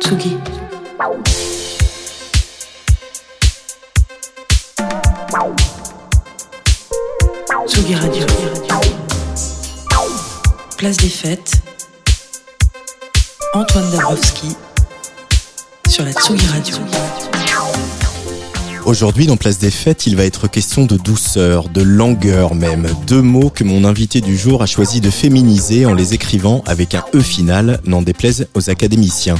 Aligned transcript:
Tsugi. 0.00 0.38
Tsugi 7.66 7.94
Radio. 7.94 8.26
Place 10.78 10.96
des 10.96 11.08
fêtes. 11.10 11.60
Antoine 13.52 13.90
Dabrowski 13.90 14.56
sur 15.88 16.06
la 16.06 16.12
Tsugi 16.12 16.46
Radio. 16.46 16.76
Aujourd'hui, 18.84 19.26
dans 19.26 19.36
Place 19.36 19.58
des 19.58 19.70
Fêtes, 19.70 20.06
il 20.08 20.16
va 20.16 20.24
être 20.24 20.48
question 20.48 20.86
de 20.86 20.96
douceur, 20.96 21.68
de 21.68 21.82
langueur 21.82 22.56
même. 22.56 22.88
Deux 23.06 23.22
mots 23.22 23.48
que 23.48 23.62
mon 23.62 23.84
invité 23.84 24.20
du 24.20 24.36
jour 24.36 24.60
a 24.60 24.66
choisi 24.66 25.00
de 25.00 25.08
féminiser 25.08 25.86
en 25.86 25.94
les 25.94 26.14
écrivant 26.14 26.64
avec 26.66 26.96
un 26.96 27.04
E 27.14 27.20
final, 27.20 27.80
n'en 27.86 28.02
déplaise 28.02 28.48
aux 28.54 28.70
académiciens. 28.70 29.36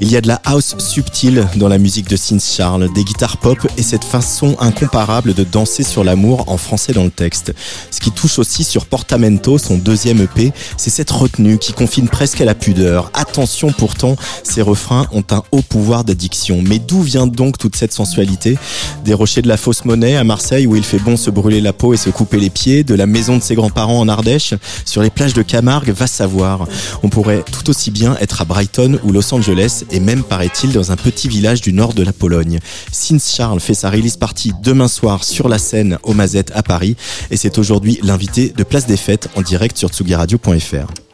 Il 0.00 0.10
y 0.10 0.16
a 0.16 0.20
de 0.20 0.28
la 0.28 0.40
house 0.44 0.74
subtile 0.78 1.46
dans 1.56 1.68
la 1.68 1.78
musique 1.78 2.08
de 2.08 2.16
Sins 2.16 2.38
Charles, 2.38 2.92
des 2.92 3.04
guitares 3.04 3.36
pop 3.36 3.58
et 3.76 3.82
cette 3.82 4.04
façon 4.04 4.56
incomparable 4.58 5.34
de 5.34 5.44
danser 5.44 5.82
sur 5.82 6.04
l'amour 6.04 6.48
en 6.48 6.56
français 6.56 6.92
dans 6.92 7.04
le 7.04 7.10
texte. 7.10 7.54
Ce 7.90 8.00
qui 8.00 8.10
touche 8.10 8.38
aussi 8.38 8.64
sur 8.64 8.86
Portamento, 8.86 9.58
son 9.58 9.76
deuxième 9.76 10.20
EP, 10.20 10.52
c'est 10.76 10.90
cette 10.90 11.10
retenue 11.10 11.58
qui 11.58 11.72
confine 11.72 12.08
presque 12.08 12.40
à 12.40 12.44
la 12.44 12.54
pudeur. 12.54 13.10
Attention 13.14 13.72
pourtant, 13.72 14.16
ces 14.42 14.62
refrains 14.62 15.06
ont 15.12 15.24
un 15.30 15.42
haut 15.52 15.62
pouvoir 15.62 16.04
d'addiction. 16.04 16.62
Mais 16.62 16.78
d'où 16.78 17.02
vient 17.02 17.26
donc 17.26 17.58
toute 17.58 17.76
cette 17.76 17.92
sensualité? 17.92 18.58
Des 19.04 19.14
rochers 19.14 19.42
de 19.42 19.48
la 19.48 19.56
fausse 19.56 19.84
monnaie 19.84 20.16
à 20.16 20.24
Marseille 20.24 20.66
où 20.66 20.76
il 20.76 20.84
fait 20.84 20.98
bon 20.98 21.16
se 21.16 21.30
brûler 21.30 21.60
la 21.60 21.72
peau 21.72 21.94
et 21.94 21.96
se 21.96 22.10
couper 22.10 22.38
les 22.38 22.50
pieds, 22.50 22.84
de 22.84 22.94
la 22.94 23.06
maison 23.06 23.36
de 23.36 23.42
ses 23.42 23.54
grands-parents 23.54 23.98
en 23.98 24.08
Ardèche, 24.08 24.54
sur 24.84 25.02
les 25.02 25.10
plages 25.10 25.34
de 25.34 25.42
Camargue, 25.42 25.90
va 25.90 26.06
savoir. 26.06 26.66
On 27.02 27.08
pourrait 27.08 27.44
tout 27.50 27.68
aussi 27.70 27.90
bien 27.90 28.16
être 28.20 28.40
à 28.40 28.44
Brighton 28.44 28.98
ou 29.04 29.12
Los 29.12 29.32
Angeles 29.32 29.84
et 29.92 30.00
même, 30.00 30.24
paraît-il, 30.24 30.72
dans 30.72 30.90
un 30.90 30.96
petit 30.96 31.28
village 31.28 31.60
du 31.60 31.72
nord 31.72 31.94
de 31.94 32.02
la 32.02 32.12
Pologne. 32.12 32.58
Sins 32.90 33.18
Charles 33.18 33.60
fait 33.60 33.74
sa 33.74 33.90
release 33.90 34.16
party 34.16 34.52
demain 34.62 34.88
soir 34.88 35.22
sur 35.22 35.48
la 35.48 35.58
scène 35.58 35.98
au 36.02 36.14
Mazette 36.14 36.50
à 36.54 36.62
Paris 36.62 36.96
et 37.30 37.36
c'est 37.36 37.58
aujourd'hui 37.58 38.00
l'invité 38.02 38.52
de 38.56 38.64
Place 38.64 38.86
des 38.86 38.96
Fêtes 38.96 39.28
en 39.36 39.42
direct 39.42 39.76
sur 39.76 39.90
tsugiradio.fr. 39.90 41.11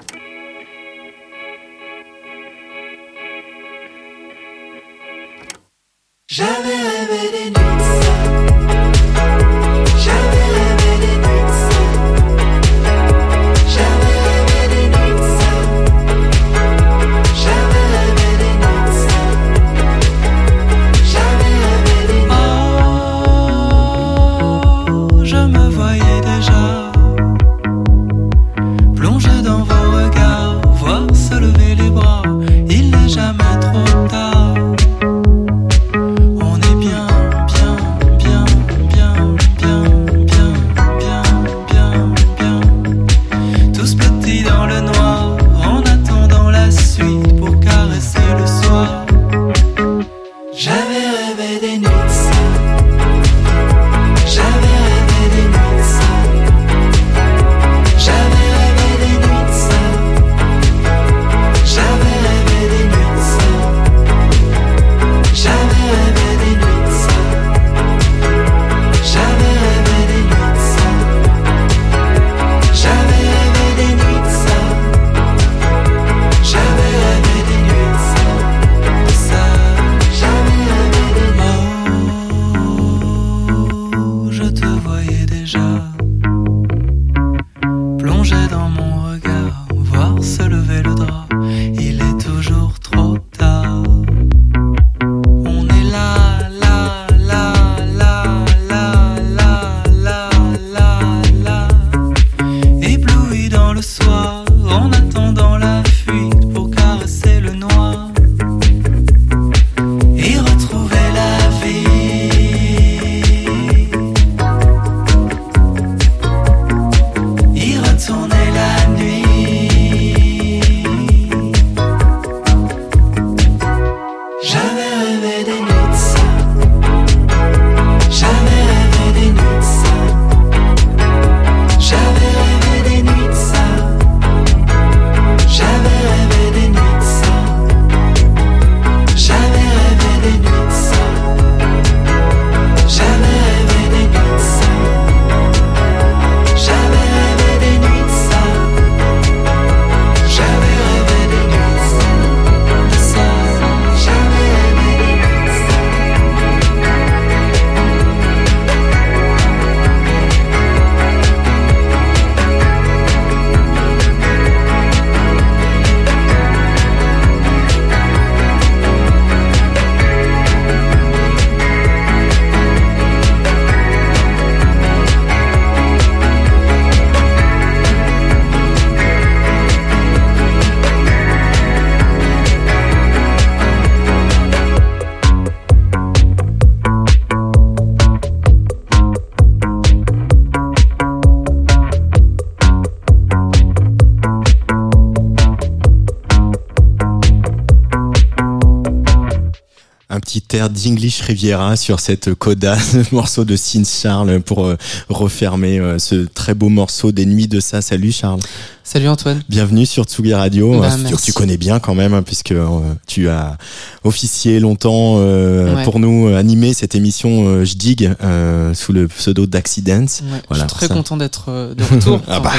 d'English 200.85 201.21
Riviera 201.23 201.77
sur 201.77 201.99
cette 202.01 202.35
coda, 202.35 202.79
ce 202.79 203.15
morceau 203.15 203.45
de 203.45 203.57
Sin 203.57 203.83
Charles 203.85 204.41
pour 204.41 204.67
euh, 204.67 204.77
refermer 205.09 205.79
euh, 205.79 205.99
ce 205.99 206.27
très 206.27 206.55
beau 206.55 206.69
morceau 206.69 207.11
des 207.13 207.27
Nuits 207.27 207.49
de 207.49 207.61
ça. 207.61 207.83
Salut 207.83 208.13
Charles. 208.13 208.41
Salut 208.85 209.09
Antoine. 209.09 209.43
Bienvenue 209.51 209.85
sur 209.85 210.05
Tsugi 210.05 210.33
Radio, 210.33 210.81
Bah, 210.81 210.91
que 211.11 211.21
tu 211.23 211.33
connais 211.35 211.59
bien 211.59 211.79
quand 211.79 211.95
même, 211.95 212.15
hein, 212.15 212.23
puisque 212.23 212.53
euh, 212.53 212.67
tu 213.07 213.29
as 213.29 213.59
officié 214.05 214.61
longtemps 214.61 215.17
euh, 215.19 215.75
Ouais. 215.77 215.85
pour 215.85 215.99
nous 215.99 216.29
animer 216.29 216.73
cette 216.73 216.95
émission 216.95 217.47
euh, 217.49 217.65
Je 217.67 217.75
digue 217.75 218.15
euh, 218.23 218.73
sous 218.73 218.93
le 218.95 219.07
pseudo 219.09 219.45
d'Accidents. 219.47 220.01
Ouais, 220.23 220.41
Voilà, 220.49 220.65
je 220.65 220.69
suis 220.71 220.77
très 220.79 220.89
ça. 220.89 220.95
content 220.95 221.17
d'être 221.19 221.75
de 221.77 221.85
retour. 221.85 222.21
Ah 222.29 222.41
bah. 222.41 222.53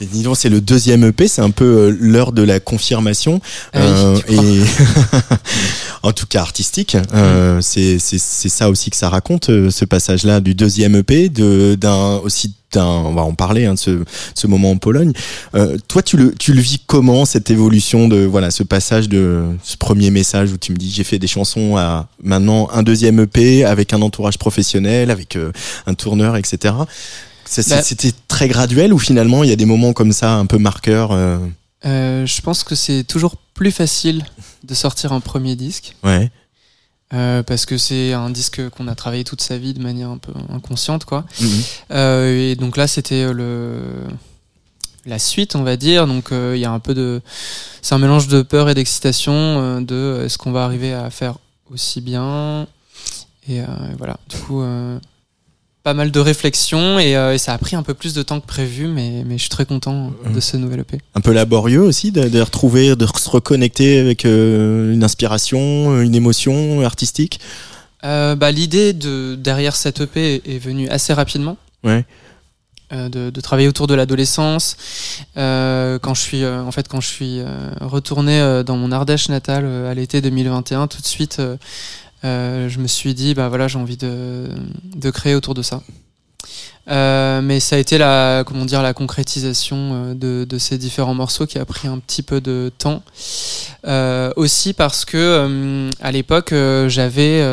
Et 0.00 0.06
dis 0.06 0.22
donc, 0.22 0.36
c'est 0.36 0.48
le 0.48 0.60
deuxième 0.60 1.04
EP, 1.04 1.26
c'est 1.28 1.42
un 1.42 1.50
peu 1.50 1.64
euh, 1.64 1.96
l'heure 1.98 2.32
de 2.32 2.42
la 2.42 2.60
confirmation. 2.60 3.40
Ah 3.72 3.80
oui, 3.80 3.86
Euh, 3.86 4.18
et 4.28 4.62
en 6.02 6.12
tout 6.12 6.26
cas 6.26 6.40
artistique, 6.40 6.96
euh, 7.14 7.60
c'est 7.60 7.98
ça 7.98 8.68
aussi 8.68 8.90
que 8.90 8.96
ça 8.96 9.08
raconte 9.08 9.50
euh, 9.50 9.70
ce 9.70 9.84
passage-là 9.84 10.40
du 10.40 10.54
deuxième 10.54 10.96
EP, 10.96 11.28
de 11.28 11.76
d'un 11.76 12.16
aussi 12.16 12.54
d'un 12.72 12.84
on 12.84 13.14
va 13.14 13.22
en 13.22 13.34
parler 13.34 13.64
hein, 13.64 13.74
de 13.74 13.78
ce 13.78 14.04
ce 14.34 14.46
moment 14.46 14.70
en 14.70 14.76
Pologne. 14.76 15.12
Euh, 15.54 15.76
toi, 15.88 16.02
tu 16.02 16.16
le 16.16 16.34
tu 16.34 16.52
le 16.52 16.60
vis 16.60 16.80
comment 16.86 17.24
cette 17.24 17.50
évolution 17.50 18.08
de 18.08 18.24
voilà 18.24 18.50
ce 18.50 18.62
passage 18.62 19.08
de 19.08 19.44
ce 19.62 19.76
premier 19.76 20.10
message 20.10 20.52
où 20.52 20.58
tu 20.58 20.72
me 20.72 20.76
dis 20.76 20.90
j'ai 20.90 21.04
fait 21.04 21.18
des 21.18 21.26
chansons 21.28 21.76
à 21.76 22.08
maintenant 22.22 22.68
un 22.72 22.82
deuxième 22.82 23.20
EP 23.20 23.64
avec 23.64 23.92
un 23.92 24.02
entourage 24.02 24.38
professionnel, 24.38 25.10
avec 25.10 25.36
euh, 25.36 25.52
un 25.86 25.94
tourneur, 25.94 26.36
etc. 26.36 26.74
Bah- 27.76 27.82
C'était 27.82 28.12
très 28.28 28.48
graduel 28.48 28.92
ou 28.92 28.98
finalement 28.98 29.44
il 29.44 29.50
y 29.50 29.52
a 29.52 29.56
des 29.56 29.64
moments 29.66 29.92
comme 29.92 30.12
ça 30.12 30.34
un 30.34 30.46
peu 30.46 30.58
marqueurs. 30.58 31.12
euh, 31.12 31.38
Euh, 31.84 32.26
je 32.26 32.40
pense 32.42 32.64
que 32.64 32.74
c'est 32.74 33.04
toujours 33.04 33.36
plus 33.54 33.70
facile 33.70 34.24
de 34.64 34.74
sortir 34.74 35.12
un 35.12 35.20
premier 35.20 35.54
disque 35.56 35.94
ouais. 36.02 36.30
euh, 37.14 37.42
parce 37.44 37.64
que 37.66 37.78
c'est 37.78 38.12
un 38.12 38.30
disque 38.30 38.68
qu'on 38.70 38.88
a 38.88 38.94
travaillé 38.94 39.22
toute 39.24 39.40
sa 39.40 39.56
vie 39.58 39.72
de 39.74 39.80
manière 39.82 40.08
un 40.10 40.18
peu 40.18 40.32
inconsciente, 40.52 41.04
quoi. 41.04 41.24
Mhm. 41.40 41.62
Et 41.96 42.56
donc 42.56 42.76
là, 42.76 42.86
c'était 42.86 43.32
le 43.32 43.80
la 45.04 45.20
suite, 45.20 45.54
on 45.54 45.62
va 45.62 45.76
dire. 45.76 46.06
Donc 46.08 46.30
il 46.32 46.58
y 46.58 46.64
a 46.64 46.72
un 46.72 46.80
peu 46.80 46.94
de, 46.94 47.20
c'est 47.82 47.94
un 47.94 47.98
mélange 47.98 48.26
de 48.26 48.42
peur 48.42 48.68
et 48.68 48.74
d'excitation 48.74 49.80
de 49.80 50.22
est-ce 50.24 50.36
qu'on 50.38 50.50
va 50.52 50.64
arriver 50.64 50.92
à 50.94 51.10
faire 51.10 51.36
aussi 51.72 52.00
bien? 52.00 52.66
Et 53.48 53.60
voilà. 53.98 54.16
Du 54.28 54.36
coup. 54.38 54.62
Pas 55.86 55.94
mal 55.94 56.10
de 56.10 56.18
réflexions 56.18 56.98
et, 56.98 57.14
euh, 57.14 57.34
et 57.34 57.38
ça 57.38 57.54
a 57.54 57.58
pris 57.58 57.76
un 57.76 57.84
peu 57.84 57.94
plus 57.94 58.12
de 58.12 58.20
temps 58.24 58.40
que 58.40 58.46
prévu, 58.46 58.88
mais, 58.88 59.22
mais 59.24 59.36
je 59.36 59.42
suis 59.42 59.50
très 59.50 59.64
content 59.64 60.10
de 60.34 60.40
ce 60.40 60.56
nouvel 60.56 60.80
EP. 60.80 60.98
un 61.14 61.20
peu 61.20 61.30
laborieux 61.30 61.80
aussi 61.80 62.10
de, 62.10 62.28
de 62.28 62.40
retrouver, 62.40 62.96
de 62.96 63.06
se 63.06 63.30
reconnecter 63.30 64.00
avec 64.00 64.24
euh, 64.24 64.92
une 64.92 65.04
inspiration, 65.04 66.02
une 66.02 66.16
émotion 66.16 66.80
artistique. 66.80 67.38
Euh, 68.02 68.34
bah, 68.34 68.50
L'idée 68.50 68.94
de, 68.94 69.36
derrière 69.36 69.76
cette 69.76 70.00
EP 70.00 70.42
est, 70.44 70.58
venue 70.58 70.88
assez 70.88 71.12
rapidement. 71.12 71.56
Ouais. 71.84 72.04
De, 72.90 73.30
de 73.30 73.40
travailler 73.40 73.68
autour 73.68 73.86
de 73.86 73.94
l'adolescence. 73.94 74.76
Quand 75.34 76.14
je 76.14 76.20
suis, 76.20 76.46
en 76.46 76.70
fait, 76.72 76.88
quand 76.88 77.00
je 77.00 77.08
suis 77.08 77.40
retourné 77.80 78.62
dans 78.64 78.76
mon 78.76 78.92
Ardèche 78.92 79.28
natale 79.28 79.66
à 79.66 79.92
l'été 79.92 80.20
2021, 80.20 80.86
tout 80.86 81.00
de 81.00 81.06
suite, 81.06 81.40
euh, 82.24 82.68
je 82.68 82.78
me 82.78 82.86
suis 82.86 83.14
dit, 83.14 83.34
bah 83.34 83.48
voilà, 83.48 83.68
j'ai 83.68 83.78
envie 83.78 83.96
de, 83.96 84.48
de 84.94 85.10
créer 85.10 85.34
autour 85.34 85.54
de 85.54 85.62
ça. 85.62 85.82
Euh, 86.88 87.40
mais 87.42 87.58
ça 87.58 87.76
a 87.76 87.78
été 87.78 87.98
la, 87.98 88.44
comment 88.46 88.64
dire, 88.64 88.82
la 88.82 88.94
concrétisation 88.94 89.76
euh, 89.76 90.14
de, 90.14 90.46
de 90.48 90.58
ces 90.58 90.78
différents 90.78 91.14
morceaux 91.14 91.46
qui 91.46 91.58
a 91.58 91.64
pris 91.64 91.88
un 91.88 91.98
petit 91.98 92.22
peu 92.22 92.40
de 92.40 92.70
temps. 92.78 93.02
Euh, 93.86 94.32
aussi 94.36 94.72
parce 94.72 95.04
que 95.04 95.16
euh, 95.16 95.90
à 96.00 96.12
l'époque, 96.12 96.54
j'avais, 96.86 97.44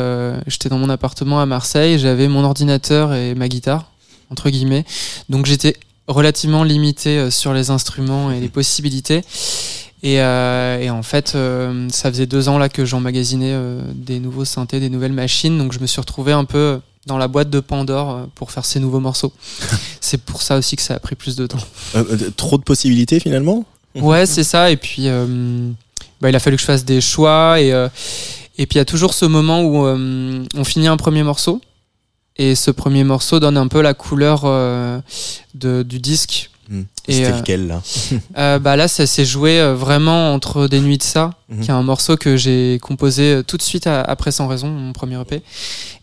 j'étais 0.46 0.68
dans 0.68 0.78
mon 0.78 0.90
appartement 0.90 1.40
à 1.40 1.46
Marseille, 1.46 1.98
j'avais 1.98 2.28
mon 2.28 2.44
ordinateur 2.44 3.14
et 3.14 3.34
ma 3.34 3.48
guitare 3.48 3.90
entre 4.30 4.50
guillemets, 4.50 4.84
donc 5.28 5.46
j'étais 5.46 5.76
relativement 6.08 6.64
limité 6.64 7.30
sur 7.30 7.52
les 7.52 7.70
instruments 7.70 8.32
et 8.32 8.40
les 8.40 8.48
possibilités. 8.60 9.22
Et, 10.04 10.20
euh, 10.20 10.78
et 10.78 10.90
en 10.90 11.02
fait, 11.02 11.32
euh, 11.34 11.88
ça 11.90 12.10
faisait 12.10 12.26
deux 12.26 12.50
ans 12.50 12.58
là 12.58 12.68
que 12.68 12.84
j'emmagasinais 12.84 13.54
euh, 13.54 13.80
des 13.94 14.20
nouveaux 14.20 14.44
synthés, 14.44 14.78
des 14.78 14.90
nouvelles 14.90 15.14
machines, 15.14 15.56
donc 15.56 15.72
je 15.72 15.80
me 15.80 15.86
suis 15.86 15.98
retrouvé 15.98 16.32
un 16.32 16.44
peu 16.44 16.78
dans 17.06 17.16
la 17.16 17.26
boîte 17.26 17.48
de 17.48 17.58
Pandore 17.58 18.28
pour 18.34 18.50
faire 18.50 18.66
ces 18.66 18.80
nouveaux 18.80 19.00
morceaux. 19.00 19.32
C'est 20.02 20.20
pour 20.20 20.42
ça 20.42 20.58
aussi 20.58 20.76
que 20.76 20.82
ça 20.82 20.94
a 20.94 20.98
pris 20.98 21.14
plus 21.14 21.36
de 21.36 21.46
temps. 21.46 21.58
Trop 22.36 22.58
de 22.58 22.62
possibilités 22.62 23.18
finalement? 23.18 23.64
Ouais, 23.94 24.26
c'est 24.26 24.44
ça. 24.44 24.70
Et 24.70 24.76
puis, 24.76 25.06
bah, 26.20 26.28
il 26.28 26.34
a 26.34 26.40
fallu 26.40 26.56
que 26.56 26.60
je 26.60 26.66
fasse 26.66 26.84
des 26.84 27.00
choix. 27.00 27.60
Et, 27.60 27.68
et 27.68 28.66
puis, 28.66 28.74
il 28.74 28.78
y 28.78 28.80
a 28.80 28.84
toujours 28.84 29.14
ce 29.14 29.24
moment 29.24 29.62
où 29.62 29.86
on 29.86 30.64
finit 30.64 30.88
un 30.88 30.96
premier 30.96 31.22
morceau. 31.22 31.60
Et 32.36 32.56
ce 32.56 32.72
premier 32.72 33.04
morceau 33.04 33.38
donne 33.38 33.56
un 33.56 33.68
peu 33.68 33.82
la 33.82 33.94
couleur 33.94 34.42
de, 35.54 35.82
du 35.84 36.00
disque. 36.00 36.50
Et, 37.06 37.12
C'était 37.14 37.32
euh, 37.32 37.36
lequel 37.38 37.66
là 37.66 37.82
Euh, 38.38 38.58
bah 38.58 38.76
là, 38.76 38.88
ça 38.88 39.06
s'est 39.06 39.24
joué 39.26 39.60
euh, 39.60 39.74
vraiment 39.74 40.32
entre 40.32 40.68
Des 40.68 40.80
Nuits 40.80 40.98
de 40.98 41.02
ça, 41.02 41.32
Mhm. 41.50 41.60
qui 41.60 41.68
est 41.70 41.74
un 41.74 41.82
morceau 41.82 42.16
que 42.16 42.36
j'ai 42.36 42.78
composé 42.80 43.22
euh, 43.34 43.42
tout 43.42 43.56
de 43.58 43.62
suite 43.62 43.86
à- 43.86 44.00
après 44.00 44.32
Sans 44.32 44.46
Raison, 44.48 44.68
mon 44.68 44.92
premier 44.92 45.20
EP, 45.20 45.42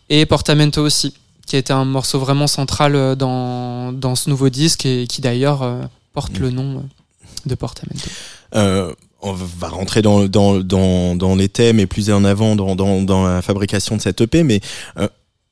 et 0.09 0.25
Portamento 0.27 0.81
aussi, 0.83 1.13
qui 1.47 1.55
a 1.55 1.59
été 1.59 1.73
un 1.73 1.85
morceau 1.85 2.19
vraiment 2.19 2.47
central 2.47 3.15
dans, 3.15 3.91
dans 3.91 4.15
ce 4.15 4.29
nouveau 4.29 4.49
disque 4.49 4.85
et 4.85 5.07
qui 5.07 5.21
d'ailleurs 5.21 5.65
porte 6.13 6.33
Mhm. 6.33 6.41
le 6.41 6.51
nom 6.51 6.77
euh, 6.77 6.81
de 7.47 7.55
Portamento. 7.55 8.07
On 9.23 9.33
va 9.33 9.67
rentrer 9.67 10.01
dans, 10.01 10.25
dans, 10.27 10.63
dans, 11.15 11.35
les 11.35 11.47
thèmes 11.47 11.79
et 11.79 11.85
plus 11.85 12.09
en 12.09 12.23
avant 12.23 12.55
dans, 12.55 13.27
la 13.27 13.41
fabrication 13.43 13.95
de 13.95 14.01
cette 14.01 14.19
EP, 14.21 14.41
mais 14.43 14.61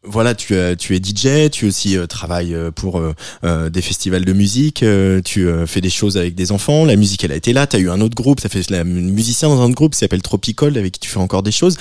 voilà, 0.04 0.34
tu, 0.34 0.56
as- 0.56 0.76
tu 0.78 0.96
es 0.96 1.00
DJ, 1.04 1.50
tu 1.52 1.66
aussi 1.68 1.98
euh, 1.98 2.08
travailles 2.08 2.54
euh, 2.56 2.72
pour 2.72 3.00
euh, 3.00 3.14
euh, 3.44 3.70
des 3.70 3.82
festivals 3.82 4.24
de 4.24 4.32
musique, 4.34 4.82
euh, 4.82 5.22
tu 5.22 5.46
euh, 5.48 5.68
fais 5.68 5.82
des 5.82 5.90
choses 5.90 6.18
avec 6.18 6.36
des 6.36 6.52
enfants, 6.54 6.86
la 6.86 6.96
musique 6.96 7.24
elle 7.26 7.34
a 7.34 7.36
été 7.36 7.52
là, 7.52 7.68
tu 7.68 7.76
as 7.76 7.80
eu 7.80 7.90
un 7.90 8.00
autre 8.00 8.16
groupe, 8.16 8.40
ça 8.40 8.48
fait 8.48 8.70
la 8.70 8.86
musicien 8.86 9.50
dans 9.50 9.60
un 9.62 9.66
autre 9.66 9.76
groupe 9.76 9.92
qui 9.94 10.00
s'appelle 10.00 10.22
Tropical 10.22 10.78
avec 10.78 10.94
qui 10.94 11.00
tu 11.02 11.10
fais 11.10 11.18
encore 11.20 11.44
des 11.44 11.52
choses. 11.52 11.76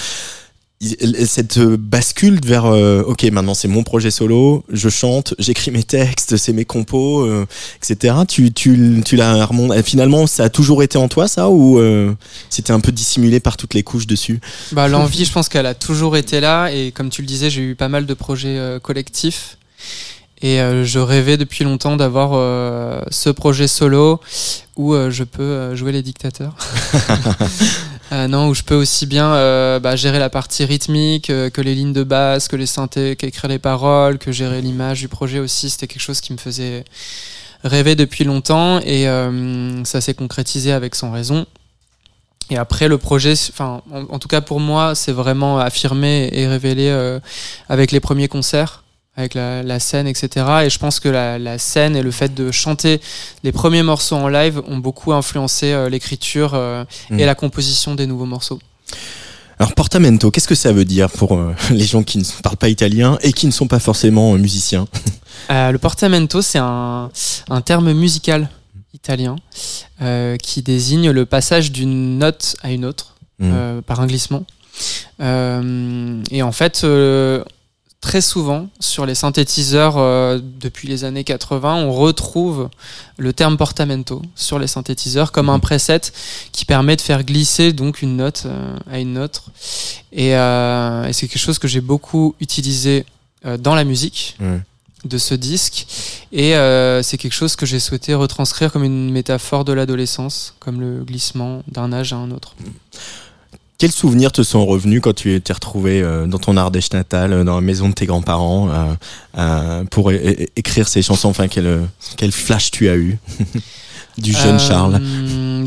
Cette 0.81 1.59
euh, 1.59 1.77
bascule 1.77 2.39
vers 2.45 2.67
euh, 2.67 3.03
ok 3.03 3.25
maintenant 3.33 3.55
c'est 3.55 3.67
mon 3.67 3.83
projet 3.83 4.13
solo, 4.13 4.65
je 4.71 4.89
chante, 4.89 5.35
j'écris 5.41 5.73
mes 5.73 5.83
textes, 5.83 6.37
c'est 6.37 6.53
mes 6.53 6.65
compos, 6.65 7.23
euh, 7.23 7.47
etc. 7.83 8.15
Tu, 8.29 8.53
tu, 8.53 9.03
tu 9.05 9.17
l'as 9.17 9.45
remonté. 9.45 9.83
Finalement, 9.83 10.27
ça 10.29 10.45
a 10.45 10.49
toujours 10.51 10.85
été 10.85 10.97
en 10.97 11.09
toi, 11.09 11.27
ça, 11.27 11.49
ou 11.49 11.79
euh, 11.79 12.15
c'était 12.49 12.73
un 12.73 12.81
peu 12.81 12.93
dissimulé 12.93 13.41
par 13.41 13.57
toutes 13.57 13.75
les 13.75 13.83
couches 13.83 14.07
dessus? 14.07 14.41
Bah, 14.73 14.87
L'envie, 14.87 15.25
je 15.25 15.33
pense 15.33 15.49
qu'elle 15.49 15.67
a 15.67 15.75
toujours 15.75 16.17
été 16.17 16.41
là. 16.41 16.69
Et 16.69 16.93
comme 16.93 17.11
tu 17.11 17.23
le 17.23 17.27
disais, 17.27 17.51
j'ai 17.51 17.63
eu 17.63 17.75
pas 17.75 17.89
mal 17.89 18.07
de 18.07 18.15
projets 18.15 18.59
euh, 18.59 18.79
collectifs. 18.79 19.59
Et 20.41 20.61
euh, 20.61 20.85
je 20.85 21.01
rêvais 21.01 21.37
depuis 21.37 21.65
longtemps 21.65 21.97
d'avoir 21.97 22.31
euh, 22.35 23.01
ce 23.11 23.31
projet 23.31 23.67
solo 23.67 24.21
où 24.77 24.95
je 25.11 25.25
peux 25.25 25.75
jouer 25.75 25.91
les 25.91 26.03
dictateurs. 26.03 26.55
Euh, 28.11 28.27
non, 28.27 28.49
où 28.49 28.55
je 28.55 28.63
peux 28.63 28.75
aussi 28.75 29.05
bien 29.05 29.35
euh, 29.35 29.81
bah, 29.81 29.95
gérer 29.95 30.19
la 30.19 30.31
partie 30.31 30.65
rythmique, 30.65 31.29
euh, 31.29 31.51
que 31.51 31.61
les 31.61 31.75
lignes 31.75 31.93
de 31.93 32.05
basse, 32.05 32.49
que 32.49 32.57
les 32.57 32.67
synthés, 32.67 33.17
qu'écrire 33.17 33.49
les 33.49 33.59
paroles, 33.59 34.19
que 34.19 34.33
gérer 34.33 34.63
l'image 34.63 35.01
du 35.01 35.09
projet 35.09 35.39
aussi. 35.39 35.69
C'était 35.69 35.87
quelque 35.87 36.03
chose 36.03 36.21
qui 36.23 36.33
me 36.33 36.39
faisait 36.39 36.85
rêver 37.65 37.97
depuis 37.97 38.25
longtemps 38.25 38.81
et 38.81 39.09
euh, 39.09 39.85
ça 39.85 40.01
s'est 40.01 40.15
concrétisé 40.15 40.73
avec 40.73 40.95
Sans 40.95 41.11
Raison. 41.11 41.47
Et 42.51 42.57
après, 42.57 42.89
le 42.89 42.97
projet, 42.97 43.35
enfin, 43.51 43.83
en, 43.93 44.05
en 44.05 44.19
tout 44.19 44.29
cas 44.29 44.41
pour 44.41 44.59
moi, 44.59 44.95
c'est 44.95 45.13
vraiment 45.13 45.59
affirmé 45.59 46.31
et 46.33 46.47
révélé 46.47 46.89
euh, 46.89 47.21
avec 47.69 47.93
les 47.93 48.01
premiers 48.01 48.29
concerts, 48.29 48.85
avec 49.19 49.35
la, 49.35 49.65
la 49.65 49.81
scène, 49.81 50.07
etc. 50.07 50.47
Et 50.65 50.71
je 50.71 50.79
pense 50.79 51.01
que 51.01 51.09
la, 51.09 51.41
la 51.41 51.59
scène 51.59 51.97
et 51.97 52.03
le 52.03 52.13
fait 52.13 52.33
de 52.35 52.53
chanter 52.53 53.01
les 53.43 53.51
premiers 53.51 53.83
morceaux 53.83 54.15
en 54.15 54.29
live 54.29 54.63
ont 54.69 54.79
beaucoup 54.79 55.13
influencé 55.13 55.73
euh, 55.73 55.89
l'écriture 55.89 56.53
euh, 56.55 56.85
Mm. 57.11 57.19
et 57.19 57.27
la 57.27 57.35
composition 57.35 57.95
des 57.97 58.07
nouveaux 58.07 58.27
morceaux. 58.27 58.61
Alors 59.59 59.75
portamento, 59.75 60.31
qu'est-ce 60.31 60.47
que 60.47 60.55
ça 60.55 60.73
veut 60.73 60.85
dire 60.85 61.11
pour 61.11 61.35
euh, 61.35 61.53
les 61.71 61.85
gens 61.85 62.05
qui 62.05 62.19
ne 62.19 62.25
parlent 62.43 62.57
pas 62.57 62.69
italien 62.69 63.19
et 63.23 63.33
qui 63.33 63.47
ne 63.47 63.51
sont 63.51 63.67
pas 63.67 63.81
forcément 63.81 64.33
musiciens? 64.35 64.87
Le 65.51 65.77
portamento, 65.79 66.41
c'est 66.43 66.59
un, 66.59 67.11
un 67.51 67.61
terme 67.61 67.93
musical 67.93 68.49
italien 68.95 69.37
qui 70.43 70.63
désigne 70.63 71.11
le 71.11 71.27
passage 71.27 71.73
d'une 71.73 72.19
note 72.19 72.57
à 72.63 72.71
une 72.71 72.85
autre. 72.85 73.15
Mm. 73.41 73.83
par 73.87 74.01
un 74.01 74.07
glissement. 74.07 74.45
Et 75.21 76.43
en 76.43 76.53
fait, 76.53 76.85
très 78.01 78.21
souvent, 78.21 78.69
sur 78.81 79.07
les 79.07 79.15
synthétiseurs 79.15 79.97
euh, 79.99 80.39
depuis 80.43 80.87
les 80.89 81.05
années 81.05 81.25
80, 81.25 81.75
on 81.77 81.93
retrouve 81.93 82.69
le 83.17 83.33
terme 83.33 83.57
portamento 83.57 84.23
sur 84.37 84.59
les 84.59 84.67
synthétiseurs 84.69 85.33
comme 85.33 85.49
un 85.51 85.59
preset 85.59 86.01
qui 86.53 86.65
permet 86.65 86.97
de 86.97 87.01
faire 87.01 87.25
glisser 87.25 87.73
donc 87.73 88.01
une 88.03 88.17
note 88.17 88.45
euh, 88.47 88.77
à 88.91 88.99
une 89.01 89.19
autre. 89.19 89.51
Et, 90.13 90.37
euh, 90.37 91.07
et 91.07 91.13
c'est 91.13 91.27
quelque 91.29 91.43
chose 91.43 91.59
que 91.59 91.69
j'ai 91.69 91.81
beaucoup 91.81 92.35
utilisé 92.41 93.05
dans 93.61 93.75
la 93.77 93.85
musique 93.85 94.37
Ouais. 94.41 94.61
de 95.05 95.17
ce 95.17 95.33
disque. 95.35 95.87
Et 96.33 96.55
c'est 97.03 97.17
quelque 97.19 97.33
chose 97.33 97.55
que 97.55 97.67
j'ai 97.67 97.79
souhaité 97.79 98.15
retranscrire 98.15 98.73
comme 98.73 98.83
une 98.83 99.11
métaphore 99.13 99.65
de 99.65 99.73
l'adolescence, 99.73 100.55
comme 100.59 100.81
le 100.81 101.05
glissement 101.05 101.63
d'un 101.69 101.93
âge 101.93 102.13
à 102.13 102.17
un 102.17 102.33
autre. 102.33 102.55
Quels 103.79 103.93
souvenirs 103.93 104.33
te 104.33 104.43
sont 104.43 104.67
revenus 104.67 105.01
quand 105.01 105.15
tu 105.15 105.41
t'es 105.41 105.53
retrouvé 105.53 106.03
euh, 106.03 106.27
dans 106.27 106.39
ton 106.39 106.57
Ardèche 106.57 106.93
natale, 106.93 107.33
euh, 107.33 107.45
dans 107.45 107.55
la 107.55 107.61
maison 107.61 107.89
de 107.89 107.95
tes 107.95 108.07
grands-parents, 108.07 108.69
euh, 109.39 109.85
pour 109.85 110.11
écrire 110.11 110.89
ces 110.89 111.01
chansons? 111.01 111.29
Enfin, 111.29 111.47
quel, 111.47 111.87
quel 112.17 112.33
flash 112.33 112.73
tu 112.73 112.89
as 112.89 112.97
eu 112.97 113.19
du 114.19 114.33
jeune 114.33 114.59
Charles? 114.59 115.01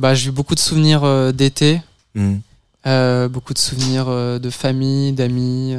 bah, 0.02 0.14
J'ai 0.14 0.28
eu 0.28 0.32
beaucoup 0.32 0.56
de 0.56 0.60
souvenirs 0.60 1.32
d'été, 1.34 1.82
euh, 2.86 3.30
beaucoup 3.30 3.54
de 3.54 3.60
souvenirs 3.60 4.08
de 4.08 4.50
famille, 4.50 5.14
d'amis. 5.14 5.78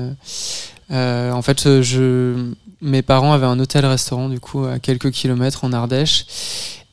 euh. 0.90 1.32
En 1.32 1.42
fait, 1.42 1.82
je, 1.82 2.50
mes 2.80 3.02
parents 3.02 3.34
avaient 3.34 3.44
un 3.44 3.60
hôtel-restaurant 3.60 4.30
du 4.30 4.40
coup 4.40 4.64
à 4.64 4.78
quelques 4.78 5.10
kilomètres 5.10 5.64
en 5.64 5.72
Ardèche. 5.74 6.24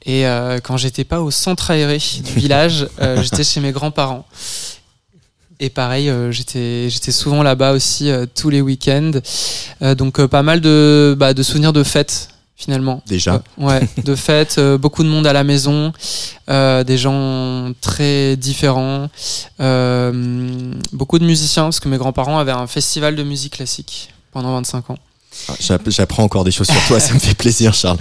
Et 0.06 0.26
euh, 0.28 0.60
quand 0.62 0.76
j'étais 0.78 1.04
pas 1.04 1.22
au 1.22 1.32
centre 1.32 1.72
aéré 1.72 1.98
du 1.98 2.34
village, 2.34 2.88
euh, 3.00 3.22
j'étais 3.24 3.44
chez 3.46 3.60
mes 3.62 3.72
grands-parents. 3.72 4.26
Et 5.62 5.70
pareil, 5.70 6.10
euh, 6.10 6.32
j'étais 6.32 6.90
j'étais 6.90 7.12
souvent 7.12 7.44
là-bas 7.44 7.74
aussi 7.74 8.10
euh, 8.10 8.26
tous 8.34 8.50
les 8.50 8.62
week-ends. 8.62 9.12
Euh, 9.82 9.94
donc 9.94 10.20
euh, 10.20 10.28
pas 10.28 10.42
mal 10.42 10.62
de 10.62 11.16
bah, 11.18 11.34
de 11.34 11.44
souvenirs 11.44 11.74
de 11.74 11.84
fêtes 11.84 12.30
finalement. 12.56 13.02
Déjà 13.08 13.42
Euh, 13.60 13.66
ouais, 13.66 13.90
de 14.04 14.16
fêtes, 14.28 14.58
euh, 14.58 14.78
beaucoup 14.78 15.04
de 15.04 15.10
monde 15.10 15.26
à 15.28 15.34
la 15.34 15.44
maison, 15.44 15.94
euh, 16.50 16.84
des 16.84 16.98
gens 16.98 17.72
très 17.82 18.36
différents, 18.36 19.10
euh, 19.62 20.74
beaucoup 20.92 21.20
de 21.20 21.26
musiciens 21.26 21.64
parce 21.64 21.80
que 21.80 21.88
mes 21.90 21.98
grands-parents 21.98 22.38
avaient 22.38 22.52
un 22.52 22.68
festival 22.68 23.16
de 23.16 23.24
musique 23.24 23.54
classique 23.54 24.14
pendant 24.32 24.54
25 24.54 24.90
ans. 24.92 24.98
J'app- 25.60 25.90
J'apprends 25.90 26.24
encore 26.24 26.44
des 26.44 26.52
choses 26.52 26.68
sur 26.70 26.82
toi, 26.88 27.00
ça 27.00 27.14
me 27.14 27.20
fait 27.20 27.36
plaisir, 27.36 27.74
Charles. 27.74 27.98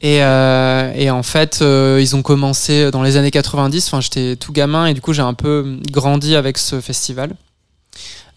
Et, 0.00 0.22
euh, 0.22 0.92
et 0.94 1.10
en 1.10 1.22
fait, 1.22 1.58
euh, 1.62 1.98
ils 2.00 2.16
ont 2.16 2.22
commencé 2.22 2.90
dans 2.90 3.02
les 3.02 3.16
années 3.16 3.30
90. 3.30 3.86
Enfin, 3.88 4.00
j'étais 4.00 4.36
tout 4.36 4.52
gamin 4.52 4.86
et 4.86 4.94
du 4.94 5.00
coup, 5.00 5.12
j'ai 5.12 5.22
un 5.22 5.34
peu 5.34 5.78
grandi 5.90 6.34
avec 6.34 6.58
ce 6.58 6.80
festival 6.80 7.34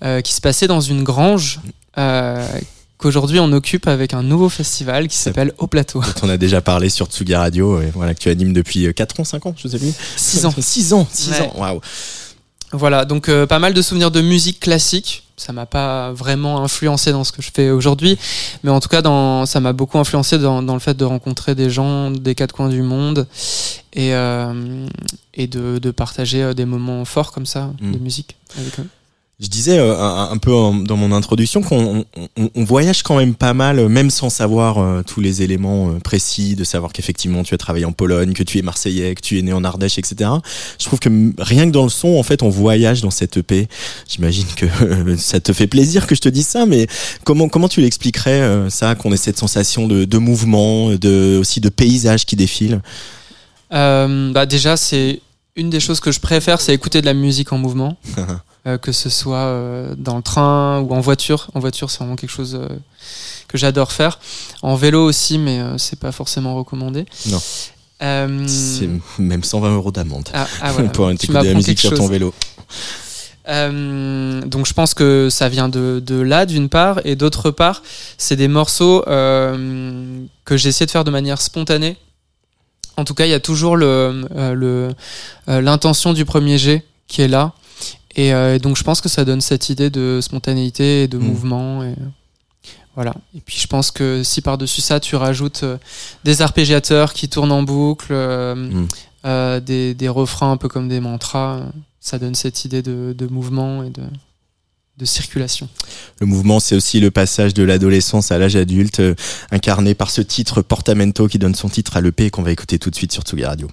euh, 0.04 0.22
qui 0.22 0.34
se 0.34 0.42
passait 0.42 0.68
dans 0.68 0.82
une 0.82 1.04
grange 1.04 1.60
qu'aujourd'hui 2.98 3.40
on 3.40 3.52
occupe 3.54 3.88
avec 3.88 4.14
un 4.14 4.24
nouveau 4.24 4.50
festival 4.50 5.08
qui 5.08 5.18
s'appelle 5.18 5.54
Au 5.58 5.68
Plateau. 5.68 6.02
dont 6.02 6.08
on 6.28 6.30
a 6.30 6.38
déjà 6.38 6.62
parlé 6.62 6.90
sur 6.90 7.08
Tsugi 7.08 7.36
Radio, 7.36 7.82
et 7.82 7.92
voilà, 7.94 8.14
que 8.14 8.20
tu 8.20 8.30
animes 8.30 8.54
depuis 8.54 8.94
4 8.94 9.20
ans, 9.22 9.24
5 9.24 9.46
ans, 9.46 9.56
je 9.58 9.68
sais 9.70 9.80
plus. 9.80 9.94
6 10.18 10.46
ans. 10.46 10.54
6 10.58 10.94
ans, 10.94 11.08
6 11.12 11.30
Ouais. 11.32 11.42
ans, 11.42 11.54
waouh. 11.58 11.82
Voilà, 12.72 13.06
donc 13.06 13.30
euh, 13.30 13.48
pas 13.48 13.60
mal 13.60 13.74
de 13.74 13.82
souvenirs 13.82 14.12
de 14.12 14.22
musique 14.22 14.60
classique. 14.60 15.24
Ça 15.38 15.54
m'a 15.54 15.66
pas 15.66 16.12
vraiment 16.12 16.62
influencé 16.64 17.14
dans 17.14 17.24
ce 17.24 17.32
que 17.32 17.42
je 17.42 17.50
fais 17.54 17.70
aujourd'hui, 17.70 18.18
mais 18.64 18.72
en 18.72 18.82
tout 18.82 18.90
cas, 18.90 19.02
dans, 19.02 19.46
ça 19.46 19.62
m'a 19.62 19.72
beaucoup 19.72 19.98
influencé 19.98 20.38
dans, 20.38 20.62
dans 20.62 20.74
le 20.74 20.82
fait 20.82 20.96
de 20.96 21.06
rencontrer 21.06 21.56
des 21.56 21.70
gens 21.70 22.12
des 22.12 22.36
quatre 22.36 22.54
coins 22.54 22.68
du 22.68 22.82
monde 22.82 23.26
et, 23.94 24.14
euh, 24.14 24.86
et 25.34 25.48
de, 25.48 25.80
de 25.80 25.92
partager 25.92 26.44
euh, 26.44 26.54
des 26.54 26.66
moments 26.66 27.06
forts 27.06 27.32
comme 27.32 27.46
ça 27.46 27.72
Mm. 27.80 27.94
de 27.94 27.98
musique 28.00 28.36
avec 28.58 28.80
eux. 28.80 28.88
Je 29.42 29.48
disais 29.48 29.80
euh, 29.80 29.98
un, 29.98 30.32
un 30.32 30.38
peu 30.38 30.54
en- 30.54 30.74
dans 30.74 30.98
mon 30.98 31.14
introduction 31.14 31.62
qu'on 31.62 32.04
on, 32.38 32.50
on 32.54 32.64
voyage 32.66 33.04
quand 33.04 33.16
même 33.16 33.36
pas 33.36 33.54
mal, 33.54 33.80
euh, 33.80 33.88
même 33.88 34.10
sans 34.10 34.30
savoir 34.30 34.80
euh, 34.80 35.02
tous 35.02 35.22
les 35.22 35.42
éléments 35.44 35.92
euh, 35.92 36.00
précis, 36.00 36.56
de 36.56 36.66
savoir 36.66 36.92
qu'effectivement 36.92 37.44
tu 37.44 37.54
as 37.54 37.58
travaillé 37.58 37.86
en 37.86 37.94
Pologne, 37.94 38.34
que 38.34 38.44
tu 38.44 38.58
es 38.58 38.62
marseillais, 38.62 39.16
que 39.16 39.22
tu 39.22 39.40
es 39.40 39.42
né 39.42 39.54
en 39.54 39.64
Ardèche, 39.64 39.98
etc. 39.98 40.30
Je 40.78 40.86
trouve 40.86 41.00
que 41.00 41.10
rien 41.42 41.66
que 41.68 41.72
dans 41.72 41.84
le 41.84 41.90
son, 41.90 42.18
en 42.18 42.24
fait, 42.24 42.44
on 42.44 42.50
voyage 42.50 43.02
dans 43.02 43.12
cette 43.12 43.38
EP. 43.38 43.70
J'imagine 44.10 44.46
que 44.58 44.66
ça 45.18 45.40
te 45.40 45.54
fait 45.54 45.68
plaisir 45.68 46.06
que 46.06 46.16
je 46.16 46.22
te 46.22 46.28
dise 46.30 46.48
ça, 46.48 46.66
mais 46.66 46.88
comment 47.24 47.48
comment 47.48 47.70
tu 47.70 47.80
l'expliquerais 47.80 48.42
euh, 48.42 48.70
ça, 48.70 48.96
qu'on 48.96 49.14
ait 49.14 49.18
cette 49.18 49.38
sensation 49.38 49.88
de, 49.88 50.04
de 50.04 50.18
mouvement, 50.18 50.90
de 50.96 51.38
aussi 51.40 51.62
de 51.62 51.70
paysage 51.70 52.26
qui 52.26 52.36
défile? 52.36 52.82
Euh, 53.72 54.34
bah 54.34 54.46
déjà, 54.46 54.76
c'est 54.76 55.22
une 55.56 55.70
des 55.70 55.80
choses 55.80 56.02
que 56.02 56.12
je 56.12 56.20
préfère, 56.20 56.60
c'est 56.60 56.74
écouter 56.74 57.00
de 57.00 57.06
la 57.06 57.14
musique 57.14 57.54
en 57.54 57.58
mouvement, 57.58 57.98
que 58.66 58.92
ce 58.92 59.10
soit 59.10 59.38
euh, 59.38 59.94
dans 59.98 60.18
le 60.18 60.22
train 60.22 60.80
ou 60.82 60.94
en 60.94 61.00
voiture. 61.00 61.48
En 61.54 61.60
voiture, 61.60 61.90
c'est 61.90 62.00
vraiment 62.00 62.16
quelque 62.16 62.30
chose 62.32 62.56
euh, 62.62 62.68
que 63.48 63.58
j'adore 63.58 63.92
faire. 63.92 64.20
En 64.62 64.76
vélo 64.76 65.04
aussi, 65.04 65.38
mais 65.38 65.60
euh, 65.60 65.78
c'est 65.78 66.00
pas 66.00 66.12
forcément 66.12 66.56
recommandé. 66.56 67.06
Non. 67.28 67.40
Euh, 68.02 68.46
C'est 68.48 68.90
même 69.18 69.44
120 69.44 69.76
euros 69.76 69.92
d'amende 69.92 70.30
ah, 70.34 70.48
ah, 70.62 70.72
voilà. 70.72 70.88
écouter 71.14 71.28
de 71.28 71.34
la 71.34 71.54
musique 71.54 71.80
sur 71.80 71.90
ton 71.90 72.04
chose. 72.04 72.10
vélo. 72.12 72.34
Euh, 73.50 74.42
donc 74.42 74.68
je 74.68 74.74
pense 74.74 74.94
que 74.94 75.28
ça 75.32 75.50
vient 75.50 75.70
de, 75.70 76.02
de 76.06 76.16
là 76.22 76.46
d'une 76.46 76.70
part 76.70 77.02
et 77.04 77.16
d'autre 77.16 77.50
part 77.50 77.82
c'est 78.18 78.36
des 78.36 78.48
morceaux 78.48 79.04
euh, 79.08 80.22
que 80.46 80.56
j'ai 80.56 80.70
essayé 80.70 80.86
de 80.86 80.92
faire 80.92 81.04
de 81.04 81.10
manière 81.12 81.42
spontanée. 81.42 81.98
En 82.96 83.06
tout 83.06 83.16
cas 83.16 83.26
il 83.26 83.32
y 83.32 83.34
a 83.34 83.40
toujours 83.40 83.76
le 83.76 83.86
euh, 84.36 84.92
euh, 85.50 85.62
l'intention 85.62 86.14
du 86.14 86.26
premier 86.26 86.58
jet 86.60 86.86
qui 87.08 87.22
est 87.22 87.28
là 87.28 87.54
et 88.20 88.34
euh, 88.34 88.60
donc 88.60 88.76
je 88.78 88.84
pense 88.84 89.00
que 89.02 89.10
ça 89.10 89.24
donne 89.26 89.42
cette 89.42 89.70
idée 89.70 89.90
de 89.90 90.20
spontanéité 90.22 91.04
et 91.04 91.08
de 91.08 91.18
Mm. 91.18 91.24
mouvement 91.30 91.84
et 91.84 91.96
voilà. 92.96 93.14
Et 93.36 93.42
puis 93.46 93.58
je 93.64 93.68
pense 93.68 93.92
que 93.92 94.24
si 94.24 94.42
par-dessus 94.42 94.82
ça 94.82 95.00
tu 95.00 95.16
rajoutes 95.16 95.64
euh, 95.64 95.78
des 96.24 96.42
arpégiateurs 96.42 97.14
qui 97.14 97.30
tournent 97.30 97.52
en 97.60 97.64
boucle, 97.64 98.12
euh, 98.12 98.56
Mm. 98.56 98.88
euh, 99.26 99.60
des, 99.60 99.94
des 99.94 100.10
refrains 100.10 100.52
un 100.52 100.58
peu 100.58 100.68
comme 100.68 100.90
des 100.90 101.00
mantras, 101.00 101.50
euh, 101.58 101.64
ça 102.02 102.20
donne 102.20 102.36
cette 102.36 102.66
idée 102.66 102.82
de, 102.82 103.14
de 103.18 103.28
mouvement 103.28 103.84
et 103.84 103.90
de, 103.90 104.04
de 104.98 105.06
circulation. 105.06 105.70
Le 106.20 106.26
mouvement, 106.26 106.60
c'est 106.60 106.76
aussi 106.76 107.00
le 107.00 107.12
passage 107.12 107.54
de 107.54 107.64
l'adolescence 107.64 108.32
à 108.34 108.38
l'âge 108.38 108.56
adulte, 108.58 109.00
euh, 109.00 109.16
incarné 109.52 109.94
par 109.96 110.10
ce 110.10 110.22
titre 110.22 110.62
Portamento 110.62 111.28
qui 111.30 111.40
donne 111.40 111.56
son 111.56 111.70
titre 111.70 111.96
à 111.96 112.02
l'EP 112.02 112.26
et 112.26 112.30
qu'on 112.32 112.44
va 112.44 112.52
écouter 112.52 112.80
tout 112.80 112.90
de 112.90 112.96
suite 112.96 113.14
sur 113.14 113.24
Tsugi 113.24 113.46
Radio. 113.46 113.70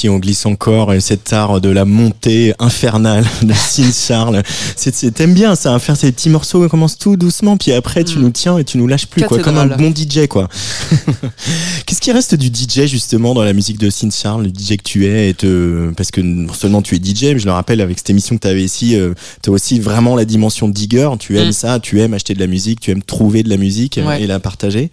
Aussi, 0.00 0.08
on 0.08 0.18
glisse 0.18 0.46
encore 0.46 0.94
et 0.94 1.00
cet 1.00 1.30
art 1.34 1.60
de 1.60 1.68
la 1.68 1.84
montée 1.84 2.54
infernale 2.58 3.26
de 3.42 3.52
Sin 3.52 3.90
Charles. 3.92 4.42
C'est, 4.74 4.94
c'est- 4.94 5.10
t'aimes 5.10 5.34
bien 5.34 5.54
ça, 5.54 5.78
faire 5.78 5.94
ces 5.94 6.10
petits 6.10 6.30
morceaux, 6.30 6.64
on 6.64 6.68
commence 6.70 6.96
tout 6.96 7.16
doucement, 7.18 7.58
puis 7.58 7.72
après 7.72 8.02
tu 8.02 8.16
Mm. 8.16 8.22
nous 8.22 8.30
tiens 8.30 8.56
et 8.56 8.64
tu 8.64 8.78
nous 8.78 8.86
lâches 8.86 9.04
plus, 9.08 9.24
quoi, 9.24 9.38
comme 9.40 9.58
un 9.58 9.66
bon 9.66 9.92
DJ, 9.94 10.26
quoi. 10.26 10.48
Qu'est-ce 11.86 12.00
qui 12.00 12.12
reste 12.12 12.34
du 12.34 12.46
DJ 12.46 12.86
justement 12.86 13.34
dans 13.34 13.42
la 13.44 13.52
musique 13.52 13.76
de 13.78 13.90
Sin 13.90 14.08
Charles, 14.10 14.44
le 14.44 14.48
DJ 14.48 14.78
que 14.78 14.82
tu 14.84 15.04
es, 15.06 15.28
et 15.28 15.34
te... 15.34 15.90
parce 15.94 16.10
que 16.10 16.22
non 16.22 16.52
seulement 16.54 16.80
tu 16.80 16.94
es 16.96 16.98
DJ, 16.98 17.34
mais 17.34 17.38
je 17.38 17.44
le 17.44 17.52
rappelle 17.52 17.82
avec 17.82 17.98
cette 17.98 18.08
émission 18.08 18.36
que 18.36 18.40
tu 18.42 18.48
avais 18.48 18.64
ici, 18.64 18.96
euh, 18.96 19.12
tu 19.42 19.50
as 19.50 19.52
aussi 19.52 19.80
vraiment 19.80 20.16
la 20.16 20.24
dimension 20.24 20.66
digger. 20.68 21.10
Tu 21.18 21.36
aimes 21.38 21.48
Mm. 21.48 21.52
ça, 21.52 21.78
tu 21.78 22.00
aimes 22.00 22.14
acheter 22.14 22.32
de 22.32 22.40
la 22.40 22.46
musique, 22.46 22.80
tu 22.80 22.90
aimes 22.90 23.02
trouver 23.02 23.42
de 23.42 23.50
la 23.50 23.58
musique 23.58 24.00
Ouais. 24.02 24.22
et 24.22 24.26
la 24.26 24.40
partager. 24.40 24.90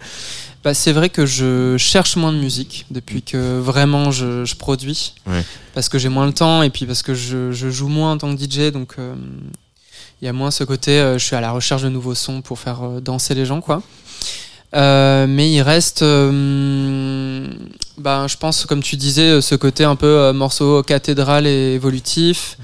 Bah, 0.64 0.74
c'est 0.74 0.92
vrai 0.92 1.10
que 1.10 1.26
je 1.26 1.78
cherche 1.78 2.16
moins 2.18 2.34
de 2.34 2.38
musique 2.40 2.86
depuis 2.92 3.22
que 3.22 3.60
vraiment 3.60 4.12
je, 4.12 4.44
je 4.44 4.56
produis. 4.56 5.14
Ouais. 5.26 5.44
Parce 5.74 5.88
que 5.88 5.98
j'ai 6.00 6.10
moins 6.10 6.26
le 6.26 6.34
temps 6.34 6.62
et 6.64 6.70
puis 6.70 6.86
parce 6.86 7.04
que 7.04 7.14
je, 7.14 7.52
je 7.52 7.70
joue 7.70 7.88
moins 7.88 8.12
en 8.14 8.18
tant 8.18 8.36
que 8.36 8.42
DJ. 8.42 8.72
Donc 8.72 8.96
euh, 9.00 9.14
il 10.22 10.26
y 10.26 10.28
a 10.28 10.34
moins 10.34 10.52
ce 10.52 10.64
côté, 10.66 11.00
euh, 11.00 11.18
je 11.18 11.24
suis 11.24 11.36
à 11.36 11.42
la 11.42 11.52
recherche 11.52 11.84
de 11.84 11.90
nouveaux 11.90 12.16
sons 12.16 12.42
pour 12.42 12.60
faire 12.60 12.84
euh, 12.84 13.00
danser 13.00 13.34
les 13.36 13.46
gens. 13.46 13.62
quoi. 13.62 13.82
Mais 14.74 15.52
il 15.52 15.62
reste, 15.62 16.04
bah, 17.98 18.28
je 18.28 18.36
pense, 18.38 18.66
comme 18.66 18.84
tu 18.84 18.96
disais, 18.96 19.42
ce 19.42 19.56
côté 19.56 19.84
un 19.84 19.96
peu 19.96 20.32
morceau 20.34 20.84
cathédrale 20.84 21.48
et 21.48 21.74
évolutif, 21.74 22.58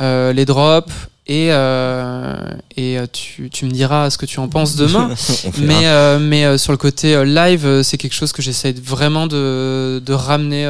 Ouais. 0.00 0.32
les 0.34 0.44
drops. 0.44 0.92
Et, 1.30 1.48
euh, 1.50 2.34
et 2.74 2.98
euh, 2.98 3.06
tu, 3.12 3.50
tu 3.50 3.66
me 3.66 3.70
diras 3.70 4.08
ce 4.08 4.16
que 4.16 4.24
tu 4.24 4.40
en 4.40 4.48
penses 4.48 4.76
demain. 4.76 5.10
Mais, 5.58 5.86
euh, 5.86 6.18
mais 6.18 6.56
sur 6.56 6.72
le 6.72 6.78
côté 6.78 7.22
live, 7.24 7.82
c'est 7.82 7.98
quelque 7.98 8.14
chose 8.14 8.32
que 8.32 8.40
j'essaie 8.40 8.72
vraiment 8.72 9.26
de, 9.26 10.02
de 10.04 10.12
ramener, 10.14 10.66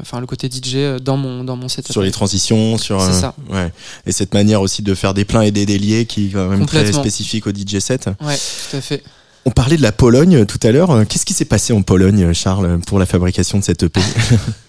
enfin 0.00 0.18
le 0.18 0.26
côté 0.26 0.50
DJ 0.50 1.00
dans 1.00 1.16
mon, 1.16 1.44
dans 1.44 1.54
mon 1.54 1.68
setup. 1.68 1.92
sur 1.92 2.02
les 2.02 2.10
transitions, 2.10 2.76
sur 2.76 3.00
ça. 3.00 3.34
ouais, 3.50 3.72
et 4.04 4.10
cette 4.10 4.34
manière 4.34 4.60
aussi 4.60 4.82
de 4.82 4.94
faire 4.96 5.14
des 5.14 5.24
pleins 5.24 5.42
et 5.42 5.52
des 5.52 5.64
déliés 5.64 6.06
qui 6.06 6.26
est 6.26 6.30
quand 6.30 6.48
même 6.48 6.66
très 6.66 6.92
spécifique 6.92 7.46
au 7.46 7.50
DJ 7.50 7.78
set. 7.78 8.08
Ouais, 8.20 8.36
tout 8.70 8.76
à 8.76 8.80
fait. 8.80 9.04
On 9.44 9.50
parlait 9.50 9.76
de 9.76 9.82
la 9.82 9.92
Pologne 9.92 10.44
tout 10.46 10.58
à 10.62 10.72
l'heure. 10.72 11.06
Qu'est-ce 11.06 11.26
qui 11.26 11.34
s'est 11.34 11.44
passé 11.44 11.72
en 11.72 11.82
Pologne, 11.82 12.32
Charles, 12.32 12.80
pour 12.86 12.98
la 12.98 13.06
fabrication 13.06 13.58
de 13.58 13.64
cette 13.64 13.84
EP 13.84 14.00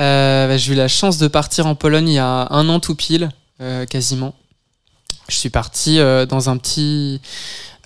bah, 0.00 0.56
j'ai 0.56 0.72
eu 0.72 0.76
la 0.76 0.88
chance 0.88 1.18
de 1.18 1.28
partir 1.28 1.66
en 1.66 1.74
Pologne 1.74 2.08
il 2.08 2.14
y 2.14 2.18
a 2.18 2.46
un 2.50 2.68
an 2.68 2.80
tout 2.80 2.94
pile, 2.94 3.30
euh, 3.60 3.86
quasiment. 3.86 4.34
je 5.28 5.36
suis 5.36 5.50
parti 5.50 5.98
euh, 5.98 6.26
dans 6.26 6.50
un 6.50 6.56
petit 6.56 7.20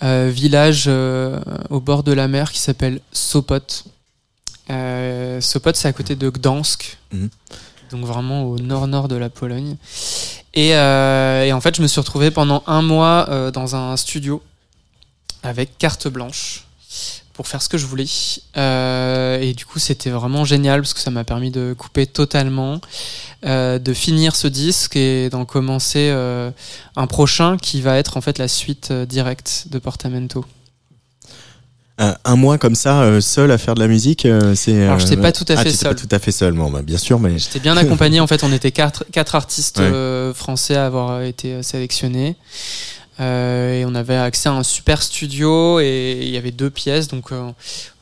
euh, 0.02 0.30
village 0.32 0.84
euh, 0.88 1.40
au 1.70 1.80
bord 1.80 2.02
de 2.02 2.12
la 2.12 2.28
mer 2.28 2.52
qui 2.52 2.58
s'appelle 2.58 3.00
Sopot. 3.12 3.60
Euh, 4.70 5.40
Sopot, 5.40 5.70
c'est 5.74 5.88
à 5.88 5.92
côté 5.92 6.16
de 6.16 6.28
Gdansk, 6.30 6.98
Mhm. 7.12 7.28
donc 7.90 8.04
vraiment 8.04 8.44
au 8.44 8.58
nord-nord 8.58 9.08
de 9.08 9.16
la 9.16 9.28
Pologne. 9.30 9.76
Et, 10.54 10.74
euh, 10.76 11.44
et 11.44 11.52
en 11.52 11.60
fait, 11.60 11.76
je 11.76 11.82
me 11.82 11.86
suis 11.86 12.00
retrouvé 12.00 12.30
pendant 12.30 12.62
un 12.66 12.82
mois 12.82 13.26
euh, 13.30 13.50
dans 13.50 13.76
un 13.76 13.96
studio 13.96 14.42
avec 15.42 15.78
carte 15.78 16.08
blanche 16.08 16.64
pour 17.40 17.48
faire 17.48 17.62
ce 17.62 17.70
que 17.70 17.78
je 17.78 17.86
voulais. 17.86 18.04
Euh, 18.58 19.40
et 19.40 19.54
du 19.54 19.64
coup, 19.64 19.78
c'était 19.78 20.10
vraiment 20.10 20.44
génial 20.44 20.82
parce 20.82 20.92
que 20.92 21.00
ça 21.00 21.10
m'a 21.10 21.24
permis 21.24 21.50
de 21.50 21.72
couper 21.72 22.04
totalement, 22.04 22.82
euh, 23.46 23.78
de 23.78 23.94
finir 23.94 24.36
ce 24.36 24.46
disque 24.46 24.94
et 24.94 25.30
d'en 25.30 25.46
commencer 25.46 26.10
euh, 26.12 26.50
un 26.96 27.06
prochain 27.06 27.56
qui 27.56 27.80
va 27.80 27.96
être 27.96 28.18
en 28.18 28.20
fait 28.20 28.36
la 28.36 28.46
suite 28.46 28.92
directe 28.92 29.68
de 29.70 29.78
Portamento. 29.78 30.44
Un, 31.96 32.36
mois 32.36 32.58
comme 32.58 32.74
ça, 32.74 33.22
seul 33.22 33.50
à 33.50 33.56
faire 33.56 33.74
de 33.74 33.80
la 33.80 33.88
musique, 33.88 34.28
c'est. 34.54 34.84
Alors, 34.84 34.98
j'étais 34.98 35.16
pas 35.16 35.32
tout 35.32 35.46
à 35.48 35.54
ah, 35.54 35.56
fait 35.56 35.64
t'étais 35.64 35.76
seul. 35.76 35.94
Pas 35.94 36.00
tout 36.00 36.08
à 36.10 36.18
fait 36.18 36.32
seul, 36.32 36.52
bon, 36.52 36.70
bah, 36.70 36.82
bien 36.82 36.98
sûr, 36.98 37.18
mais. 37.18 37.38
J'étais 37.38 37.58
bien 37.58 37.76
accompagné. 37.78 38.20
En 38.20 38.26
fait, 38.26 38.44
on 38.44 38.52
était 38.52 38.70
quatre, 38.70 39.04
quatre 39.12 39.34
artistes 39.34 39.78
Ouais. 39.80 40.32
français 40.34 40.76
à 40.76 40.84
avoir 40.84 41.22
été 41.22 41.62
sélectionnés. 41.62 42.36
Euh, 43.20 43.80
et 43.80 43.84
on 43.84 43.94
avait 43.94 44.16
accès 44.16 44.48
à 44.48 44.52
un 44.52 44.62
super 44.62 45.02
studio 45.02 45.78
et 45.80 46.18
il 46.22 46.30
y 46.30 46.36
avait 46.36 46.52
deux 46.52 46.70
pièces. 46.70 47.08
Donc, 47.08 47.32
euh, 47.32 47.50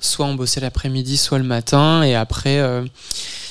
soit 0.00 0.26
on 0.26 0.34
bossait 0.34 0.60
l'après-midi, 0.60 1.16
soit 1.16 1.38
le 1.38 1.44
matin. 1.44 2.02
Et 2.02 2.14
après, 2.14 2.58
euh, 2.58 2.84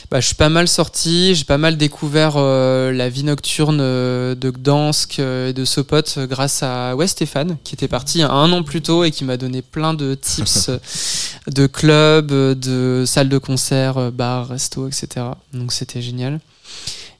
bah, 0.09 0.21
je 0.21 0.27
suis 0.27 0.35
pas 0.35 0.49
mal 0.49 0.67
sorti. 0.69 1.35
J'ai 1.35 1.43
pas 1.43 1.57
mal 1.57 1.75
découvert 1.75 2.35
euh, 2.37 2.93
la 2.93 3.09
vie 3.09 3.23
nocturne 3.23 3.79
euh, 3.81 4.35
de 4.35 4.49
Gdansk 4.49 5.19
euh, 5.19 5.49
et 5.49 5.53
de 5.53 5.65
Sopot 5.65 6.01
grâce 6.19 6.63
à 6.63 6.95
ouais, 6.95 7.07
Stéphane, 7.07 7.57
qui 7.65 7.75
était 7.75 7.89
parti 7.89 8.21
un 8.21 8.51
an 8.51 8.63
plus 8.63 8.81
tôt 8.81 9.03
et 9.03 9.11
qui 9.11 9.25
m'a 9.25 9.35
donné 9.35 9.61
plein 9.61 9.93
de 9.93 10.15
tips 10.15 10.69
de 11.47 11.67
clubs, 11.67 12.31
de 12.31 13.03
salles 13.05 13.29
de 13.29 13.37
concert, 13.37 14.11
bars, 14.11 14.47
restos, 14.47 14.87
etc. 14.87 15.25
Donc 15.53 15.73
c'était 15.73 16.01
génial. 16.01 16.39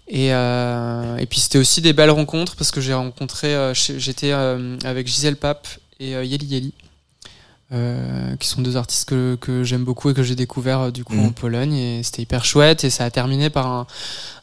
Et, 0.10 0.34
euh, 0.34 1.17
et 1.17 1.26
puis 1.26 1.39
c'était 1.39 1.58
aussi 1.58 1.82
des 1.82 1.91
belles 1.93 2.10
rencontres 2.12 2.56
parce 2.56 2.72
que 2.72 2.80
j'ai 2.82 2.93
rencontré, 2.93 3.54
euh, 3.54 3.74
j'étais 3.74 4.32
euh, 4.32 4.78
avec 4.86 5.06
Gisèle 5.08 5.36
Pape 5.36 5.67
et 6.00 6.12
Yeli 6.12 6.46
Yeli, 6.46 6.74
euh, 7.74 8.36
qui 8.38 8.48
sont 8.48 8.62
deux 8.62 8.78
artistes 8.78 9.10
que, 9.10 9.36
que 9.41 9.65
j'aime 9.65 9.84
beaucoup 9.84 10.10
et 10.10 10.13
que 10.13 10.24
j'ai 10.24 10.36
découvert 10.36 10.80
euh, 10.80 10.91
du 10.91 11.04
coup 11.04 11.15
Mhm. 11.15 11.26
en 11.26 11.32
Pologne 11.32 11.74
et 11.74 12.04
c'était 12.04 12.22
hyper 12.22 12.46
chouette 12.46 12.86
et 12.86 12.89
ça 12.89 13.04
a 13.04 13.12
terminé 13.12 13.50
par 13.50 13.67
un, 13.67 13.88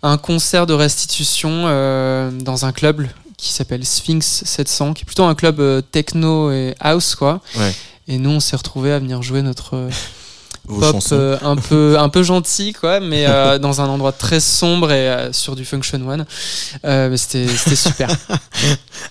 un 0.02 0.18
concert 0.18 0.66
de 0.66 0.74
restitution 0.74 1.50
euh, 1.64 2.30
dans 2.30 2.66
un 2.66 2.72
club 2.72 3.06
qui 3.38 3.50
s'appelle 3.50 3.86
Sphinx 3.86 4.44
700 4.44 4.92
qui 4.92 5.02
est 5.02 5.06
plutôt 5.06 5.24
un 5.24 5.34
club 5.34 5.62
techno 5.90 6.52
et 6.52 6.74
house 6.80 7.14
quoi 7.14 7.40
Ouais. 7.56 7.74
et 8.08 8.18
nous 8.18 8.28
on 8.30 8.40
s'est 8.40 8.56
retrouvés 8.56 8.92
à 8.92 8.98
venir 8.98 9.22
jouer 9.22 9.40
notre 9.40 9.88
Vos 10.66 10.80
pop 10.80 11.02
euh, 11.12 11.36
un 11.42 11.56
peu 11.56 11.98
un 11.98 12.08
peu 12.08 12.22
gentil 12.22 12.72
quoi 12.72 12.98
mais 12.98 13.26
euh, 13.26 13.58
dans 13.60 13.82
un 13.82 13.86
endroit 13.86 14.12
très 14.12 14.40
sombre 14.40 14.92
et 14.92 15.08
euh, 15.08 15.32
sur 15.32 15.56
du 15.56 15.64
function 15.64 16.00
one. 16.08 16.24
Mais 16.82 17.16
c'était 17.16 17.46
super. 17.76 18.08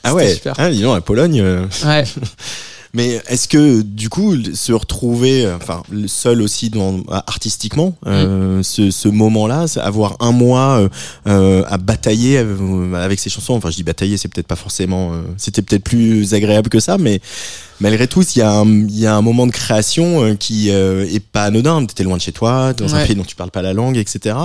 Ah 0.03 0.13
ouais, 0.13 0.33
super. 0.33 0.53
ah, 0.57 0.69
dis 0.69 0.81
donc, 0.81 0.95
la 0.95 1.01
Pologne. 1.01 1.41
ouais 1.85 2.03
Mais 2.95 3.19
est-ce 3.27 3.47
que 3.47 3.81
du 3.81 4.07
coup 4.07 4.35
se 4.53 4.71
retrouver, 4.71 5.47
euh, 5.47 5.55
enfin 5.57 5.81
seul 6.05 6.43
aussi 6.43 6.69
dans, 6.69 7.01
artistiquement, 7.09 7.95
euh, 8.05 8.59
Mm. 8.59 8.63
ce, 8.63 8.91
ce 8.91 9.07
moment-là, 9.07 9.65
avoir 9.77 10.15
un 10.19 10.31
mois 10.31 10.77
euh, 10.77 10.89
euh, 11.27 11.63
à 11.67 11.79
batailler 11.79 12.37
euh, 12.37 12.93
avec 12.93 13.19
ses 13.19 13.31
chansons. 13.31 13.55
Enfin, 13.55 13.71
je 13.71 13.77
dis 13.77 13.83
batailler, 13.83 14.17
c'est 14.17 14.27
peut-être 14.27 14.45
pas 14.45 14.55
forcément, 14.55 15.13
euh, 15.13 15.21
c'était 15.37 15.63
peut-être 15.63 15.83
plus 15.83 16.35
agréable 16.35 16.69
que 16.69 16.79
ça, 16.79 16.99
mais 16.99 17.19
malgré 17.79 18.07
tout, 18.07 18.21
il 18.21 18.37
y 18.37 18.41
a 18.43 18.51
un, 18.51 18.67
il 18.67 18.99
y 18.99 19.07
a 19.07 19.15
un 19.15 19.23
moment 19.23 19.47
de 19.47 19.51
création 19.51 20.35
qui 20.35 20.69
euh, 20.69 21.07
est 21.11 21.19
pas 21.19 21.45
anodin. 21.45 21.83
T'étais 21.87 22.03
loin 22.03 22.17
de 22.17 22.21
chez 22.21 22.31
toi, 22.31 22.73
dans 22.73 22.93
un 22.93 23.05
pays 23.07 23.15
dont 23.15 23.23
tu 23.23 23.35
parles 23.35 23.49
pas 23.51 23.63
la 23.63 23.73
langue, 23.73 23.97
etc. 23.97 24.35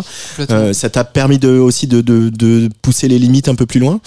Euh, 0.51 0.73
ça 0.73 0.89
t'a 0.89 1.05
permis 1.05 1.39
de 1.39 1.51
aussi 1.51 1.87
de, 1.87 2.01
de, 2.01 2.31
de 2.31 2.71
pousser 2.81 3.09
les 3.09 3.19
limites 3.19 3.49
un 3.49 3.55
peu 3.55 3.67
plus 3.67 3.81
loin? 3.81 4.01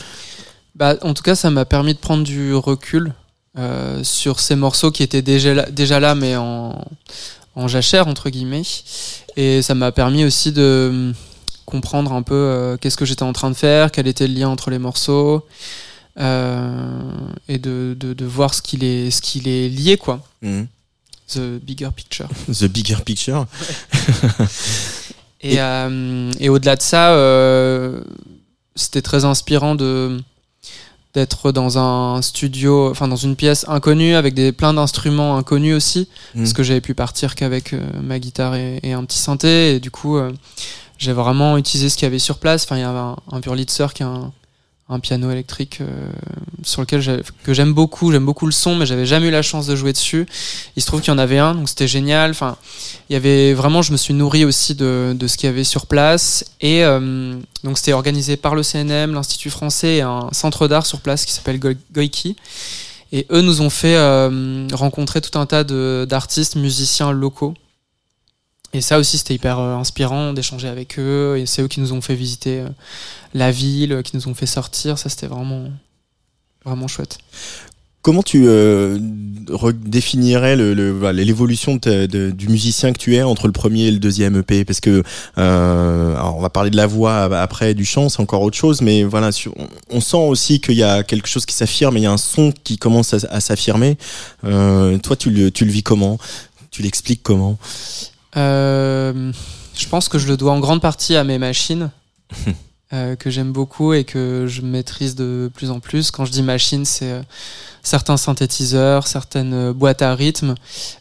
Bah, 0.76 0.96
en 1.04 1.14
tout 1.14 1.22
cas, 1.22 1.36
ça 1.36 1.52
m'a 1.52 1.66
permis 1.66 1.94
de 1.94 2.00
prendre 2.00 2.24
du 2.24 2.56
recul 2.56 3.14
euh, 3.58 4.02
sur 4.04 4.40
ces 4.40 4.56
morceaux 4.56 4.92
qui 4.92 5.04
étaient 5.04 5.22
déjà 5.22 5.54
là, 5.54 5.70
déjà 5.70 6.00
là 6.00 6.16
mais 6.16 6.38
en, 6.38 6.86
en 7.56 7.68
jachère, 7.68 8.08
entre 8.08 8.30
guillemets. 8.30 8.64
Et 9.36 9.62
ça 9.62 9.76
m'a 9.76 9.92
permis 9.92 10.24
aussi 10.24 10.52
de 10.52 10.90
hum, 10.92 11.14
comprendre 11.66 12.14
un 12.14 12.22
peu 12.22 12.34
euh, 12.34 12.78
qu'est-ce 12.78 12.98
que 12.98 13.06
j'étais 13.06 13.24
en 13.24 13.34
train 13.34 13.50
de 13.50 13.56
faire, 13.56 13.92
quel 13.92 14.08
était 14.08 14.28
le 14.28 14.34
lien 14.36 14.48
entre 14.50 14.70
les 14.70 14.80
morceaux, 14.80 15.46
euh, 16.20 17.12
et 17.50 17.58
de, 17.58 17.96
de, 18.00 18.14
de 18.14 18.26
voir 18.26 18.54
ce 18.54 18.62
qu'il 18.62 18.84
est, 18.84 19.12
ce 19.12 19.22
qu'il 19.22 19.48
est 19.48 19.68
lié, 19.70 19.98
quoi. 19.98 20.22
Mhm. 20.42 20.68
The 21.34 21.40
bigger 21.62 21.90
picture. 21.96 22.28
The 22.48 22.66
bigger 22.66 22.98
picture. 23.06 23.46
Et, 25.44 25.56
et 25.56 26.50
au-delà 26.50 26.76
de 26.76 26.82
ça, 26.84 27.16
c'était 28.76 29.02
très 29.02 29.26
inspirant 29.26 29.74
de 29.74 30.22
d'être 31.14 31.52
dans 31.52 31.78
un 31.78 32.22
studio, 32.22 32.90
enfin 32.90 33.08
dans 33.08 33.16
une 33.18 33.36
pièce 33.36 33.66
inconnue 33.68 34.16
avec 34.16 34.34
des 34.34 34.52
plein 34.52 34.74
d'instruments 34.74 35.38
inconnus 35.38 35.76
aussi, 35.76 36.08
Mm. 36.34 36.40
parce 36.40 36.54
que 36.54 36.64
j'avais 36.64 36.82
pu 36.82 36.94
partir 36.94 37.36
qu'avec 37.36 37.74
euh, 37.74 37.82
ma 38.02 38.18
guitare 38.20 38.56
et, 38.56 38.80
et 38.84 38.94
un 38.94 39.04
petit 39.04 39.18
synthé, 39.20 39.76
et 39.76 39.80
du 39.82 39.92
coup 39.92 40.18
euh, 40.18 40.32
j'ai 40.98 41.12
vraiment 41.14 41.58
utilisé 41.58 41.90
ce 41.90 41.96
qu'il 41.98 42.06
y 42.06 42.08
avait 42.08 42.20
sur 42.20 42.38
place. 42.38 42.64
Enfin, 42.64 42.78
il 42.78 42.82
y 42.82 42.84
avait 42.84 42.98
un, 43.00 43.18
un 43.32 43.42
Wurlitzer 43.42 43.88
qui 43.94 44.04
est 44.04 44.06
un, 44.06 44.32
un 44.92 45.00
piano 45.00 45.32
électrique 45.32 45.80
euh, 45.82 45.86
sur 46.64 46.82
lequel 46.82 47.02
j'ai- 47.02 47.22
que 47.44 47.54
j'aime 47.54 47.74
beaucoup, 47.74 48.12
j'aime 48.12 48.26
beaucoup 48.26 48.46
le 48.46 48.52
son, 48.52 48.76
mais 48.76 48.86
j'avais 48.86 49.06
jamais 49.06 49.28
eu 49.28 49.32
la 49.32 49.42
chance 49.42 49.68
de 49.68 49.76
jouer 49.76 49.94
dessus. 49.94 50.26
Il 50.76 50.82
se 50.82 50.88
trouve 50.88 51.02
qu'il 51.02 51.12
y 51.12 51.16
en 51.16 51.18
avait 51.18 51.38
un, 51.40 51.56
donc 51.56 51.70
c'était 51.70 51.88
génial. 51.88 52.32
Enfin, 52.32 52.58
il 53.10 53.14
y 53.14 53.16
avait 53.16 53.54
vraiment, 53.54 53.82
je 53.82 53.92
me 53.92 53.98
suis 53.98 54.14
nourri 54.14 54.46
aussi 54.46 54.76
de, 54.76 55.16
ce 55.28 55.38
qu'il 55.38 55.48
y 55.48 55.50
avait 55.50 55.64
sur 55.64 55.86
place. 55.88 56.46
Et 56.62 56.84
euh, 56.84 57.36
donc 57.64 57.78
c'était 57.78 57.94
organisé 57.94 58.38
par 58.38 58.54
le 58.56 58.64
CNM, 58.64 59.14
l'Institut 59.14 59.50
français 59.50 59.96
et 59.98 60.02
un 60.02 60.28
centre 60.32 60.68
d'art 60.68 60.86
sur 60.86 61.00
place 61.02 61.26
qui 61.26 61.32
s'appelle 61.34 61.60
Go- 61.60 61.70
Goiki. 61.94 62.36
Et 63.14 63.28
eux 63.32 63.42
nous 63.42 63.62
ont 63.62 63.70
fait 63.70 63.96
euh, 63.98 64.68
rencontrer 64.74 65.20
tout 65.22 65.38
un 65.38 65.46
tas 65.46 65.64
d'artistes, 65.66 66.56
musiciens 66.56 67.12
locaux. 67.12 67.54
Et 68.74 68.82
ça 68.82 69.00
aussi, 69.00 69.18
c'était 69.18 69.34
hyper 69.34 69.60
euh, 69.60 69.76
inspirant 69.76 70.34
d'échanger 70.34 70.68
avec 70.68 70.98
eux. 70.98 71.38
Et 71.38 71.46
c'est 71.46 71.62
eux 71.62 71.68
qui 71.68 71.80
nous 71.80 71.94
ont 71.94 72.02
fait 72.02 72.16
visiter 72.16 72.60
euh, 72.60 72.70
la 73.34 73.52
ville, 73.52 74.02
qui 74.04 74.16
nous 74.16 74.28
ont 74.28 74.34
fait 74.34 74.46
sortir. 74.46 74.98
Ça, 74.98 75.10
c'était 75.10 75.28
vraiment, 75.28 75.70
vraiment 76.64 76.88
chouette. 76.88 77.18
Comment 78.02 78.24
tu 78.24 78.48
euh, 78.48 78.98
le- 78.98 80.92
voilà, 80.92 81.24
l'évolution 81.24 81.76
du 81.76 82.48
musicien 82.50 82.94
que 82.94 82.98
tu 82.98 83.16
es 83.16 83.22
entre 83.22 83.46
le 83.46 83.54
premier 83.54 83.84
et 83.84 83.92
le 83.92 84.00
deuxième 84.00 84.38
EP 84.38 84.66
Parce 84.66 84.80
que 84.80 85.04
euh, 85.38 86.16
alors 86.16 86.38
on 86.38 86.42
va 86.42 86.50
parler 86.50 86.72
de 86.72 86.78
la 86.78 86.88
voix 86.88 87.26
après, 87.40 87.76
du 87.76 87.86
chant, 87.86 88.10
c'est 88.10 88.20
encore 88.20 88.42
autre 88.42 88.58
chose, 88.58 88.82
mais 88.82 89.04
voilà, 89.04 89.30
on, 89.92 90.02
sent 90.02 90.18
aussi 90.18 90.60
qu'il 90.62 90.76
y 90.76 90.84
a 90.84 91.04
quelque 91.04 91.28
chose 91.28 91.46
qui 91.46 91.54
s'affirme, 91.54 91.96
il 91.98 92.04
y 92.04 92.08
a 92.08 92.12
un 92.12 92.18
son 92.18 92.52
qui 92.64 92.78
commence 92.78 93.14
à, 93.14 93.40
s'affirmer. 93.40 93.98
Euh, 94.46 94.98
toi, 94.98 95.16
tu 95.16 95.30
le, 95.30 95.52
vis 95.62 95.84
comment? 95.84 96.18
Tu 96.72 96.82
l'expliques 96.82 97.22
comment? 97.22 97.60
Je 98.36 99.88
pense 99.90 100.10
que 100.10 100.18
je 100.20 100.28
le 100.28 100.38
dois 100.38 100.54
en 100.54 100.60
grande 100.60 100.82
partie 100.82 101.16
à 101.16 101.24
mes 101.24 101.38
machines, 101.38 101.92
euh, 102.94 103.16
que 103.16 103.30
j'aime 103.30 103.52
beaucoup 103.52 103.94
et 103.94 104.04
que 104.04 104.46
je 104.48 104.62
maîtrise 104.62 105.16
de 105.16 105.50
plus 105.54 105.72
en 105.72 105.80
plus. 105.80 106.12
Quand 106.12 106.26
je 106.26 106.32
dis 106.32 106.44
machines, 106.44 106.86
c'est 106.86 107.12
euh, 107.12 107.22
certains 107.84 108.18
synthétiseurs, 108.18 109.08
certaines 109.08 109.54
euh, 109.54 109.74
boîtes 109.74 110.02
à 110.02 110.14
rythme 110.16 110.56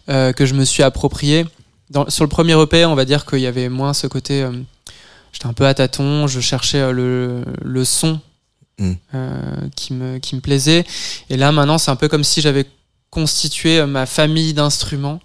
euh, 0.08 0.32
que 0.32 0.46
je 0.46 0.54
me 0.54 0.64
suis 0.64 0.82
appropriées. 0.82 1.46
Dans, 1.90 2.08
sur 2.08 2.24
le 2.24 2.28
premier 2.28 2.60
EP, 2.60 2.84
on 2.84 2.94
va 2.94 3.04
dire 3.04 3.26
qu'il 3.26 3.40
y 3.40 3.46
avait 3.46 3.68
moins 3.68 3.92
ce 3.94 4.06
côté. 4.06 4.42
euh, 4.42 4.52
J'étais 5.32 5.46
un 5.46 5.52
peu 5.52 5.66
à 5.66 5.74
tâtons, 5.74 6.26
je 6.26 6.40
cherchais 6.40 6.80
euh, 6.80 6.92
le, 6.92 7.44
le 7.62 7.84
son 7.84 8.20
Mm. 8.78 8.92
euh, 9.14 9.56
qui, 9.76 9.92
me, 9.92 10.16
qui 10.18 10.34
me 10.34 10.40
plaisait. 10.40 10.86
Et 11.28 11.36
là, 11.36 11.52
maintenant, 11.52 11.76
c'est 11.76 11.90
un 11.90 11.96
peu 11.96 12.08
comme 12.08 12.24
si 12.24 12.40
j'avais 12.40 12.64
constitué 13.10 13.80
euh, 13.80 13.86
ma 13.86 14.06
famille 14.06 14.54
d'instruments 14.54 15.20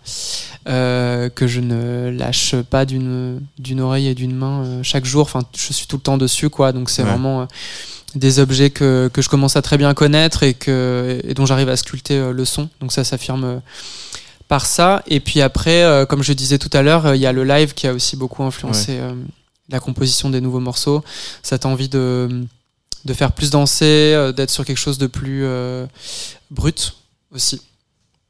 euh, 0.67 1.29
que 1.29 1.45
je 1.47 1.59
ne 1.61 2.09
lâche 2.09 2.55
pas 2.69 2.85
d'une 2.85 3.39
d'une 3.59 3.79
oreille 3.81 4.07
et 4.07 4.15
d'une 4.15 4.35
main 4.35 4.63
euh, 4.65 4.79
chaque 4.83 5.05
jour. 5.05 5.21
Enfin, 5.21 5.41
je 5.55 5.71
suis 5.73 5.85
tout 5.87 5.97
le 5.97 6.01
temps 6.01 6.17
dessus, 6.17 6.49
quoi. 6.49 6.71
Donc 6.71 6.89
c'est 6.89 7.03
Ouais. 7.03 7.09
vraiment 7.09 7.41
euh, 7.41 7.45
des 8.15 8.39
objets 8.39 8.69
que, 8.71 9.09
que 9.13 9.21
je 9.21 9.29
commence 9.29 9.55
à 9.55 9.61
très 9.61 9.77
bien 9.77 9.93
connaître 9.93 10.41
et 10.43 10.53
que 10.53 11.19
et 11.23 11.33
dont 11.33 11.45
j'arrive 11.45 11.69
à 11.69 11.77
sculpter 11.77 12.31
le 12.33 12.45
son. 12.45 12.69
Donc 12.79 12.91
ça 12.91 13.03
s'affirme 13.03 13.61
par 14.47 14.65
ça. 14.65 15.03
Et 15.07 15.19
puis 15.19 15.41
après, 15.41 16.05
comme 16.07 16.23
je 16.23 16.31
disais 16.31 16.57
tout 16.57 16.69
à 16.71 16.81
l'heure, 16.81 17.13
il 17.13 17.19
y 17.21 17.25
a 17.25 17.33
le 17.33 17.43
live 17.43 17.73
qui 17.73 17.87
a 17.87 17.93
aussi 17.93 18.15
beaucoup 18.15 18.41
influencé 18.43 18.99
la 19.69 19.81
composition 19.81 20.29
des 20.29 20.39
nouveaux 20.39 20.61
morceaux. 20.61 21.03
Cette 21.43 21.65
envie 21.65 21.89
de 21.89 22.29
de 23.03 23.13
faire 23.13 23.33
plus 23.33 23.49
danser, 23.49 24.31
d'être 24.35 24.49
sur 24.49 24.63
quelque 24.63 24.77
chose 24.79 24.97
de 24.97 25.07
plus 25.07 25.45
brut 26.51 26.95
aussi 27.33 27.59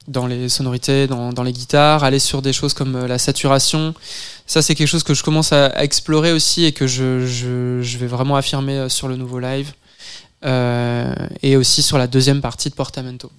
dans 0.07 0.27
les 0.27 0.49
sonorités, 0.49 1.07
dans, 1.07 1.43
les 1.43 1.53
guitares, 1.53 2.03
aller 2.03 2.19
sur 2.19 2.41
des 2.41 2.53
choses 2.53 2.73
comme 2.73 2.95
euh, 2.95 3.07
la 3.07 3.17
saturation. 3.17 3.93
Ça, 4.45 4.61
c'est 4.61 4.75
quelque 4.75 4.87
chose 4.87 5.03
que 5.03 5.13
je 5.13 5.23
commence 5.23 5.51
à, 5.51 5.83
explorer 5.83 6.31
aussi 6.31 6.65
et 6.65 6.71
que 6.71 6.87
je 6.87 7.97
vais 7.97 8.07
vraiment 8.07 8.35
affirmer 8.35 8.77
euh, 8.77 8.89
sur 8.89 9.07
le 9.07 9.15
nouveau 9.15 9.39
live. 9.39 9.73
euh, 10.45 11.13
et 11.41 11.57
aussi 11.57 11.81
sur 11.81 11.97
la 11.97 12.07
deuxième 12.07 12.41
partie 12.41 12.69
de 12.69 12.75
Portamento. 12.75 13.31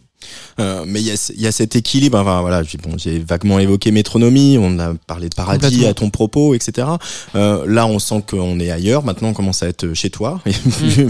Euh, 0.59 0.85
mais 0.87 1.01
il 1.01 1.07
y 1.07 1.11
a, 1.11 1.33
il 1.35 1.41
y 1.41 1.47
a 1.47 1.53
cet 1.53 1.77
équilibre. 1.77 2.19
Enfin, 2.19 2.41
voilà, 2.41 2.63
j'ai 2.63 2.79
bon, 2.79 2.97
vaguement 3.27 3.59
évoqué 3.59 3.91
métronomie. 3.91 4.57
On 4.59 4.79
a 4.79 4.95
parlé 5.07 5.29
de 5.29 5.35
paradis 5.35 5.87
à 5.87 5.95
ton 5.95 6.11
propos, 6.11 6.55
etc. 6.55 6.89
Euh, 7.35 7.65
là, 7.67 7.87
on 7.87 7.99
sent 7.99 8.23
qu'on 8.29 8.59
est 8.59 8.71
ailleurs. 8.71 9.05
Maintenant, 9.05 9.29
on 9.29 9.35
commence 9.35 9.63
à 9.63 9.69
être 9.69 9.93
chez 9.95 10.11
toi 10.11 10.41
et 10.47 10.53
plus, 10.53 11.09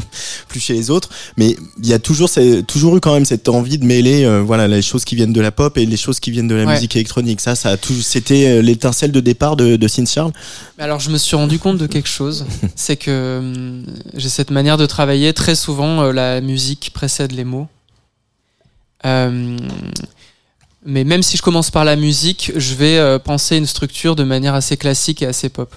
plus 0.48 0.60
chez 0.60 0.74
les 0.74 0.90
autres. 0.90 1.10
Mais 1.36 1.56
il 1.82 1.86
y 1.88 1.94
a 1.94 1.98
toujours, 1.98 2.28
eu 2.36 3.00
quand 3.00 3.14
même 3.14 3.24
cette 3.24 3.48
envie 3.48 3.78
de 3.78 3.84
mêler, 3.84 4.24
euh, 4.24 4.42
voilà, 4.42 4.66
les 4.68 4.82
choses 4.82 5.04
qui 5.04 5.14
viennent 5.14 5.32
de 5.32 5.40
la 5.40 5.52
pop 5.52 5.78
et 5.78 5.86
les 5.86 5.96
choses 5.96 6.20
qui 6.20 6.30
viennent 6.30 6.48
de 6.48 6.54
la 6.54 6.66
Ouais. 6.66 6.74
musique 6.74 6.96
électronique. 6.96 7.40
Ça, 7.40 7.54
ça 7.54 7.76
c'était 8.02 8.60
l'étincelle 8.60 9.12
de 9.12 9.20
départ 9.20 9.54
de, 9.56 9.76
de 9.76 9.88
Synth 9.88 10.10
Charles. 10.10 10.32
Alors 10.78 10.98
je 10.98 11.10
me 11.10 11.18
suis 11.18 11.36
rendu 11.36 11.60
compte 11.60 11.78
de 11.78 11.86
quelque 11.86 12.08
chose, 12.08 12.44
c'est 12.74 12.96
que 12.96 13.38
hum, 13.38 13.86
j'ai 14.14 14.28
cette 14.28 14.50
manière 14.50 14.76
de 14.76 14.86
travailler. 14.86 15.32
Très 15.32 15.54
souvent, 15.54 16.10
la 16.10 16.40
musique 16.40 16.90
précède 16.92 17.30
les 17.30 17.44
mots. 17.44 17.68
Euh, 19.04 19.56
mais 20.86 21.04
même 21.04 21.22
si 21.22 21.36
je 21.36 21.42
commence 21.42 21.70
par 21.70 21.84
la 21.84 21.96
musique, 21.96 22.52
je 22.54 22.74
vais 22.74 22.96
euh, 22.96 23.18
penser 23.18 23.56
une 23.56 23.66
structure 23.66 24.14
de 24.14 24.22
manière 24.22 24.54
assez 24.54 24.76
classique 24.76 25.20
et 25.20 25.26
assez 25.26 25.48
pop. 25.48 25.74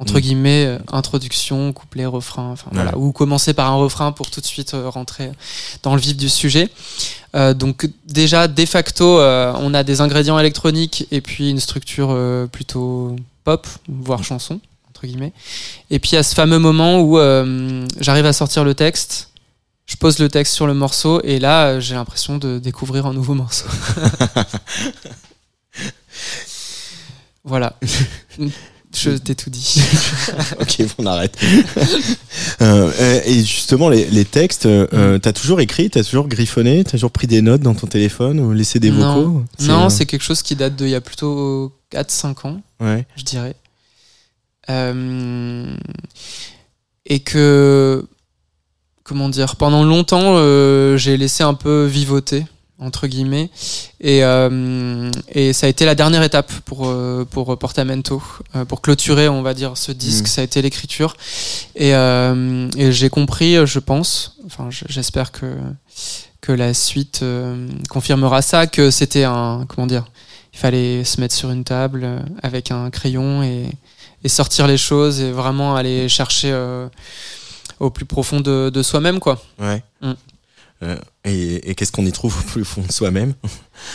Entre 0.00 0.14
Mm. 0.14 0.20
guillemets, 0.20 0.66
euh, 0.66 0.78
introduction, 0.92 1.72
couplet, 1.72 2.06
refrain, 2.06 2.50
enfin 2.50 2.70
voilà, 2.72 2.96
ou 2.98 3.12
commencer 3.12 3.54
par 3.54 3.70
un 3.70 3.76
refrain 3.76 4.12
pour 4.12 4.30
tout 4.30 4.40
de 4.40 4.46
suite 4.46 4.74
euh, 4.74 4.88
rentrer 4.88 5.30
dans 5.82 5.94
le 5.94 6.00
vif 6.00 6.16
du 6.16 6.28
sujet. 6.28 6.68
Donc 7.54 7.88
déjà, 8.06 8.48
de 8.48 8.66
facto, 8.66 9.20
on 9.20 9.72
a 9.72 9.84
des 9.84 10.00
ingrédients 10.00 10.36
électroniques 10.36 11.06
et 11.12 11.20
puis 11.20 11.50
une 11.50 11.60
structure 11.60 12.12
plutôt 12.50 13.14
pop, 13.44 13.68
voire 13.88 14.24
chanson, 14.24 14.58
entre 14.88 15.06
guillemets. 15.06 15.32
Et 15.90 16.00
puis 16.00 16.16
à 16.16 16.24
ce 16.24 16.34
fameux 16.34 16.58
moment 16.58 16.98
où 16.98 17.18
j'arrive 18.00 18.26
à 18.26 18.32
sortir 18.32 18.64
le 18.64 18.74
texte, 18.74 19.29
je 19.90 19.96
pose 19.96 20.20
le 20.20 20.28
texte 20.28 20.54
sur 20.54 20.68
le 20.68 20.74
morceau 20.74 21.20
et 21.24 21.40
là, 21.40 21.66
euh, 21.66 21.80
j'ai 21.80 21.96
l'impression 21.96 22.38
de 22.38 22.60
découvrir 22.60 23.06
un 23.06 23.12
nouveau 23.12 23.34
morceau. 23.34 23.66
voilà. 27.44 27.76
Je 28.96 29.10
t'ai 29.10 29.34
tout 29.34 29.50
dit. 29.50 29.82
ok, 30.60 30.82
on 30.98 31.06
arrête. 31.06 31.36
Euh, 32.62 33.20
et 33.24 33.42
justement, 33.42 33.88
les, 33.88 34.04
les 34.10 34.26
textes, 34.26 34.66
euh, 34.66 35.18
t'as 35.18 35.32
toujours 35.32 35.60
écrit, 35.60 35.88
t'as 35.88 36.04
toujours 36.04 36.28
griffonné, 36.28 36.84
t'as 36.84 36.92
toujours 36.92 37.10
pris 37.10 37.26
des 37.26 37.40
notes 37.40 37.62
dans 37.62 37.74
ton 37.74 37.86
téléphone 37.86 38.38
ou 38.38 38.52
laissé 38.52 38.78
des 38.78 38.90
Non. 38.90 39.14
vocaux 39.14 39.44
non, 39.60 39.88
c'est 39.88 40.04
quelque 40.04 40.22
chose 40.22 40.42
qui 40.42 40.56
date 40.56 40.76
d'il 40.76 40.90
y 40.90 40.94
a 40.94 41.00
plutôt 41.00 41.72
4-5 41.92 42.46
ans. 42.46 42.60
ouais. 42.80 43.06
je 43.16 43.24
dirais. 43.24 43.54
Euh, 44.68 45.74
et 47.06 47.20
que, 47.20 48.06
comment 49.10 49.28
dire, 49.28 49.56
pendant 49.56 49.82
longtemps, 49.82 50.36
euh, 50.36 50.96
j'ai 50.96 51.16
laissé 51.16 51.42
un 51.42 51.54
peu 51.54 51.84
vivoter, 51.84 52.46
entre 52.78 53.08
guillemets. 53.08 53.50
Et, 54.00 54.22
euh, 54.22 55.10
et 55.32 55.52
ça 55.52 55.66
a 55.66 55.68
été 55.68 55.84
la 55.84 55.96
dernière 55.96 56.22
étape 56.22 56.52
pour, 56.64 56.86
euh, 56.86 57.24
pour 57.28 57.58
Portamento. 57.58 58.22
Pour 58.68 58.80
clôturer, 58.80 59.28
on 59.28 59.42
va 59.42 59.52
dire, 59.52 59.76
ce 59.76 59.90
disque, 59.90 60.26
Mm. 60.26 60.28
ça 60.28 60.40
a 60.42 60.44
été 60.44 60.62
l'écriture. 60.62 61.16
Et, 61.74 61.92
euh, 61.92 62.68
et 62.76 62.92
j'ai 62.92 63.10
compris, 63.10 63.66
je 63.66 63.80
pense, 63.80 64.36
enfin, 64.46 64.68
j'espère 64.70 65.32
que, 65.32 65.56
que 66.40 66.52
la 66.52 66.72
suite 66.72 67.24
confirmera 67.88 68.42
ça, 68.42 68.68
que 68.68 68.92
c'était 68.92 69.24
un, 69.24 69.64
comment 69.66 69.88
dire, 69.88 70.04
il 70.54 70.58
fallait 70.60 71.02
se 71.02 71.20
mettre 71.20 71.34
sur 71.34 71.50
une 71.50 71.64
table 71.64 72.06
avec 72.44 72.70
un 72.70 72.90
crayon 72.90 73.42
et, 73.42 73.66
et 74.22 74.28
sortir 74.28 74.66
les 74.68 74.76
choses 74.76 75.20
et 75.20 75.32
vraiment 75.32 75.74
aller 75.74 76.08
chercher 76.08 76.50
euh, 76.52 76.86
au 77.80 77.90
plus 77.90 78.04
profond 78.04 78.40
de, 78.40 78.70
de 78.70 78.82
soi-même 78.82 79.18
quoi. 79.18 79.42
Ouais. 79.58 79.82
Mm. 80.02 80.12
Euh, 80.82 80.96
et 81.24 81.70
et 81.70 81.74
qu'est-ce 81.74 81.92
qu'on 81.92 82.06
y 82.06 82.12
trouve 82.12 82.38
au 82.38 82.42
plus 82.42 82.64
fond 82.64 82.82
de 82.86 82.92
soi-même? 82.92 83.34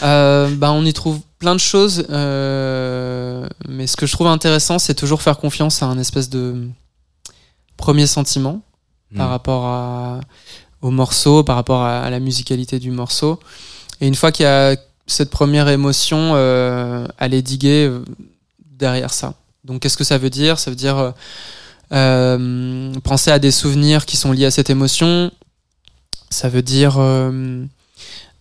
Euh, 0.03 0.49
bah, 0.55 0.71
on 0.71 0.85
y 0.85 0.93
trouve 0.93 1.19
plein 1.39 1.55
de 1.55 1.59
choses, 1.59 2.05
euh, 2.11 3.47
mais 3.67 3.87
ce 3.87 3.95
que 3.97 4.05
je 4.05 4.11
trouve 4.13 4.27
intéressant, 4.27 4.77
c'est 4.77 4.93
toujours 4.93 5.21
faire 5.21 5.37
confiance 5.37 5.81
à 5.81 5.87
un 5.87 5.97
espèce 5.97 6.29
de 6.29 6.67
premier 7.77 8.07
sentiment 8.07 8.61
par 9.15 9.27
Mm. 9.27 9.31
rapport 9.31 9.65
à, 9.65 10.19
au 10.81 10.91
morceau, 10.91 11.43
par 11.43 11.55
rapport 11.55 11.81
à, 11.81 12.01
à 12.01 12.09
la 12.09 12.19
musicalité 12.19 12.79
du 12.79 12.91
morceau. 12.91 13.39
Et 14.01 14.07
une 14.07 14.15
fois 14.15 14.31
qu'il 14.31 14.43
y 14.43 14.49
a 14.49 14.75
cette 15.07 15.29
première 15.29 15.67
émotion, 15.69 16.33
aller 17.17 17.41
diguer 17.41 17.85
euh, 17.87 18.03
derrière 18.59 19.13
ça. 19.13 19.33
Donc 19.63 19.81
qu'est-ce 19.81 19.97
que 19.97 20.03
ça 20.03 20.17
veut 20.17 20.29
dire? 20.29 20.59
Ça 20.59 20.69
veut 20.69 20.75
dire 20.75 21.13
euh, 21.91 22.93
penser 23.03 23.31
à 23.31 23.39
des 23.39 23.51
souvenirs 23.51 24.05
qui 24.05 24.17
sont 24.17 24.31
liés 24.31 24.45
à 24.45 24.51
cette 24.51 24.69
émotion. 24.69 25.31
Ça 26.29 26.49
veut 26.49 26.61
dire 26.61 26.95
euh, 26.97 27.63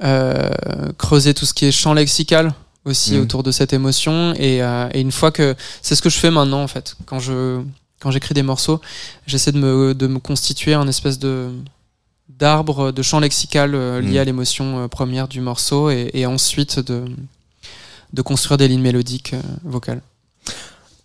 euh, 0.02 0.50
creuser 0.98 1.34
tout 1.34 1.46
ce 1.46 1.54
qui 1.54 1.66
est 1.66 1.72
champ 1.72 1.94
lexical 1.94 2.54
aussi 2.84 3.14
Mhm. 3.14 3.22
autour 3.22 3.42
de 3.42 3.50
cette 3.52 3.72
émotion. 3.72 4.34
Et, 4.36 4.58
et 4.58 5.00
une 5.00 5.12
fois 5.12 5.30
que 5.30 5.54
c'est 5.82 5.94
ce 5.94 6.02
que 6.02 6.10
je 6.10 6.18
fais 6.18 6.30
maintenant 6.30 6.62
en 6.62 6.68
fait, 6.68 6.96
quand 7.06 7.18
je 7.20 7.60
quand 8.00 8.10
j'écris 8.10 8.34
des 8.34 8.42
morceaux, 8.42 8.82
j'essaie 9.26 9.50
de 9.52 9.58
me, 9.58 9.94
de 9.94 10.06
me 10.06 10.18
constituer 10.18 10.74
un 10.74 10.86
espèce 10.88 11.18
de 11.18 11.48
d'arbre 12.28 12.90
de 12.92 13.02
champ 13.02 13.20
lexical 13.20 13.74
euh, 13.74 14.00
lié 14.00 14.18
à 14.18 14.24
l'émotion 14.24 14.88
première 14.88 15.28
du 15.28 15.40
morceau 15.40 15.88
et, 15.90 16.10
et 16.14 16.26
ensuite 16.26 16.80
de 16.80 17.04
de 18.12 18.22
construire 18.22 18.58
des 18.58 18.68
lignes 18.68 18.82
mélodiques 18.82 19.34
vocales. 19.64 20.00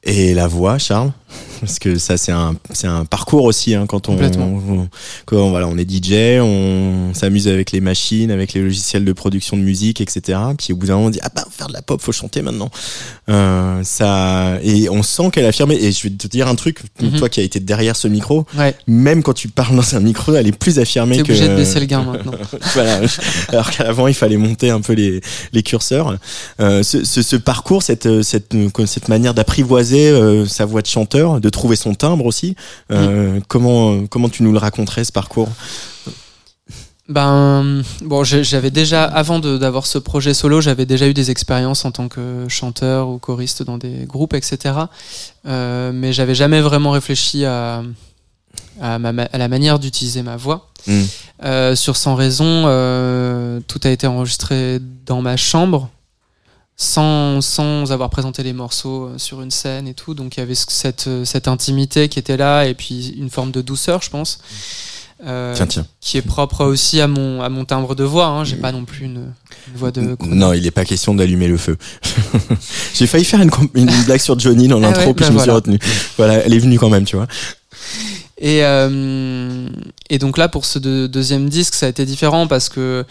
Et 0.04 0.34
la 0.34 0.48
voix, 0.48 0.78
Charles? 0.78 1.12
Parce 1.60 1.80
que 1.80 1.98
ça, 1.98 2.18
c'est 2.18 2.32
un, 2.32 2.56
c'est 2.72 2.88
un 2.88 3.06
parcours 3.06 3.44
aussi. 3.44 3.76
Hein, 3.76 3.86
quand 3.88 4.10
on, 4.10 4.14
on- 4.18 4.88
quand 5.26 5.50
voilà, 5.50 5.68
on 5.68 5.78
est 5.78 5.90
DJ, 5.90 6.40
on 6.42 7.14
s'amuse 7.14 7.48
avec 7.48 7.72
les 7.72 7.82
machines, 7.82 8.32
avec 8.32 8.54
les 8.54 8.62
logiciels 8.62 9.06
de 9.06 9.14
production 9.14 9.58
de 9.58 9.62
musique, 9.62 10.02
etc. 10.02 10.40
Puis 10.58 10.74
au 10.74 10.76
bout 10.78 10.88
d'un 10.88 10.96
moment, 10.96 11.08
on 11.08 11.10
dit 11.10 11.20
ah 11.22 11.30
bah 11.36 11.46
faire 11.52 11.68
de 11.68 11.74
la 11.74 11.82
pop, 11.82 12.02
faut 12.02 12.12
chanter 12.12 12.42
maintenant. 12.42 12.70
Euh, 13.30 13.82
ça 13.84 14.58
et 14.64 14.90
on 14.90 15.04
sent 15.04 15.30
qu'elle 15.32 15.46
a 15.46 15.50
affirmé. 15.50 15.76
Et 15.76 15.92
je 15.92 16.04
vais 16.04 16.10
te 16.10 16.28
dire 16.28 16.48
un 16.48 16.56
truc, 16.56 16.80
Mhm. 17.02 17.18
toi 17.20 17.30
qui 17.30 17.40
as 17.40 17.44
été 17.44 17.60
derrière 17.60 17.96
ce 17.96 18.08
micro, 18.08 18.46
Ouais, 18.58 18.76
même 18.88 19.24
quand 19.24 19.34
tu 19.34 19.48
parles 19.48 19.76
dans 19.76 19.96
un 19.96 20.00
micro, 20.00 20.34
elle 20.36 20.48
est 20.48 20.58
plus 20.58 20.80
affirmée 20.80 21.18
t'es 21.18 21.24
que. 21.24 21.32
obligé 21.32 21.48
de 21.48 21.56
baisser 21.56 21.80
le 21.80 21.86
gain 21.86 22.04
maintenant. 22.04 22.34
voilà. 22.74 23.02
Alors 23.50 23.72
qu'avant, 23.72 24.08
il 24.08 24.14
fallait 24.14 24.38
monter 24.38 24.70
un 24.70 24.82
peu 24.82 24.94
les, 24.94 25.22
les 25.54 25.64
curseurs. 25.64 26.18
Euh, 26.60 26.84
ce, 26.84 27.04
ce, 27.04 27.22
ce 27.22 27.36
parcours, 27.36 27.84
cette, 27.84 28.22
cette, 28.24 28.56
cette 28.86 29.08
manière 29.10 29.34
d'apprivoiser 29.34 30.10
euh, 30.10 30.46
sa 30.46 30.66
voix 30.66 30.82
de 30.82 30.88
chanteur, 30.88 31.40
de 31.40 31.49
trouver 31.50 31.76
son 31.76 31.94
timbre 31.96 32.26
aussi, 32.26 32.56
euh, 32.92 33.40
comment, 33.48 34.06
comment 34.08 34.30
tu 34.30 34.44
nous 34.44 34.52
le 34.52 34.58
raconterais 34.60 35.04
ce 35.04 35.12
parcours? 35.12 35.50
Ben 37.08 37.82
bon, 38.04 38.24
j'avais 38.24 38.70
déjà 38.70 39.04
avant 39.04 39.40
d'avoir 39.40 39.88
ce 39.88 39.98
projet 39.98 40.36
solo, 40.36 40.62
j'avais 40.62 40.86
déjà 40.86 41.08
eu 41.08 41.14
des 41.16 41.32
expériences 41.32 41.84
en 41.84 41.92
tant 41.92 42.08
que 42.08 42.46
chanteur 42.48 43.10
ou 43.10 43.18
choriste 43.18 43.64
dans 43.64 43.80
des 43.80 44.06
groupes, 44.06 44.36
etc. 44.36 44.76
Euh, 45.48 45.92
mais 45.92 46.14
j'avais 46.14 46.36
jamais 46.36 46.62
vraiment 46.62 46.92
réfléchi 46.92 47.46
à 47.46 47.82
à, 48.82 48.98
ma- 49.00 49.24
à 49.24 49.38
la 49.38 49.48
manière 49.48 49.78
d'utiliser 49.80 50.22
ma 50.22 50.38
voix. 50.38 50.70
Mm. 50.88 51.02
Euh, 51.44 51.76
sur 51.76 51.98
Sans 51.98 52.16
raison, 52.16 52.64
euh, 52.68 53.60
tout 53.68 53.80
a 53.84 53.90
été 53.90 54.06
enregistré 54.08 54.80
dans 55.06 55.22
ma 55.22 55.36
chambre, 55.36 55.90
sans, 56.82 57.42
sans 57.42 57.92
avoir 57.92 58.10
présenté 58.10 58.42
les 58.42 58.54
morceaux 58.54 59.08
euh, 59.08 59.18
sur 59.18 59.42
une 59.42 59.52
scène 59.52 59.86
et 59.86 59.94
tout. 59.94 60.14
Donc 60.14 60.38
il 60.38 60.40
y 60.40 60.44
avait 60.44 60.56
ce- 60.56 60.66
cette, 60.70 61.08
euh, 61.08 61.26
cette 61.26 61.50
intimité 61.50 62.08
qui 62.08 62.20
était 62.20 62.38
là 62.38 62.66
et 62.66 62.74
puis 62.74 63.14
une 63.18 63.30
forme 63.30 63.52
de 63.52 63.60
douceur, 63.62 64.02
je 64.02 64.10
pense. 64.10 64.40
Euh, 65.28 65.54
Tiens, 65.54 65.68
tiens. 65.68 65.86
qui 66.00 66.18
est 66.18 66.22
propre 66.22 66.64
aussi 66.64 67.02
à 67.02 67.08
mon, 67.08 67.42
à 67.42 67.50
mon 67.50 67.66
timbre 67.66 67.94
de 67.96 68.06
voix. 68.06 68.28
Hein. 68.28 68.46
J'ai 68.46 68.56
pas 68.56 68.72
non 68.72 68.86
plus 68.86 69.04
une, 69.04 69.34
une 69.68 69.76
voix 69.76 69.92
de. 69.92 70.16
Non, 70.26 70.54
il 70.54 70.64
n'est 70.64 70.72
pas 70.72 70.86
question 70.86 71.14
d'allumer 71.14 71.50
le 71.50 71.58
feu. 71.58 71.76
J'ai 72.96 73.06
failli 73.08 73.26
faire 73.26 73.42
une, 73.42 73.52
une 73.74 73.92
blague 74.06 74.22
sur 74.22 74.40
Johnny 74.40 74.70
dans 74.70 74.78
Ah 74.78 74.88
l'intro, 74.88 75.08
ouais, 75.08 75.14
puis 75.14 75.26
bah 75.26 75.32
je 75.32 75.36
me 75.38 75.40
suis 75.42 75.52
retenu. 75.52 75.78
Voilà, 76.16 76.36
elle 76.36 76.54
est 76.54 76.60
venue 76.60 76.80
quand 76.80 76.88
même, 76.90 77.04
tu 77.04 77.18
vois. 77.18 77.28
Et, 78.42 78.64
euh, 78.64 79.68
et 80.10 80.18
donc 80.18 80.38
là, 80.38 80.48
pour 80.48 80.64
ce 80.64 80.80
deux- 80.80 81.10
deuxième 81.10 81.50
disque, 81.50 81.76
ça 81.76 81.88
a 81.88 81.90
été 81.90 82.06
différent 82.06 82.48
parce 82.48 82.70
que, 82.70 83.06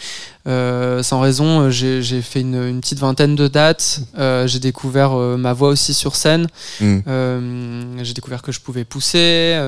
euh, 0.46 1.02
sans 1.02 1.20
raison, 1.20 1.68
j'ai 1.68 2.22
fait 2.22 2.40
une, 2.40 2.54
une 2.54 2.80
petite 2.80 2.98
vingtaine 2.98 3.36
de 3.36 3.46
dates. 3.46 4.00
Euh, 4.16 4.46
j'ai 4.46 4.58
découvert 4.58 5.10
ma 5.12 5.52
voix 5.52 5.68
aussi 5.68 5.92
sur 5.92 6.16
scène. 6.16 6.46
Mm. 6.80 7.98
J'ai 8.02 8.14
découvert 8.14 8.40
que 8.40 8.52
je 8.52 8.60
pouvais 8.60 8.84
pousser, 8.84 9.60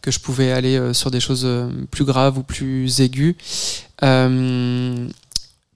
que 0.00 0.10
je 0.10 0.18
pouvais 0.20 0.52
aller 0.52 0.94
sur 0.94 1.10
des 1.10 1.20
choses 1.20 1.46
plus 1.90 2.04
graves 2.06 2.38
ou 2.38 2.42
plus 2.42 3.00
aiguës. 3.00 3.34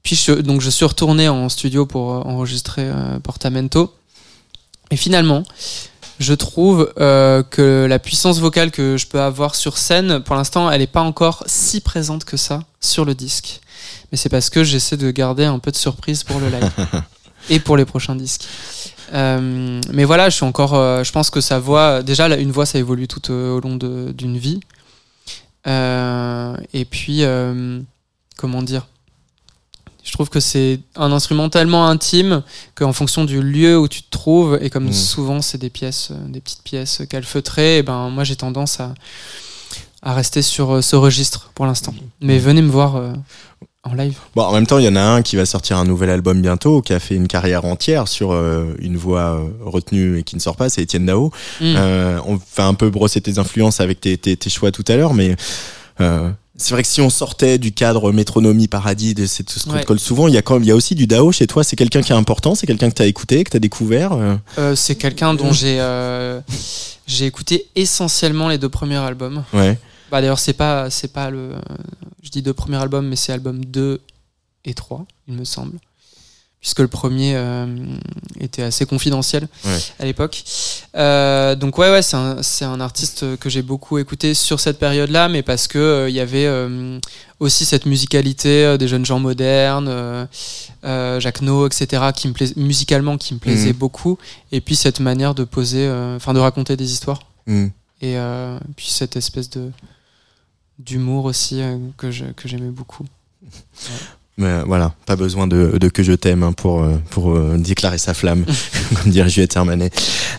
Puis 0.02 0.16
je, 0.16 0.32
donc 0.32 0.62
je 0.62 0.70
suis 0.70 0.86
retourné 0.86 1.28
en 1.28 1.50
studio 1.50 1.84
pour 1.84 2.26
enregistrer 2.26 2.88
Portamento. 3.22 3.92
Et 4.90 4.96
finalement, 4.96 5.42
je 6.18 6.34
trouve 6.34 6.92
euh, 6.98 7.42
que 7.42 7.86
la 7.88 7.98
puissance 7.98 8.40
vocale 8.40 8.70
que 8.70 8.96
je 8.96 9.06
peux 9.06 9.20
avoir 9.20 9.54
sur 9.54 9.78
scène, 9.78 10.20
pour 10.20 10.36
l'instant, 10.36 10.70
elle 10.70 10.80
n'est 10.80 10.86
pas 10.86 11.02
encore 11.02 11.44
si 11.46 11.80
présente 11.80 12.24
que 12.24 12.36
ça 12.36 12.60
sur 12.80 13.04
le 13.04 13.14
disque. 13.14 13.60
Mais 14.10 14.18
c'est 14.18 14.28
parce 14.28 14.50
que 14.50 14.64
j'essaie 14.64 14.96
de 14.96 15.10
garder 15.10 15.44
un 15.44 15.58
peu 15.58 15.70
de 15.70 15.76
surprise 15.76 16.24
pour 16.24 16.40
le 16.40 16.48
live 16.48 16.70
et 17.50 17.60
pour 17.60 17.76
les 17.76 17.84
prochains 17.84 18.16
disques. 18.16 18.46
Euh, 19.14 19.80
mais 19.92 20.04
voilà, 20.04 20.28
je 20.28 20.34
suis 20.34 20.44
encore. 20.44 20.74
euh, 20.74 21.04
je 21.04 21.12
pense 21.12 21.30
que 21.30 21.40
sa 21.40 21.58
voix, 21.58 22.02
déjà, 22.02 22.28
une 22.36 22.52
voix, 22.52 22.66
ça 22.66 22.78
évolue 22.78 23.06
tout 23.06 23.30
au 23.30 23.60
long 23.60 23.76
d'une 23.76 24.38
vie. 24.38 24.60
Et 25.66 26.84
puis, 26.84 27.22
comment 28.36 28.62
dire? 28.62 28.86
Je 30.08 30.12
trouve 30.14 30.30
que 30.30 30.40
c'est 30.40 30.80
un 30.96 31.12
instrument 31.12 31.50
tellement 31.50 31.86
intime 31.86 32.42
qu'en 32.74 32.94
fonction 32.94 33.26
du 33.26 33.42
lieu 33.42 33.78
où 33.78 33.88
tu 33.88 34.02
te 34.02 34.10
trouves, 34.10 34.58
et 34.62 34.70
comme 34.70 34.86
Mm. 34.88 34.92
souvent 34.94 35.42
c'est 35.42 35.58
des 35.58 35.68
pièces, 35.68 36.08
euh, 36.12 36.28
des 36.28 36.40
petites 36.40 36.62
pièces 36.62 37.02
calfeutrées, 37.10 37.78
et 37.78 37.82
ben 37.82 38.08
moi 38.08 38.24
j'ai 38.24 38.34
tendance 38.36 38.80
à, 38.80 38.94
à 40.02 40.14
rester 40.14 40.40
sur 40.40 40.76
euh, 40.76 40.80
ce 40.82 40.96
registre 40.96 41.50
pour 41.54 41.66
l'instant. 41.66 41.94
Mais 42.22 42.38
venez 42.38 42.62
me 42.62 42.70
voir 42.70 42.96
euh, 42.96 43.12
en 43.84 43.92
live. 43.94 44.16
Bon, 44.34 44.44
en 44.44 44.52
même 44.52 44.66
temps, 44.66 44.78
il 44.78 44.84
y 44.86 44.88
en 44.88 44.96
a 44.96 45.02
un 45.02 45.20
qui 45.22 45.36
va 45.36 45.44
sortir 45.44 45.76
un 45.76 45.84
nouvel 45.84 46.08
album 46.10 46.40
bientôt, 46.40 46.80
qui 46.80 46.92
a 46.94 47.00
fait 47.00 47.14
une 47.14 47.28
carrière 47.28 47.64
entière 47.66 48.08
sur 48.08 48.32
euh, 48.32 48.74
une 48.80 48.96
voix 48.96 49.34
euh, 49.36 49.48
retenue 49.60 50.18
et 50.18 50.22
qui 50.22 50.36
ne 50.36 50.40
sort 50.40 50.56
pas, 50.56 50.68
c'est 50.70 50.82
Étienne 50.82 51.04
Dao. 51.06 51.32
Mm. 51.60 51.76
On 52.26 52.40
va 52.56 52.66
un 52.66 52.74
peu 52.74 52.88
brosser 52.88 53.20
tes 53.20 53.38
influences 53.38 53.80
avec 53.80 54.00
tes, 54.00 54.16
tes, 54.16 54.36
tes 54.38 54.50
choix 54.50 54.72
tout 54.72 54.84
à 54.88 54.96
l'heure, 54.96 55.12
mais 55.14 55.36
c'est 56.58 56.72
vrai 56.74 56.82
que 56.82 56.88
si 56.88 57.00
on 57.00 57.08
sortait 57.08 57.56
du 57.58 57.72
cadre 57.72 58.12
métronomie 58.12 58.68
paradis 58.68 59.14
de 59.14 59.24
c'est 59.26 59.44
tout 59.44 59.58
ce 59.58 59.64
qu'on 59.64 59.74
Ouais. 59.74 59.80
te 59.82 59.86
colle 59.86 59.98
souvent, 59.98 60.28
il 60.28 60.34
y 60.34 60.36
a 60.36 60.42
quand 60.42 60.54
même, 60.54 60.64
il 60.64 60.68
y 60.68 60.72
a 60.72 60.76
aussi 60.76 60.94
du 60.94 61.06
Dao 61.06 61.32
chez 61.32 61.46
toi. 61.46 61.64
C'est 61.64 61.76
quelqu'un 61.76 62.02
qui 62.02 62.12
est 62.12 62.16
important, 62.16 62.54
c'est 62.54 62.66
quelqu'un 62.66 62.90
que 62.90 62.94
tu 62.96 63.02
as 63.02 63.06
écouté, 63.06 63.44
que 63.44 63.50
tu 63.50 63.56
as 63.56 63.60
découvert. 63.60 64.12
euh. 64.12 64.36
Euh, 64.58 64.76
c'est 64.76 64.96
quelqu'un 64.96 65.32
dont 65.34 65.52
j'ai 65.52 65.78
euh, 65.80 66.40
j'ai 67.06 67.24
écouté 67.26 67.66
essentiellement 67.76 68.48
les 68.48 68.58
deux 68.58 68.68
premiers 68.68 68.96
albums. 68.96 69.44
ouais. 69.54 69.78
Bah 70.10 70.20
d'ailleurs 70.20 70.38
c'est 70.38 70.52
pas 70.54 70.88
c'est 70.90 71.12
pas 71.12 71.30
le 71.30 71.52
je 72.22 72.30
dis 72.30 72.42
deux 72.42 72.54
premiers 72.54 72.78
albums 72.78 73.06
mais 73.06 73.16
c'est 73.16 73.30
album 73.32 73.62
2 73.64 74.00
et 74.64 74.72
3 74.74 75.04
il 75.28 75.34
me 75.34 75.44
semble 75.44 75.78
puisque 76.60 76.80
le 76.80 76.88
premier 76.88 77.34
euh, 77.36 77.66
était 78.40 78.62
assez 78.62 78.84
confidentiel 78.84 79.46
Ouais. 79.64 79.78
à 80.00 80.04
l'époque 80.04 80.42
Euh, 80.96 81.54
donc 81.54 81.78
ouais 81.78 81.90
ouais 81.90 82.02
c'est 82.02 82.64
un, 82.64 82.80
artiste 82.80 83.36
que 83.38 83.48
j'ai 83.48 83.62
beaucoup 83.62 83.98
écouté 83.98 84.34
sur 84.34 84.58
cette 84.58 84.78
période 84.78 85.10
là 85.10 85.28
mais 85.28 85.42
parce 85.42 85.68
que 85.68 85.78
euh, 85.78 86.08
il 86.10 86.14
y 86.16 86.20
avait 86.20 86.46
euh, 86.46 86.98
aussi 87.38 87.64
cette 87.64 87.86
musicalité 87.86 88.64
euh, 88.64 88.76
des 88.76 88.88
jeunes 88.88 89.06
gens 89.06 89.20
modernes 89.20 89.86
euh, 89.88 90.26
euh, 90.84 91.20
Jacques 91.20 91.42
No 91.42 91.66
etc 91.66 92.06
qui 92.14 92.26
me 92.28 92.32
plais 92.32 92.52
musicalement 92.56 93.16
qui 93.18 93.34
me 93.34 93.38
plaisait 93.38 93.72
Mhm. 93.72 93.78
beaucoup 93.78 94.18
et 94.50 94.60
puis 94.60 94.74
cette 94.74 94.98
manière 95.00 95.34
de 95.34 95.44
poser 95.44 95.86
euh, 95.86 96.16
enfin 96.16 96.34
de 96.34 96.40
raconter 96.40 96.76
des 96.76 96.90
histoires 96.92 97.20
Mm. 97.46 97.66
et 98.02 98.18
euh, 98.18 98.58
puis 98.76 98.88
cette 98.90 99.16
espèce 99.16 99.48
de 99.50 99.70
d'humour 100.78 101.24
aussi 101.24 101.60
euh, 101.62 101.76
que 101.96 102.10
j'aimais 102.10 102.70
beaucoup. 102.70 103.04
Mais 104.38 104.46
euh, 104.46 104.62
voilà, 104.66 104.94
pas 105.04 105.16
besoin 105.16 105.48
de, 105.48 105.78
de 105.78 105.88
que 105.88 106.04
je 106.04 106.12
t'aime 106.12 106.44
hein, 106.44 106.52
pour, 106.52 106.82
euh, 106.82 106.94
pour 107.10 107.32
euh, 107.32 107.56
déclarer 107.58 107.98
sa 107.98 108.14
flamme, 108.14 108.44
comme 109.02 109.10
dirait 109.10 109.28
Juliette 109.28 109.56
Hermanet. 109.56 109.90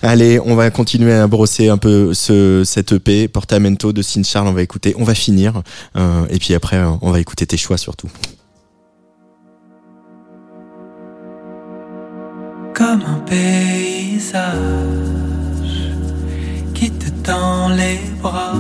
Allez, 0.01 0.39
on 0.39 0.55
va 0.55 0.71
continuer 0.71 1.13
à 1.13 1.27
brosser 1.27 1.67
un 1.67 1.77
peu 1.77 2.13
ce, 2.13 2.63
cet 2.65 2.93
EP, 2.93 3.27
Portamento 3.27 3.91
de 3.91 4.01
Sin 4.01 4.23
Charles, 4.23 4.47
on 4.47 4.53
va 4.53 4.61
écouter, 4.61 4.95
on 4.97 5.03
va 5.03 5.13
finir, 5.13 5.61
euh, 5.97 6.25
et 6.29 6.39
puis 6.39 6.53
après, 6.53 6.77
euh, 6.77 6.91
on 7.01 7.11
va 7.11 7.19
écouter 7.19 7.45
tes 7.45 7.57
choix 7.57 7.77
surtout. 7.77 8.09
comme 12.79 13.03
un 13.05 13.19
paysage 13.27 14.45
qui 16.73 16.89
te 16.91 17.09
tend 17.23 17.67
les 17.75 17.99
bras, 18.21 18.55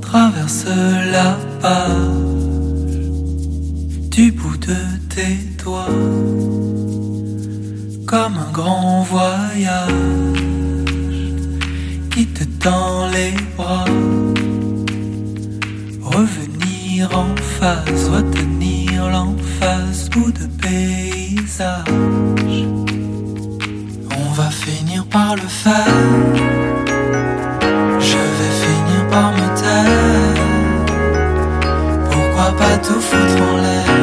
traverse 0.00 0.66
la 1.12 1.36
page 1.60 2.43
du 4.14 4.30
bout 4.30 4.56
de 4.58 4.76
tes 5.12 5.38
doigts, 5.60 5.88
comme 8.06 8.36
un 8.38 8.52
grand 8.52 9.02
voyage 9.02 9.88
qui 12.12 12.24
te 12.26 12.44
tend 12.62 13.08
les 13.08 13.34
bras, 13.56 13.86
revenir 16.00 17.10
en 17.12 17.34
face, 17.58 18.08
retenir 18.08 19.10
l'emphase, 19.10 20.08
bout 20.10 20.30
de 20.30 20.46
paysage. 20.62 21.84
On 24.16 24.32
va 24.32 24.48
finir 24.50 25.04
par 25.06 25.34
le 25.34 25.48
faire. 25.48 25.88
Je 27.98 28.22
vais 28.36 28.54
finir 28.64 29.08
par 29.10 29.32
me 29.32 29.46
taire. 29.60 30.44
Pourquoi 32.12 32.52
pas 32.56 32.78
tout 32.78 33.00
foutre 33.00 33.42
en 33.42 33.56
l'air? 33.56 33.93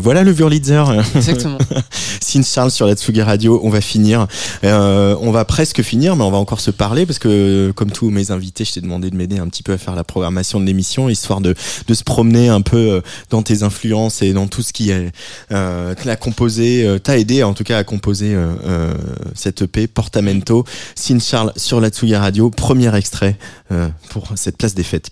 Voilà 0.00 0.22
le 0.22 0.32
Wurlitzer. 0.32 0.82
Exactement. 1.14 1.58
Sin 2.20 2.42
Charles 2.42 2.70
sur 2.70 2.86
la 2.86 2.94
Tsugi 2.94 3.22
Radio, 3.22 3.60
on 3.62 3.70
va 3.70 3.80
finir. 3.80 4.26
Euh, 4.64 5.16
on 5.20 5.30
va 5.30 5.44
presque 5.44 5.82
finir, 5.82 6.16
mais 6.16 6.24
on 6.24 6.30
va 6.30 6.38
encore 6.38 6.60
se 6.60 6.70
parler 6.70 7.06
parce 7.06 7.18
que, 7.18 7.72
comme 7.74 7.90
tous 7.90 8.10
mes 8.10 8.30
invités, 8.30 8.64
je 8.64 8.72
t'ai 8.72 8.80
demandé 8.80 9.10
de 9.10 9.16
m'aider 9.16 9.38
un 9.38 9.48
petit 9.48 9.62
peu 9.62 9.72
à 9.72 9.78
faire 9.78 9.94
la 9.94 10.04
programmation 10.04 10.60
de 10.60 10.64
l'émission, 10.66 11.08
histoire 11.08 11.40
de, 11.40 11.54
de 11.86 11.94
se 11.94 12.04
promener 12.04 12.48
un 12.48 12.60
peu 12.60 12.76
euh, 12.76 13.00
dans 13.30 13.42
tes 13.42 13.62
influences 13.62 14.22
et 14.22 14.32
dans 14.32 14.46
tout 14.46 14.62
ce 14.62 14.72
qui 14.72 14.90
est 14.90 15.12
euh, 15.52 15.94
l'a 16.04 16.16
composé, 16.16 16.86
euh, 16.86 16.98
t'a 16.98 17.18
aidé 17.18 17.42
en 17.42 17.54
tout 17.54 17.64
cas 17.64 17.78
à 17.78 17.84
composer 17.84 18.34
euh, 18.34 18.52
euh, 18.66 18.94
cette 19.34 19.62
EP 19.62 19.86
Portamento. 19.86 20.64
Sin 20.94 21.18
Charles 21.18 21.52
sur 21.56 21.80
la 21.80 21.88
Tsugi 21.88 22.16
Radio, 22.16 22.50
premier 22.50 22.94
extrait 22.96 23.36
euh, 23.72 23.88
pour 24.10 24.28
cette 24.36 24.56
place 24.56 24.74
des 24.74 24.84
fêtes. 24.84 25.10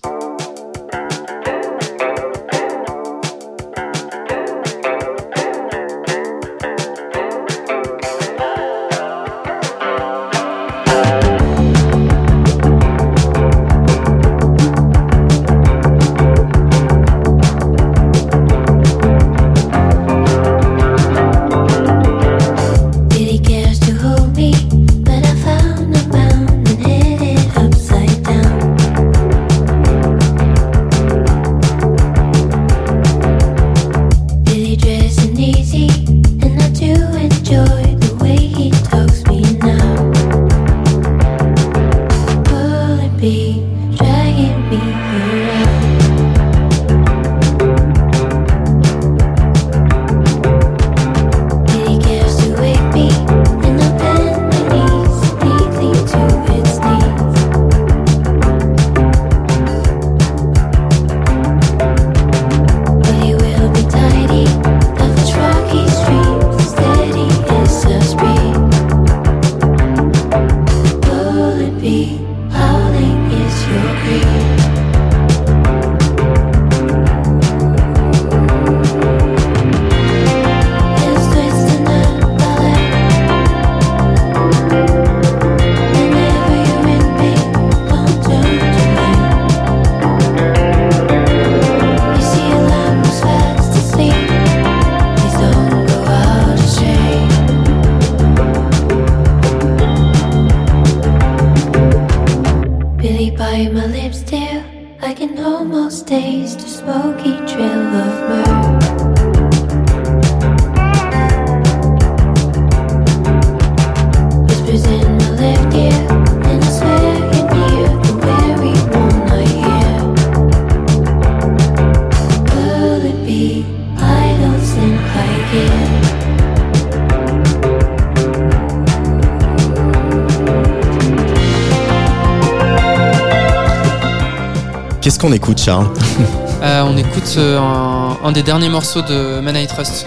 Qu'est-ce 135.09 135.19
qu'on 135.19 135.33
écoute, 135.33 135.59
Charles 135.59 135.89
Euh, 136.63 136.83
on 136.83 136.95
écoute 136.99 137.37
euh, 137.39 137.59
un, 137.59 138.19
un 138.23 138.31
des 138.31 138.43
derniers 138.43 138.69
morceaux 138.69 139.01
de 139.01 139.41
Man 139.41 139.57
I 139.57 139.67
Trust, 139.67 140.05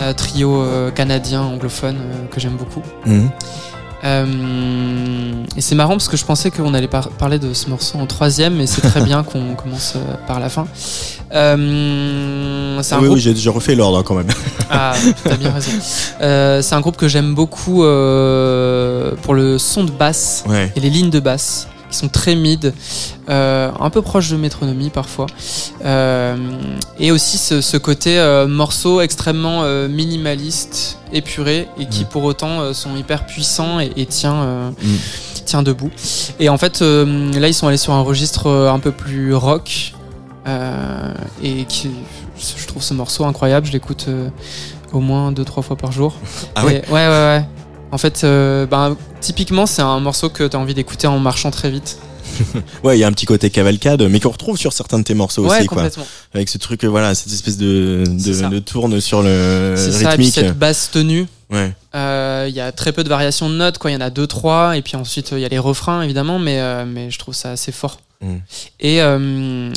euh, 0.00 0.12
trio 0.12 0.64
canadien 0.94 1.40
anglophone 1.42 1.96
que 2.30 2.38
j'aime 2.38 2.52
beaucoup. 2.56 2.80
Mhm. 3.06 3.28
Et 5.56 5.60
c'est 5.60 5.74
marrant 5.74 5.94
parce 5.94 6.06
que 6.06 6.16
je 6.16 6.24
pensais 6.24 6.52
qu'on 6.52 6.74
allait 6.74 6.86
par- 6.86 7.08
parler 7.08 7.40
de 7.40 7.52
ce 7.54 7.68
morceau 7.68 7.98
en 7.98 8.06
troisième, 8.06 8.54
mais 8.54 8.66
c'est 8.68 8.82
très 8.82 9.00
bien 9.04 9.24
qu'on 9.24 9.56
commence 9.56 9.94
par 10.28 10.38
la 10.38 10.48
fin. 10.48 10.68
Un 11.32 11.56
Oui, 11.56 12.82
groupe 13.06 13.14
oui, 13.14 13.34
j'ai 13.34 13.50
refait 13.50 13.74
l'ordre 13.74 13.98
hein, 13.98 14.02
quand 14.06 14.14
même. 14.14 14.28
ah, 14.70 14.92
t'as 15.24 15.36
bien 15.36 15.50
raison. 15.50 15.72
C'est 16.62 16.74
un 16.76 16.80
groupe 16.80 16.96
que 16.96 17.08
j'aime 17.08 17.34
beaucoup 17.34 17.78
pour 19.22 19.34
le 19.34 19.56
son 19.58 19.82
de 19.82 19.90
basse 19.90 20.44
Ouais. 20.48 20.70
et 20.76 20.80
les 20.80 20.90
lignes 20.90 21.10
de 21.10 21.18
basse 21.18 21.66
qui 21.94 22.00
sont 22.00 22.08
très 22.08 22.34
mid, 22.34 22.72
euh, 23.28 23.70
un 23.78 23.88
peu 23.90 24.02
proches 24.02 24.30
de 24.30 24.36
métronomie 24.36 24.90
parfois. 24.90 25.26
Euh, 25.84 26.36
et 26.98 27.12
aussi 27.12 27.38
ce, 27.38 27.60
ce 27.60 27.76
côté 27.76 28.18
euh, 28.18 28.48
morceau 28.48 29.00
extrêmement 29.00 29.62
minimaliste, 29.88 30.98
épuré 31.12 31.68
et 31.78 31.86
qui 31.86 32.02
Mm. 32.02 32.06
pour 32.08 32.24
autant 32.24 32.74
sont 32.74 32.96
hyper 32.96 33.26
puissants 33.26 33.78
et, 33.80 33.92
et 33.96 34.06
tient, 34.06 34.72
Mm. 34.82 34.96
tient 35.44 35.62
debout. 35.62 35.90
Et 36.40 36.48
en 36.48 36.58
fait, 36.58 36.80
là 36.80 37.46
ils 37.48 37.54
sont 37.54 37.68
allés 37.68 37.76
sur 37.76 37.92
un 37.92 38.02
registre 38.02 38.50
un 38.50 38.78
peu 38.80 38.90
plus 38.90 39.34
rock. 39.34 39.92
et 41.42 41.64
qui, 41.66 41.90
je 42.58 42.66
trouve 42.66 42.82
ce 42.82 42.92
morceau 42.94 43.24
incroyable, 43.24 43.66
je 43.66 43.72
l'écoute 43.72 44.06
au 44.92 45.00
moins 45.00 45.32
deux 45.32 45.44
trois 45.44 45.62
fois 45.62 45.76
par 45.76 45.92
jour. 45.92 46.14
Ah 46.56 46.64
ouais? 46.66 46.82
Ouais, 46.88 46.92
ouais, 46.92 47.08
ouais. 47.08 47.44
En 47.94 47.98
fait, 47.98 48.24
euh, 48.24 48.66
ben, 48.66 48.96
typiquement, 49.20 49.66
c'est 49.66 49.80
un 49.80 50.00
morceau 50.00 50.28
que 50.28 50.48
tu 50.48 50.56
as 50.56 50.58
envie 50.58 50.74
d'écouter 50.74 51.06
en 51.06 51.20
marchant 51.20 51.52
très 51.52 51.70
vite. 51.70 51.96
Ouais, 52.82 52.96
il 52.96 53.00
y 53.00 53.04
a 53.04 53.06
un 53.06 53.12
petit 53.12 53.24
côté 53.24 53.50
cavalcade, 53.50 54.02
mais 54.10 54.18
qu'on 54.18 54.30
retrouve 54.30 54.58
sur 54.58 54.72
certains 54.72 54.98
de 54.98 55.04
tes 55.04 55.14
morceaux 55.14 55.46
ouais, 55.46 55.58
aussi, 55.58 55.66
quoi. 55.68 55.88
Avec 56.34 56.48
ce 56.48 56.58
truc, 56.58 56.84
voilà, 56.84 57.14
cette 57.14 57.32
espèce 57.32 57.56
de, 57.56 58.02
de, 58.04 58.48
de 58.48 58.58
tourne 58.58 59.00
sur 59.00 59.22
le 59.22 59.74
c'est 59.76 59.92
ça, 59.92 59.98
et 59.98 60.16
puis 60.16 60.24
rythmique. 60.24 60.34
cette 60.34 60.58
basse 60.58 60.90
tenue. 60.90 61.28
Ouais. 61.50 61.72
euh, 61.94 62.46
Il 62.48 62.54
y 62.56 62.60
a 62.60 62.72
très 62.72 62.90
peu 62.90 63.04
de 63.04 63.08
variations 63.08 63.48
de 63.48 63.54
notes, 63.54 63.78
quoi. 63.78 63.92
Il 63.92 63.94
y 63.94 63.96
en 63.96 64.00
a 64.00 64.10
deux, 64.10 64.26
trois, 64.26 64.76
et 64.76 64.82
puis 64.82 64.96
ensuite 64.96 65.32
euh, 65.32 65.38
il 65.38 65.42
y 65.42 65.44
a 65.44 65.48
les 65.48 65.60
refrains 65.60 66.02
évidemment, 66.02 66.40
mais, 66.40 66.58
euh, 66.58 66.84
mais 66.84 67.12
je 67.12 67.18
trouve 67.20 67.34
ça 67.34 67.52
assez 67.52 67.70
fort. 67.70 68.00
Mm. 68.20 68.36
Et 68.80 69.02
euh, 69.02 69.70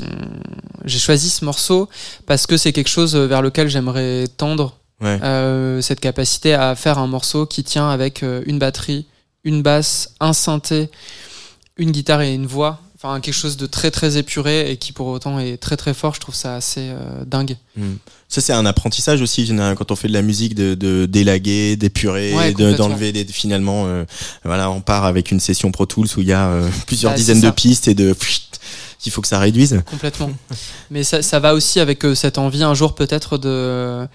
j'ai 0.85 0.99
choisi 0.99 1.29
ce 1.29 1.45
morceau 1.45 1.87
parce 2.25 2.47
que 2.47 2.57
c'est 2.57 2.73
quelque 2.73 2.89
chose 2.89 3.15
vers 3.15 3.43
lequel 3.43 3.69
j'aimerais 3.69 4.25
tendre. 4.37 4.73
Ouais. 5.01 5.19
Euh, 5.21 5.81
cette 5.81 5.99
capacité 5.99 6.53
à 6.53 6.75
faire 6.75 6.97
un 6.97 7.07
morceau 7.07 7.45
qui 7.45 7.63
tient 7.63 7.89
avec 7.89 8.23
euh, 8.23 8.41
une 8.45 8.57
batterie, 8.57 9.05
une 9.43 9.61
basse, 9.61 10.13
un 10.19 10.33
synthé, 10.33 10.89
une 11.77 11.91
guitare 11.91 12.21
et 12.21 12.33
une 12.33 12.47
voix. 12.47 12.81
Enfin, 12.95 13.19
quelque 13.19 13.35
chose 13.35 13.57
de 13.57 13.67
très 13.67 13.91
très 13.91 14.17
épuré 14.17 14.71
et 14.71 14.77
qui 14.77 14.91
pour 14.91 15.05
autant 15.05 15.37
est 15.37 15.57
très 15.57 15.77
très 15.77 15.93
fort. 15.93 16.15
Je 16.15 16.19
trouve 16.19 16.33
ça 16.33 16.55
assez 16.55 16.89
euh, 16.89 17.23
dingue. 17.27 17.55
Ça, 18.27 18.41
c'est 18.41 18.53
un 18.53 18.65
apprentissage 18.65 19.21
aussi, 19.21 19.47
quand 19.77 19.91
on 19.91 19.95
fait 19.95 20.07
de 20.07 20.13
la 20.13 20.23
musique, 20.23 20.55
de, 20.55 20.73
de 20.73 21.05
d'élaguer, 21.05 21.75
d'épurer, 21.75 22.33
Ouais, 22.33 22.53
d'enlever 22.53 23.11
des, 23.13 23.23
finalement, 23.25 23.85
euh, 23.85 24.03
voilà, 24.43 24.71
on 24.71 24.81
part 24.81 25.05
avec 25.05 25.29
une 25.29 25.39
session 25.39 25.71
Pro 25.71 25.85
Tools 25.85 26.07
où 26.17 26.21
il 26.21 26.27
y 26.27 26.33
a 26.33 26.59
plusieurs 26.87 27.11
Bah, 27.11 27.17
dizaines 27.17 27.39
de 27.41 27.51
pistes 27.51 27.87
et 27.87 27.93
de, 27.93 28.15
il 29.05 29.11
faut 29.11 29.21
que 29.21 29.27
ça 29.27 29.39
réduise. 29.39 29.81
Complètement. 29.85 30.31
Mais 30.91 31.03
ça, 31.03 31.21
ça 31.21 31.39
va 31.39 31.53
aussi 31.53 31.79
avec 31.79 32.03
euh, 32.05 32.15
cette 32.15 32.37
envie 32.37 32.63
un 32.63 32.73
jour 32.73 32.95
peut-être 32.95 33.37
de 33.37 34.07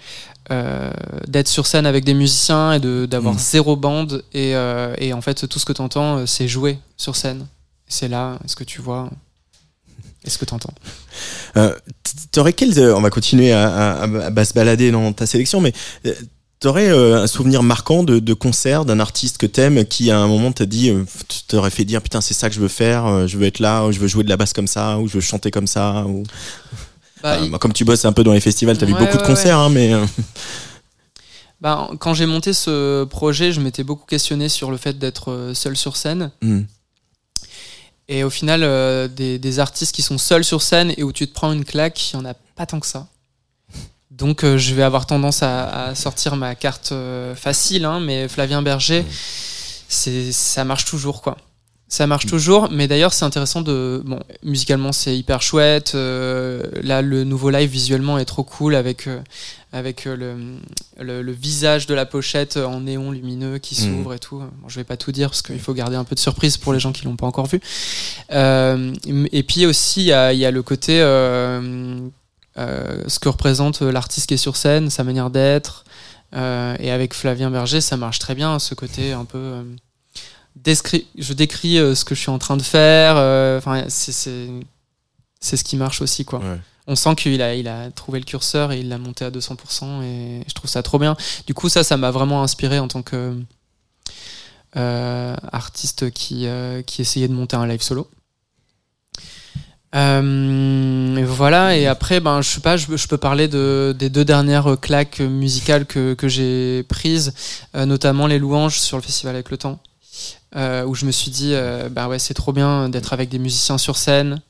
euh, 0.51 0.91
d'être 1.27 1.47
sur 1.47 1.65
scène 1.67 1.85
avec 1.85 2.03
des 2.03 2.13
musiciens 2.13 2.73
et 2.73 2.79
de 2.79 3.05
d'avoir 3.05 3.33
Mm. 3.35 3.39
zéro 3.39 3.75
bande 3.77 4.23
et, 4.33 4.55
euh, 4.55 4.93
et 4.97 5.13
en 5.13 5.21
fait 5.21 5.47
tout 5.47 5.57
ce 5.59 5.65
que 5.65 5.71
tu 5.73 5.81
entends 5.81 6.25
c'est 6.27 6.47
jouer 6.49 6.79
sur 6.97 7.15
scène. 7.15 7.47
C'est 7.87 8.07
là, 8.09 8.37
est-ce 8.43 8.55
que 8.55 8.63
tu 8.65 8.81
vois 8.81 9.09
Est-ce 10.25 10.37
que 10.37 10.45
tu 10.45 10.53
entends 10.53 10.73
Euh, 11.57 11.73
T'aurais 12.31 12.53
on 12.95 13.01
va 13.01 13.09
continuer 13.09 13.51
à, 13.51 13.67
à, 13.67 14.03
à- 14.03 14.31
à 14.39 14.45
se 14.45 14.53
balader 14.53 14.91
dans 14.91 15.13
ta 15.13 15.25
sélection, 15.25 15.61
mais 15.61 15.73
t'aurais 16.63 16.87
euh, 16.87 17.21
un 17.21 17.27
souvenir 17.27 17.61
marquant 17.61 18.03
de, 18.05 18.19
de 18.19 18.33
concert 18.33 18.85
d'un 18.85 19.01
artiste 19.01 19.37
que 19.37 19.45
t'aimes 19.45 19.83
qui 19.83 20.11
à 20.11 20.17
un 20.17 20.27
moment 20.29 20.53
t'a 20.53 20.65
dit, 20.65 20.91
euh, 20.91 21.03
t'aurais 21.49 21.69
fait 21.69 21.83
dire 21.83 22.01
putain 22.01 22.21
c'est 22.21 22.33
ça 22.33 22.47
que 22.47 22.55
je 22.55 22.61
veux 22.61 22.69
faire, 22.69 23.05
euh, 23.05 23.27
je 23.27 23.37
veux 23.37 23.45
être 23.45 23.59
là, 23.59 23.85
ou 23.85 23.91
je 23.91 23.99
veux 23.99 24.07
jouer 24.07 24.23
de 24.23 24.29
la 24.29 24.37
basse 24.37 24.53
comme 24.53 24.67
ça, 24.67 24.97
ou 24.97 25.09
je 25.09 25.15
veux 25.15 25.19
chanter 25.21 25.51
comme 25.51 25.67
ça, 25.67 26.05
ou 26.07 26.23
Bah, 27.21 27.35
Enfin, 27.35 27.45
il- 27.45 27.51
Comme 27.59 27.73
tu 27.73 27.83
bosses 27.83 28.05
un 28.05 28.13
peu 28.13 28.23
dans 28.23 28.31
les 28.31 28.39
festivals, 28.39 28.77
t'as 28.77 28.85
vu 28.85 28.93
Ouais, 28.93 28.99
beaucoup 28.99 29.17
de 29.17 29.21
ouais, 29.23 29.27
concerts, 29.27 29.59
hein, 29.59 29.67
mais 29.69 29.93
euh, 29.93 30.05
bah, 31.59 31.89
quand 31.99 32.13
j'ai 32.13 32.25
monté 32.25 32.53
ce 32.53 33.03
projet, 33.03 33.51
je 33.51 33.59
m'étais 33.59 33.83
beaucoup 33.83 34.05
questionné 34.05 34.47
sur 34.47 34.71
le 34.71 34.77
fait 34.77 34.97
d'être 34.97 35.51
seul 35.53 35.75
sur 35.75 35.97
scène. 35.97 36.31
hmm. 36.41 36.61
Et 38.07 38.23
au 38.23 38.29
final, 38.29 38.61
des, 39.13 39.37
des 39.39 39.59
artistes 39.59 39.93
qui 39.95 40.01
sont 40.01 40.17
seuls 40.17 40.43
sur 40.45 40.61
scène 40.61 40.93
et 40.97 41.03
où 41.03 41.11
tu 41.11 41.27
te 41.27 41.33
prends 41.33 41.51
une 41.51 41.63
claque, 41.65 42.11
il 42.13 42.17
n'y 42.19 42.25
en 42.25 42.29
a 42.29 42.33
pas 42.55 42.65
tant 42.65 42.79
que 42.79 42.85
ça. 42.87 43.07
Donc 44.17 44.43
euh, 44.43 44.57
je 44.57 44.73
vais 44.75 44.83
avoir 44.83 45.05
tendance 45.07 45.41
à, 45.43 45.87
à 45.87 45.95
sortir 45.95 46.35
ma 46.35 46.55
carte 46.55 46.91
euh, 46.91 47.35
facile, 47.35 47.85
hein, 47.85 47.99
mais 47.99 48.27
Flavien 48.27 48.61
Berger, 48.61 49.03
c'est 49.89 50.31
ça 50.31 50.63
marche 50.63 50.85
toujours 50.85 51.21
quoi. 51.21 51.37
Ça 51.89 52.07
marche 52.07 52.25
toujours, 52.25 52.69
mais 52.71 52.87
d'ailleurs 52.87 53.13
c'est 53.13 53.25
intéressant 53.25 53.61
de 53.61 54.01
bon 54.03 54.19
musicalement 54.43 54.91
c'est 54.91 55.15
hyper 55.15 55.41
chouette. 55.43 55.93
euh, 55.93 56.63
là 56.81 57.01
le 57.03 57.23
nouveau 57.23 57.49
live 57.51 57.69
visuellement 57.69 58.17
est 58.17 58.25
trop 58.25 58.43
cool 58.43 58.73
avec 58.75 59.07
avec 59.73 60.05
le, 60.05 60.35
le, 60.99 61.21
le 61.21 61.31
visage 61.31 61.85
de 61.87 61.93
la 61.95 62.05
pochette 62.07 62.57
en 62.57 62.81
néon 62.81 63.11
lumineux 63.11 63.57
qui 63.59 63.75
Mhm. 63.75 63.97
s'ouvre 63.97 64.13
et 64.15 64.19
tout. 64.19 64.37
Bon, 64.37 64.69
je 64.69 64.75
vais 64.79 64.83
pas 64.83 64.97
tout 64.97 65.11
dire 65.11 65.29
parce 65.29 65.41
qu'il 65.43 65.59
faut 65.59 65.73
garder 65.73 65.95
un 65.95 66.03
peu 66.03 66.15
de 66.15 66.19
surprise 66.19 66.57
pour 66.57 66.73
les 66.73 66.79
gens 66.79 66.91
qui 66.91 67.05
l'ont 67.05 67.15
pas 67.15 67.27
encore 67.27 67.47
vu. 67.47 67.59
Euh, 68.31 68.93
et 69.31 69.43
puis 69.43 69.65
aussi 69.67 70.01
il 70.01 70.05
y 70.05 70.37
y 70.37 70.45
a 70.45 70.51
le 70.51 70.61
côté 70.63 70.99
euh, 71.01 71.99
ce 72.55 73.19
que 73.19 73.29
représente 73.29 73.81
l'artiste 73.81 74.27
qui 74.27 74.33
est 74.35 74.37
sur 74.37 74.55
scène, 74.57 74.89
sa 74.89 75.03
manière 75.03 75.29
d'être. 75.29 75.83
Euh, 76.35 76.75
et 76.79 76.89
avec 76.91 77.13
Flavien 77.13 77.51
Berger, 77.51 77.79
ça 77.81 77.95
marche 77.97 78.19
très 78.19 78.33
bien, 78.35 78.57
ce 78.59 78.73
côté 78.75 79.11
un 79.13 79.25
peu. 79.25 79.37
euh, 79.37 79.63
je 81.17 81.33
décris 81.33 81.77
euh, 81.77 81.95
ce 81.95 82.05
que 82.05 82.15
je 82.15 82.19
suis 82.21 82.29
en 82.31 82.39
train 82.39 82.57
de 82.57 82.61
faire. 82.63 83.15
euh, 83.17 83.57
Enfin, 83.57 83.85
c'est- 83.89 84.49
ce 85.41 85.63
qui 85.63 85.77
marche 85.77 86.01
aussi, 86.01 86.25
quoi. 86.25 86.39
Ouais. 86.39 86.59
On 86.87 86.95
sent 86.95 87.15
qu'il 87.15 87.41
a, 87.41 87.55
il 87.55 87.67
a 87.67 87.91
trouvé 87.91 88.19
le 88.19 88.25
curseur 88.25 88.71
et 88.71 88.79
il 88.79 88.89
l'a 88.89 88.97
monté 88.97 89.23
à 89.25 89.31
200% 89.31 90.01
et 90.03 90.43
je 90.47 90.53
trouve 90.53 90.69
ça 90.69 90.83
trop 90.83 90.99
bien. 90.99 91.15
Du 91.47 91.53
coup, 91.53 91.69
ça, 91.69 91.83
ça 91.83 91.95
m'a 91.97 92.11
vraiment 92.11 92.43
inspiré 92.43 92.77
en 92.79 92.87
tant 92.87 93.01
que 93.03 93.37
euh, 94.75 95.35
artiste 95.51 96.11
qui, 96.11 96.47
euh, 96.47 96.81
qui 96.81 97.01
essayait 97.01 97.27
de 97.27 97.33
monter 97.33 97.55
un 97.55 97.67
live 97.67 97.81
solo. 97.81 98.09
Euh, 99.95 101.23
voilà, 101.27 101.77
et 101.77 101.85
après, 101.85 102.19
ben, 102.19 102.41
je 102.41 102.49
sais 102.49 102.61
pas, 102.61 102.77
je, 102.77 102.95
je 102.95 103.07
peux 103.07 103.17
parler 103.17 103.47
de, 103.47 103.95
des 103.97 104.09
deux 104.09 104.25
dernières 104.25 104.77
claques 104.81 105.19
musicales 105.19 105.85
que, 105.85 106.13
que 106.15 106.27
j'ai 106.27 106.83
prises, 106.83 107.33
euh, 107.75 107.85
notamment 107.85 108.25
les 108.25 108.39
louanges 108.39 108.79
sur 108.79 108.97
le 108.97 109.03
festival 109.03 109.35
avec 109.35 109.51
le 109.51 109.57
temps, 109.57 109.79
euh, 110.55 110.83
où 110.85 110.95
je 110.95 111.05
me 111.05 111.11
suis 111.11 111.29
dit, 111.29 111.51
euh, 111.53 111.89
bah 111.89 112.07
ouais, 112.07 112.17
c'est 112.17 112.33
trop 112.33 112.53
bien 112.53 112.89
d'être 112.89 113.13
avec 113.13 113.29
des 113.29 113.39
musiciens 113.39 113.77
sur 113.77 113.97
scène. 113.97 114.41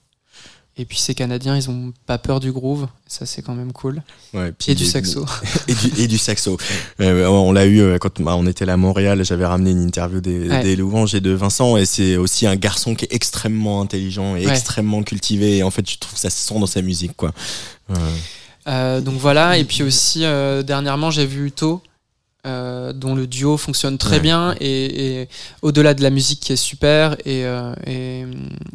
Et 0.75 0.85
puis 0.85 0.97
ces 0.97 1.13
Canadiens, 1.13 1.55
ils 1.55 1.69
ont 1.69 1.93
pas 2.07 2.17
peur 2.17 2.39
du 2.39 2.51
groove, 2.51 2.87
ça 3.05 3.27
c'est 3.27 3.43
quand 3.43 3.53
même 3.53 3.71
cool. 3.71 4.01
Ouais, 4.33 4.51
puis 4.57 4.71
Et 4.71 4.75
du 4.75 4.85
saxo. 4.85 5.23
et 5.67 5.75
du, 5.75 6.01
et 6.01 6.07
du 6.07 6.17
saxo. 6.17 6.57
Euh, 6.99 7.27
on 7.27 7.51
l'a 7.51 7.65
eu 7.65 7.79
euh, 7.79 7.99
quand 7.99 8.19
bah, 8.23 8.35
on 8.35 8.47
était 8.47 8.65
là 8.65 8.73
à 8.73 8.77
Montréal, 8.77 9.23
j'avais 9.23 9.45
ramené 9.45 9.69
une 9.69 9.83
interview 9.83 10.19
des, 10.19 10.49
Ouais. 10.49 10.63
des 10.63 10.75
louanges 10.75 11.13
et 11.13 11.21
de 11.21 11.29
Vincent 11.29 11.77
et 11.77 11.85
c'est 11.85 12.17
aussi 12.17 12.47
un 12.47 12.55
garçon 12.55 12.95
qui 12.95 13.05
est 13.05 13.13
extrêmement 13.13 13.81
intelligent 13.81 14.35
et 14.35 14.47
Ouais. 14.47 14.51
extrêmement 14.51 15.03
cultivé 15.03 15.57
et 15.57 15.63
en 15.63 15.69
fait 15.69 15.87
je 15.87 15.97
trouve 15.99 16.15
que 16.15 16.19
ça 16.19 16.31
se 16.31 16.37
sent 16.47 16.59
dans 16.59 16.65
sa 16.65 16.81
musique 16.81 17.15
quoi. 17.15 17.33
Euh, 17.91 17.95
Euh, 18.65 19.01
donc 19.01 19.15
voilà, 19.19 19.57
et 19.57 19.65
puis 19.65 19.83
aussi 19.83 20.23
euh, 20.23 20.63
dernièrement 20.63 21.11
j'ai 21.11 21.25
vu 21.25 21.47
Uto, 21.47 21.81
euh, 22.45 22.91
dont 22.93 23.15
le 23.15 23.25
duo 23.27 23.55
fonctionne 23.57 23.97
très 23.97 24.15
Ouais. 24.17 24.21
bien 24.21 24.55
et, 24.59 25.21
et 25.21 25.29
au-delà 25.61 25.93
de 25.93 26.03
la 26.03 26.09
musique 26.09 26.39
qui 26.41 26.51
est 26.51 26.57
super 26.57 27.13
et, 27.25 27.45
euh, 27.45 27.73
et, 27.87 28.25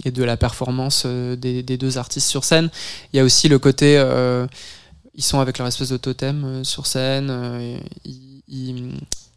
et 0.04 0.10
de 0.10 0.24
la 0.24 0.36
performance 0.36 1.02
euh, 1.06 1.36
des, 1.36 1.62
des 1.62 1.76
deux 1.76 1.98
artistes 1.98 2.28
sur 2.28 2.44
scène, 2.44 2.70
il 3.12 3.18
y 3.18 3.20
a 3.20 3.24
aussi 3.24 3.48
le 3.48 3.58
côté 3.58 4.02
ils 5.14 5.24
sont 5.24 5.40
avec 5.40 5.58
leur 5.58 5.66
espèce 5.66 5.88
de 5.90 5.96
totem 5.96 6.64
sur 6.64 6.86
scène, 6.86 7.80
ils, 8.04 8.40
ils 8.48 8.92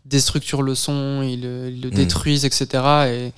déstructurent 0.06 0.62
le 0.62 0.76
son, 0.76 1.22
ils 1.24 1.42
le, 1.42 1.70
ils 1.70 1.82
le 1.82 1.90
Mm. 1.90 1.94
détruisent, 1.94 2.46
etc. 2.46 2.66
Et 3.08 3.32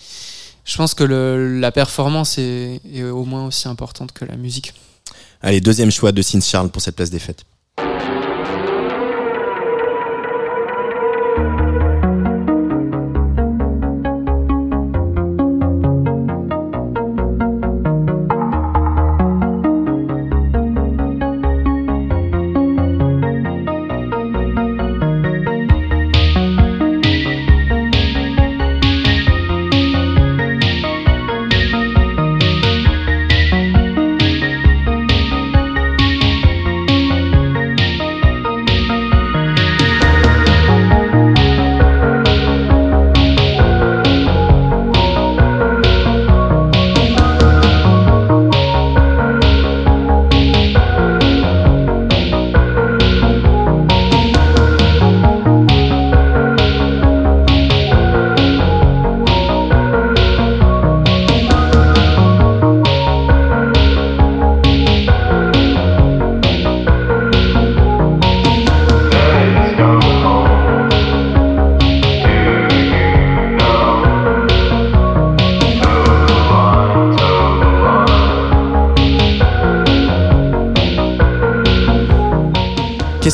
je 0.66 0.78
pense 0.78 0.94
que 0.94 1.04
le, 1.06 1.60
la 1.60 1.72
performance 1.72 2.38
est, 2.38 2.82
est 2.94 3.04
au 3.04 3.24
moins 3.26 3.46
aussi 3.48 3.68
importante 3.68 4.12
que 4.12 4.26
la 4.26 4.36
musique. 4.36 4.74
Allez, 5.42 5.62
deuxième 5.62 5.92
choix 5.92 6.12
de 6.12 6.22
Sin 6.22 6.42
Charles 6.42 6.70
pour 6.70 6.82
cette 6.82 6.96
place 6.96 7.10
des 7.10 7.20
fêtes. 7.20 7.44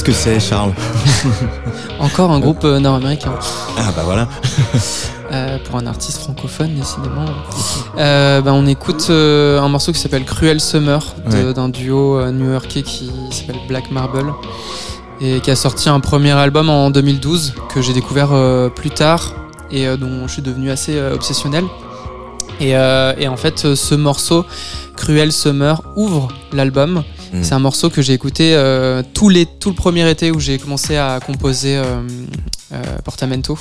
Que 0.09 0.15
c'est 0.15 0.39
Charles 0.39 0.73
Encore 1.99 2.31
un 2.31 2.39
groupe 2.39 2.63
euh, 2.63 2.79
nord-américain. 2.79 3.31
Ah 3.77 3.91
bah 3.95 4.01
voilà. 4.03 4.27
Euh, 5.31 5.59
pour 5.63 5.75
un 5.75 5.85
artiste 5.85 6.21
francophone, 6.21 6.73
décidément. 6.73 7.25
Euh, 7.99 8.41
ben, 8.41 8.51
on 8.51 8.65
écoute 8.65 9.05
euh, 9.11 9.61
un 9.61 9.69
morceau 9.69 9.91
qui 9.91 9.99
s'appelle 9.99 10.25
Cruel 10.25 10.59
Summer 10.59 11.05
Ouais. 11.31 11.53
d'un 11.53 11.69
duo 11.69 12.19
new-yorkais 12.31 12.81
qui 12.81 13.11
s'appelle 13.29 13.59
Black 13.67 13.91
Marble 13.91 14.33
et 15.21 15.39
qui 15.39 15.51
a 15.51 15.55
sorti 15.55 15.87
un 15.87 15.99
premier 15.99 16.31
album 16.31 16.71
en 16.71 16.89
2012 16.89 17.53
que 17.71 17.79
j'ai 17.79 17.93
découvert 17.93 18.31
plus 18.73 18.89
tard 18.89 19.35
et 19.69 19.85
dont 19.97 20.25
je 20.25 20.33
suis 20.33 20.41
devenu 20.41 20.71
assez 20.71 20.99
obsessionnel. 20.99 21.65
Et, 22.59 22.69
et 22.71 23.27
en 23.27 23.37
fait, 23.37 23.75
ce 23.75 23.93
morceau, 23.93 24.47
Cruel 24.97 25.31
Summer, 25.31 25.79
ouvre 25.95 26.29
l'album. 26.53 27.03
Mm. 27.33 27.43
C'est 27.43 27.53
un 27.53 27.59
morceau 27.59 27.89
que 27.89 28.01
j'ai 28.01 28.13
écouté 28.13 28.53
euh, 28.55 29.03
tout, 29.13 29.31
tout 29.59 29.69
le 29.69 29.75
premier 29.75 30.09
été 30.09 30.31
où 30.31 30.39
j'ai 30.39 30.57
commencé 30.57 30.97
à 30.97 31.19
composer 31.25 31.77
euh, 31.77 32.01
euh, 32.73 32.97
Portamento. 33.03 33.57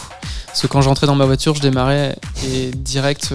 Parce 0.47 0.63
que 0.63 0.67
quand 0.67 0.81
j'entrais 0.81 1.07
dans 1.07 1.15
ma 1.15 1.27
voiture, 1.27 1.55
je 1.55 1.61
démarrais 1.61 2.17
et 2.45 2.71
direct, 2.71 3.33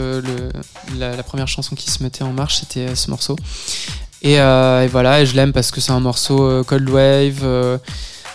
la, 0.97 1.23
première 1.23 1.47
chanson 1.47 1.75
qui 1.75 1.89
se 1.89 2.01
mettait 2.03 2.23
en 2.23 2.33
marche, 2.33 2.57
c'était 2.59 2.95
ce 2.95 3.09
morceau. 3.09 3.35
Et, 4.23 4.37
voilà, 4.87 5.21
et 5.21 5.25
je 5.25 5.35
l'aime 5.35 5.53
parce 5.53 5.71
que 5.71 5.79
c'est 5.79 5.91
un 5.91 5.99
morceau 5.99 6.63
cold 6.63 6.89
wave 6.89 7.79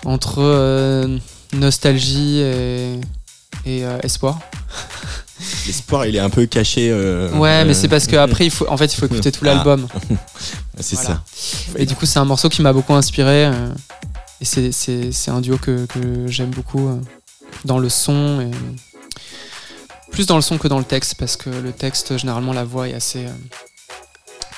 entre 0.05 1.09
nostalgie 1.53 2.41
et, 3.67 3.83
espoir. 4.03 4.39
L'espoir 5.67 6.07
il 6.07 6.17
est 6.17 6.21
un 6.21 6.31
peu 6.31 6.47
caché. 6.47 6.89
euh, 6.91 7.31
Ouais, 7.33 7.65
mais 7.65 7.71
euh, 7.71 7.75
c'est 7.75 7.89
parce 7.89 8.07
qu'après, 8.07 8.45
il 8.47 8.51
faut, 8.51 8.67
en 8.69 8.77
fait, 8.77 8.93
il 8.93 8.97
faut 8.97 9.07
écouter 9.07 9.31
tout 9.33 9.41
Ah. 9.45 9.55
l'album. 9.55 9.87
C'est 10.81 10.95
Voilà. 10.97 11.23
ça. 11.35 11.73
Et 11.77 11.87
du 11.87 11.95
coup, 11.97 12.07
c'est 12.07 12.21
un 12.21 12.25
morceau 12.25 12.49
qui 12.49 12.63
m'a 12.63 12.73
beaucoup 12.73 12.95
inspiré. 12.95 13.47
euh, 13.47 13.69
et 14.41 14.45
c'est- 14.45 15.31
un 15.31 15.41
duo 15.41 15.59
que, 15.59 15.87
que 15.87 16.27
j'aime 16.29 16.51
beaucoup 16.51 17.01
dans 17.65 17.79
le 17.81 17.89
son. 17.89 18.41
Et 18.41 18.51
plus 20.13 20.27
dans 20.27 20.37
le 20.37 20.43
son 20.43 20.57
que 20.59 20.69
dans 20.69 20.79
le 20.79 20.85
texte, 20.85 21.17
parce 21.19 21.37
que 21.37 21.51
le 21.51 21.73
texte, 21.73 22.17
généralement, 22.17 22.53
la 22.53 22.63
voix 22.65 22.89
est 22.89 22.95
assez 22.95 23.27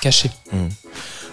cachée. 0.01 0.29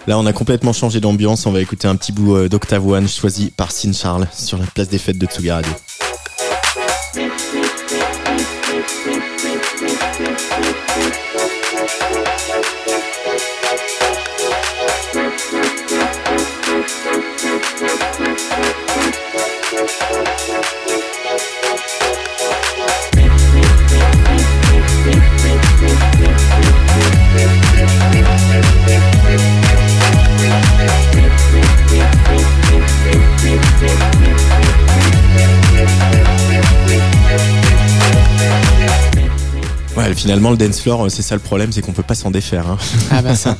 Là, 0.07 0.17
on 0.17 0.25
a 0.25 0.33
complètement 0.33 0.73
changé 0.73 0.99
d'ambiance. 0.99 1.45
On 1.45 1.51
va 1.51 1.61
écouter 1.61 1.87
un 1.87 1.95
petit 1.95 2.11
bout 2.11 2.35
euh, 2.35 2.49
d'Octave 2.49 2.85
One 2.87 3.07
choisi 3.07 3.51
par 3.51 3.71
Sin 3.71 3.93
Charles 3.93 4.27
sur 4.33 4.57
la 4.57 4.65
place 4.65 4.89
des 4.89 4.97
fêtes 4.97 5.17
de 5.19 5.25
Tsuga 5.27 5.55
Radio. 5.55 5.71
Finalement, 40.19 40.51
le 40.51 40.57
dance 40.57 40.81
floor, 40.81 41.05
euh, 41.05 41.09
c'est 41.09 41.21
ça 41.21 41.35
le 41.35 41.41
problème, 41.41 41.71
c'est 41.71 41.81
qu'on 41.81 41.93
peut 41.93 42.03
pas 42.03 42.15
s'en 42.15 42.29
défaire. 42.31 42.67
Hein. 42.67 42.77
Ah 43.11 43.21
bah 43.21 43.35
ça. 43.35 43.55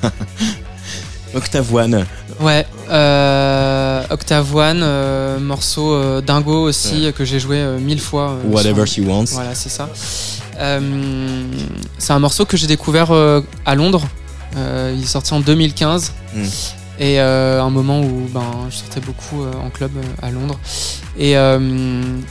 Octavoine, 1.36 2.06
Ouais, 2.42 2.66
euh, 2.90 4.02
Octave 4.10 4.56
One, 4.56 4.82
euh, 4.82 5.40
morceau 5.40 5.94
euh, 5.94 6.22
dingo 6.22 6.64
aussi 6.68 7.12
que 7.16 7.24
j'ai 7.26 7.40
joué 7.40 7.62
mille 7.80 8.00
fois. 8.00 8.36
Whatever 8.50 8.86
sur- 8.88 9.04
She 9.04 9.08
Wants. 9.08 9.26
Voilà, 9.34 9.54
c'est 9.54 9.70
ça. 9.70 9.90
C'est 11.98 12.14
un 12.14 12.20
morceau 12.20 12.46
que 12.46 12.58
j'ai 12.58 12.68
découvert 12.68 13.12
à 13.66 13.76
Londres. 13.76 14.08
Il 14.56 15.02
est 15.04 15.06
sorti 15.08 15.34
en 15.34 15.40
2015. 15.40 16.12
Mm. 16.34 16.44
Et 17.02 17.20
un 17.20 17.70
moment 17.70 18.02
où 18.02 18.28
ben, 18.34 18.42
je 18.70 18.78
sortais 18.78 19.00
beaucoup 19.02 19.44
en 19.44 19.70
club 19.70 19.92
à 20.22 20.32
Londres. 20.32 20.60
Et 21.18 21.36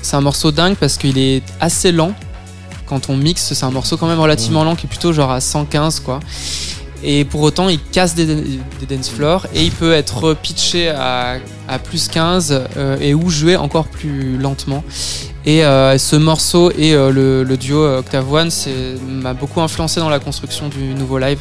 c'est 0.03 0.17
un 0.17 0.21
morceau 0.21 0.51
dingue 0.51 0.75
parce 0.75 0.97
qu'il 0.97 1.19
est 1.19 1.43
assez 1.61 1.93
lent. 1.93 2.13
Quand 2.89 3.11
on 3.11 3.17
mixe, 3.17 3.53
c'est 3.53 3.65
un 3.65 3.71
morceau 3.71 3.97
quand 3.97 4.07
même 4.07 4.21
relativement 4.21 4.65
lent 4.65 4.77
qui 4.77 4.87
est 4.87 4.89
plutôt 4.89 5.13
genre 5.13 5.31
à 5.31 5.41
115 5.41 6.01
quoi. 6.01 6.21
Et 7.05 7.25
pour 7.25 7.43
autant, 7.43 7.69
il 7.69 7.81
casse 7.81 8.15
des, 8.17 8.27
des 8.27 8.87
dance 8.89 9.09
floors 9.09 9.47
et 9.55 9.63
il 9.63 9.71
peut 9.71 9.93
être 9.93 10.35
pitché 10.35 10.89
à, 10.89 11.37
à 11.69 11.79
plus 11.79 12.09
15 12.09 12.65
euh, 12.77 12.97
et 13.01 13.15
ou 13.15 13.31
jouer 13.31 13.57
encore 13.57 13.87
plus 13.87 14.37
lentement. 14.37 14.83
Et 15.45 15.65
euh, 15.65 15.97
ce 15.97 16.17
morceau 16.17 16.73
et 16.73 16.95
euh, 16.95 17.13
le, 17.13 17.45
le 17.45 17.57
duo 17.57 17.85
Octave 17.99 18.33
One 18.33 18.51
m'a 19.07 19.33
beaucoup 19.33 19.61
influencé 19.61 20.01
dans 20.01 20.11
la 20.11 20.19
construction 20.19 20.69
du 20.69 20.95
nouveau 20.95 21.19
live. 21.19 21.39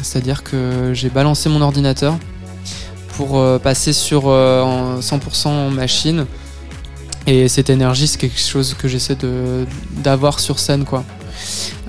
C'est-à-dire 0.00 0.44
que 0.44 0.92
j'ai 0.94 1.08
balancé 1.08 1.48
mon 1.48 1.60
ordinateur 1.60 2.16
pour 3.18 3.42
passer 3.60 3.92
sur 3.92 4.28
euh, 4.28 4.62
en 4.62 5.00
100% 5.00 5.48
en 5.48 5.70
machine. 5.70 6.24
Et 7.30 7.46
cette 7.48 7.68
énergie, 7.70 8.06
c'est 8.08 8.18
quelque 8.18 8.40
chose 8.40 8.74
que 8.78 8.88
j'essaie 8.88 9.14
de- 9.14 9.66
d'avoir 10.02 10.40
sur 10.40 10.58
scène, 10.58 10.84
quoi. 10.84 11.04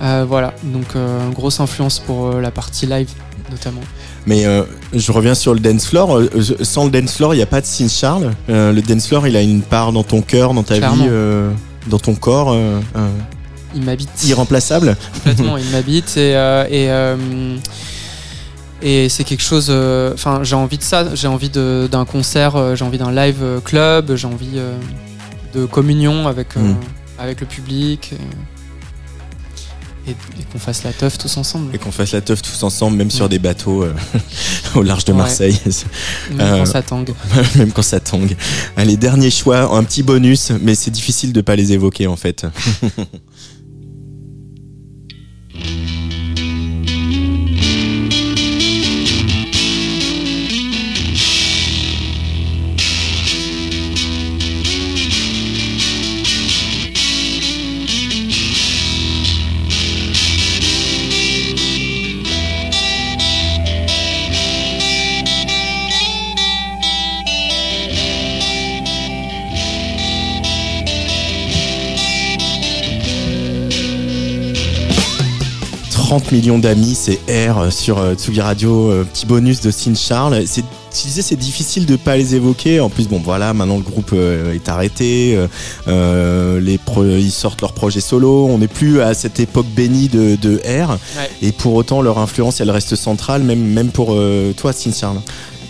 Euh, 0.01 0.25
voilà, 0.27 0.53
donc 0.63 0.85
euh, 0.95 1.29
grosse 1.29 1.59
influence 1.59 1.99
pour 1.99 2.27
euh, 2.27 2.41
la 2.41 2.51
partie 2.51 2.85
live, 2.85 3.09
notamment. 3.49 3.81
Mais 4.25 4.45
euh, 4.45 4.63
je 4.93 5.11
reviens 5.13 5.33
sur 5.35 5.53
le 5.53 5.59
dance 5.61 5.85
floor. 5.87 6.21
Sans 6.61 6.85
le 6.85 6.91
dance 6.91 7.13
floor, 7.15 7.33
il 7.33 7.37
n'y 7.37 7.43
a 7.43 7.47
pas 7.47 7.61
de 7.61 7.65
Sin 7.65 7.87
Charles. 7.87 8.31
Le 8.49 8.79
dance 8.81 9.07
floor, 9.07 9.27
il 9.27 9.35
a 9.37 9.41
une 9.41 9.61
part 9.61 9.91
dans 9.93 10.03
ton 10.03 10.21
cœur, 10.21 10.53
dans 10.53 10.63
ta 10.63 10.77
Clairement. 10.77 11.05
vie, 11.05 11.09
dans 11.89 11.99
ton 11.99 12.15
corps, 12.15 12.55
Il 13.75 13.81
m'habite. 13.83 14.09
irremplaçable. 14.25 14.97
complètement, 15.13 15.57
il 15.57 15.69
m'habite 15.71 16.17
et 16.17 16.33
et, 16.69 16.89
et 18.81 19.09
c'est 19.09 19.23
quelque 19.23 19.41
chose. 19.43 19.69
Enfin, 20.13 20.41
j'ai 20.43 20.55
envie 20.55 20.77
de 20.77 20.83
ça. 20.83 21.15
J'ai 21.15 21.27
envie 21.27 21.49
d'un 21.49 22.05
concert. 22.05 22.75
j'ai 22.75 22.83
envie 22.85 22.97
d'un 22.97 23.11
live 23.11 23.61
club. 23.63 24.15
J'ai 24.15 24.27
envie 24.27 24.59
de 25.53 25.65
communion 25.65 26.27
avec 26.27 26.55
euh, 26.57 26.61
Mm. 26.61 26.77
avec 27.17 27.41
le 27.41 27.47
public 27.47 28.13
et, 28.13 30.11
et- 30.11 30.11
et 30.11 30.43
qu'on 30.51 30.59
fasse 30.59 30.83
la 30.83 30.91
teuf 30.93 31.17
tous 31.17 31.37
ensemble. 31.37 31.73
Et 31.75 31.77
qu'on 31.77 31.91
fasse 31.91 32.13
la 32.13 32.21
teuf 32.21 32.41
tous 32.41 32.63
ensemble, 32.63 32.97
même 32.97 33.11
sur 33.11 33.29
des 33.29 33.39
bateaux 33.39 33.83
euh, 33.83 33.93
au 34.75 34.81
large 34.83 35.05
de 35.05 35.11
Ouais. 35.11 35.17
Marseille, 35.19 35.59
Même 36.31 36.39
Euh, 36.39 36.57
quand 36.59 36.65
ça 36.65 36.81
tangue. 36.81 37.13
même 37.55 37.71
quand 37.71 37.81
ça 37.83 37.99
tangue. 37.99 38.35
Allez, 38.77 38.97
dernier 38.97 39.29
choix, 39.29 39.75
un 39.75 39.83
petit 39.83 40.03
bonus, 40.03 40.51
mais 40.61 40.75
c'est 40.75 40.91
difficile 40.91 41.33
de 41.33 41.41
pas 41.41 41.55
les 41.55 41.73
évoquer 41.73 42.07
en 42.07 42.15
fait. 42.15 42.45
«30 76.09 76.31
millions 76.31 76.57
d'amis, 76.57 76.95
c'est 76.95 77.19
R 77.29 77.71
sur 77.71 77.99
euh, 77.99 78.15
Tsugi 78.15 78.41
Radio, 78.41 78.89
euh, 78.89 79.03
petit 79.03 79.27
bonus 79.27 79.61
de 79.61 79.69
Sin 79.69 79.93
Charles. 79.93 80.41
C'est, 80.47 80.63
tu 80.63 81.03
disais 81.05 81.21
c'est 81.21 81.35
difficile 81.35 81.85
de 81.85 81.97
pas 81.97 82.17
les 82.17 82.33
évoquer. 82.33 82.79
En 82.79 82.89
plus, 82.89 83.07
bon 83.07 83.21
voilà, 83.23 83.53
maintenant 83.53 83.75
le 83.77 83.83
groupe 83.83 84.09
euh, 84.13 84.55
est 84.55 84.67
arrêté, 84.69 85.35
euh, 85.37 85.45
euh, 85.87 86.59
les 86.59 86.79
pro- 86.79 87.05
ils 87.05 87.29
sortent 87.29 87.61
leurs 87.61 87.73
projets 87.73 88.01
solo. 88.01 88.47
On 88.47 88.57
n'est 88.57 88.67
plus 88.67 89.01
à 89.03 89.13
cette 89.13 89.39
époque 89.39 89.67
bénie 89.67 90.07
de, 90.07 90.35
de 90.35 90.55
R. 90.65 90.89
Ouais. 90.93 90.97
Et 91.43 91.51
pour 91.51 91.75
autant, 91.75 92.01
leur 92.01 92.17
influence, 92.17 92.59
elle 92.59 92.71
reste 92.71 92.95
centrale, 92.95 93.43
même 93.43 93.61
même 93.63 93.89
pour 93.91 94.13
euh, 94.13 94.51
toi, 94.53 94.73
Sin 94.73 94.91
Charles. 94.91 95.21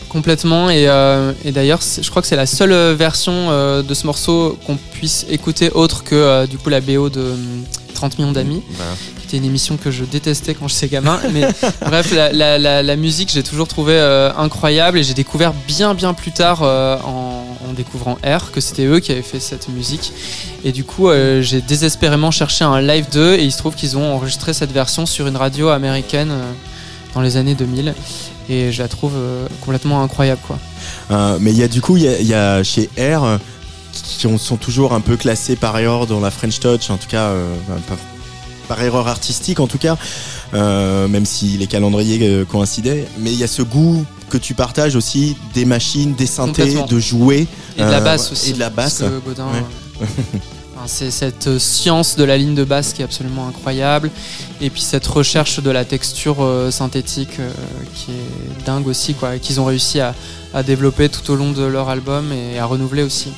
Complètement 0.08 0.70
et, 0.70 0.88
euh, 0.88 1.34
et 1.44 1.52
d'ailleurs 1.52 1.82
je 2.02 2.10
crois 2.10 2.22
que 2.22 2.30
c'est 2.30 2.38
la 2.38 2.46
seule 2.48 2.72
euh, 2.72 2.96
version 2.98 3.34
euh, 3.34 3.84
de 3.84 3.94
ce 3.94 4.08
morceau 4.08 4.58
qu'on 4.66 4.78
puisse 4.78 5.26
écouter 5.30 5.70
autre 5.72 6.04
que 6.06 6.16
euh, 6.16 6.48
du 6.48 6.58
coup 6.58 6.70
la 6.70 6.80
BO 6.82 7.10
de 7.10 7.20
hum, 7.34 7.64
30 7.94 8.18
millions 8.18 8.32
d'amis 8.32 8.64
qui 9.19 9.19
était 9.30 9.38
une 9.38 9.46
émission 9.46 9.78
que 9.78 9.92
je 9.92 10.06
détestais 10.06 10.56
quand 10.56 10.68
j'étais 10.68 10.88
gamin 10.88 11.20
mais 11.34 11.48
bref 11.86 12.12
la, 12.12 12.96
musique 12.96 13.30
j'ai 13.32 13.44
toujours 13.44 13.68
trouvé 13.68 13.94
euh, 13.94 14.32
incroyable 14.36 14.98
et 14.98 15.04
j'ai 15.04 15.14
découvert 15.14 15.54
bien 15.68 15.94
bien 15.94 16.16
plus 16.16 16.32
tard 16.32 16.62
euh, 16.64 16.98
en, 17.06 17.46
découvrant 17.78 18.18
R 18.26 18.52
que 18.52 18.60
c'était 18.60 18.86
eux 18.86 19.00
qui 19.00 19.12
avaient 19.12 19.22
fait 19.22 19.40
cette 19.40 19.70
musique 19.70 20.12
et 20.66 20.72
du 20.72 20.84
coup 20.84 21.08
euh, 21.08 21.42
j'ai 21.44 21.62
désespérément 21.62 22.32
cherché 22.32 22.66
un 22.66 22.82
live 22.82 23.06
d'eux 23.12 23.36
et 23.36 23.44
il 23.44 23.52
se 23.52 23.60
trouve 23.60 23.76
qu'ils 23.76 23.96
ont 23.96 24.16
enregistré 24.16 24.54
cette 24.54 24.72
version 24.72 25.06
sur 25.06 25.28
une 25.28 25.38
radio 25.38 25.70
américaine 25.70 26.34
dans 27.14 27.22
les 27.22 27.38
années 27.38 27.54
2000 27.54 27.94
et 28.50 28.72
je 28.72 28.82
la 28.82 28.88
trouve 28.88 29.14
complètement 29.62 30.02
incroyable 30.02 30.42
quoi. 30.46 30.58
Mais 31.40 31.52
il 31.52 31.58
y 31.58 31.64
a 31.64 31.68
du 31.68 31.80
coup, 31.80 31.96
il 31.96 32.04
y 32.04 32.34
a, 32.34 32.64
chez 32.64 32.90
R 32.98 33.40
qui 33.92 34.28
ont- 34.28 34.38
sont 34.38 34.58
toujours 34.58 34.94
un 34.94 35.02
peu 35.02 35.16
classés 35.16 35.56
par 35.56 35.78
erreur 35.78 36.08
dans 36.08 36.20
la 36.20 36.32
French 36.32 36.60
Touch, 36.60 36.90
en 36.90 36.98
tout 36.98 37.08
cas, 37.08 37.28
euh, 37.28 37.56
par 38.70 38.82
erreur 38.82 39.08
artistique 39.10 39.60
en 39.60 39.68
tout 39.68 39.80
cas, 39.80 39.98
euh, 40.54 41.08
même 41.10 41.26
si 41.26 41.58
les 41.58 41.68
calendriers 41.68 42.20
euh, 42.22 42.46
coïncidaient. 42.46 43.06
Mais 43.18 43.34
il 43.34 43.40
y 43.40 43.44
a 43.44 43.48
ce 43.48 43.64
goût 43.64 44.06
que 44.30 44.38
tu 44.38 44.54
partages 44.54 44.96
aussi 44.96 45.36
des 45.56 45.66
machines, 45.66 46.14
des 46.14 46.28
synthés, 46.28 46.78
de 46.88 47.00
jouer. 47.00 47.48
Et 47.78 47.82
de 47.84 47.90
la 47.90 47.98
Euh, 47.98 48.02
basse 48.02 48.32
aussi. 48.32 48.52
Et 48.52 48.54
de 48.54 48.60
la 48.60 48.70
basse. 48.70 49.04
Godin, 49.26 49.48
Ouais. 50.00 50.08
c'est 50.86 51.12
cette 51.12 51.58
science 51.58 52.16
de 52.16 52.24
la 52.24 52.38
ligne 52.38 52.56
de 52.56 52.64
basse 52.64 52.94
qui 52.94 53.02
est 53.02 53.06
absolument 53.06 53.48
incroyable. 53.48 54.12
Et 54.62 54.70
puis 54.70 54.82
cette 54.82 55.06
recherche 55.08 55.60
de 55.62 55.72
la 55.72 55.84
texture 55.84 56.38
synthétique 56.72 57.38
qui 57.96 58.12
est 58.12 58.66
dingue 58.66 58.88
aussi, 58.88 59.14
quoi, 59.16 59.38
qu'ils 59.40 59.60
ont 59.60 59.66
réussi 59.66 60.00
à, 60.00 60.14
à 60.54 60.62
développer 60.64 61.10
tout 61.10 61.30
au 61.32 61.36
long 61.36 61.52
de 61.52 61.64
leur 61.64 61.90
album 61.90 62.32
et 62.32 62.60
à 62.60 62.66
renouveler 62.66 63.04
aussi. 63.04 63.30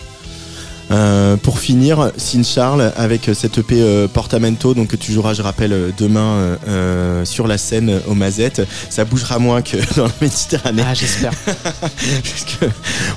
Euh, 0.92 1.38
pour 1.38 1.60
finir, 1.60 2.12
Sin 2.18 2.44
Charles 2.44 2.92
avec 2.98 3.30
cette 3.34 3.58
EP 3.58 3.76
euh, 3.82 4.08
Portamento, 4.08 4.74
donc 4.74 4.90
que 4.90 4.96
tu 4.98 5.14
joueras, 5.14 5.34
je 5.34 5.42
rappelle, 5.42 5.94
demain 5.98 6.20
euh, 6.20 6.56
euh, 6.68 7.26
sur 7.26 7.48
la 7.48 7.58
scène 7.58 8.02
aux 8.08 8.14
Mazettes. 8.14 8.62
Ça 8.90 9.06
bougera 9.06 9.40
moins 9.40 9.62
que 9.62 9.78
dans 9.96 10.06
la 10.06 10.12
Méditerranée. 10.22 10.84
Ah, 10.86 10.94
j'espère. 10.94 11.32
parce 11.46 12.72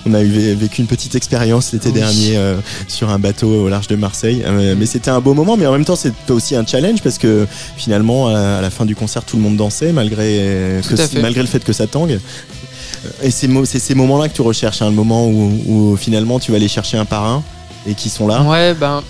on 0.06 0.14
a 0.14 0.22
eu 0.22 0.54
vécu 0.54 0.82
une 0.82 0.86
petite 0.86 1.14
expérience 1.16 1.72
l'été 1.72 1.88
Oui. 1.88 1.94
dernier 1.94 2.36
euh, 2.36 2.56
sur 2.86 3.10
un 3.10 3.18
bateau 3.18 3.64
au 3.64 3.68
large 3.68 3.88
de 3.88 3.96
Marseille. 3.96 4.44
Mais 4.76 4.86
c'était 4.86 5.10
un 5.10 5.20
beau 5.20 5.34
moment, 5.34 5.56
mais 5.56 5.66
en 5.66 5.72
même 5.72 5.84
temps 5.84 5.96
c'était 5.96 6.32
aussi 6.32 6.54
un 6.54 6.64
challenge 6.66 7.02
parce 7.02 7.18
que 7.18 7.46
finalement 7.76 8.28
à, 8.28 8.60
la 8.60 8.70
fin 8.70 8.84
du 8.84 8.94
concert 8.94 9.24
tout 9.24 9.36
le 9.36 9.42
monde 9.42 9.56
dansait 9.56 9.92
malgré 9.92 10.80
que- 10.88 11.20
malgré 11.20 11.40
le 11.40 11.48
fait 11.48 11.64
que 11.64 11.72
ça 11.72 11.86
tangue. 11.86 12.18
Et 13.22 13.30
c'est 13.30 13.48
ces 13.78 13.94
moments-là 13.94 14.28
que 14.28 14.34
tu 14.34 14.42
recherches, 14.42 14.80
hein, 14.82 14.88
le 14.88 14.94
moment 14.94 15.26
où, 15.26 15.60
où 15.66 15.96
finalement 15.96 16.38
tu 16.38 16.50
vas 16.52 16.56
aller 16.56 16.68
chercher 16.68 16.96
un 16.96 17.04
par 17.04 17.24
un 17.26 17.42
et 17.86 17.94
qui 17.94 18.08
sont 18.08 18.26
là. 18.26 18.42
Ouais, 18.42 18.74
ben 18.74 19.02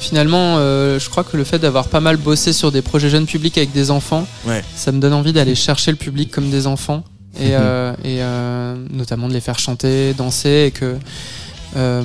finalement, 0.00 0.56
euh, 0.58 0.98
je 0.98 1.08
crois 1.10 1.24
que 1.24 1.36
le 1.36 1.44
fait 1.44 1.58
d'avoir 1.58 1.88
pas 1.88 2.00
mal 2.00 2.16
bossé 2.16 2.52
sur 2.52 2.70
des 2.70 2.82
projets 2.82 3.08
jeunes 3.10 3.26
publics 3.26 3.58
avec 3.58 3.72
des 3.72 3.90
enfants, 3.90 4.26
Ouais. 4.46 4.62
ça 4.76 4.92
me 4.92 5.00
donne 5.00 5.12
envie 5.12 5.32
d'aller 5.32 5.54
chercher 5.54 5.90
le 5.90 5.96
public 5.96 6.30
comme 6.30 6.50
des 6.50 6.66
enfants 6.66 7.02
et, 7.40 7.48
euh, 7.52 7.92
et 8.04 8.22
euh, 8.22 8.76
notamment 8.90 9.28
de 9.28 9.32
les 9.32 9.40
faire 9.40 9.58
chanter, 9.58 10.14
danser 10.14 10.66
et 10.68 10.70
que 10.70 10.96
euh, 11.76 12.02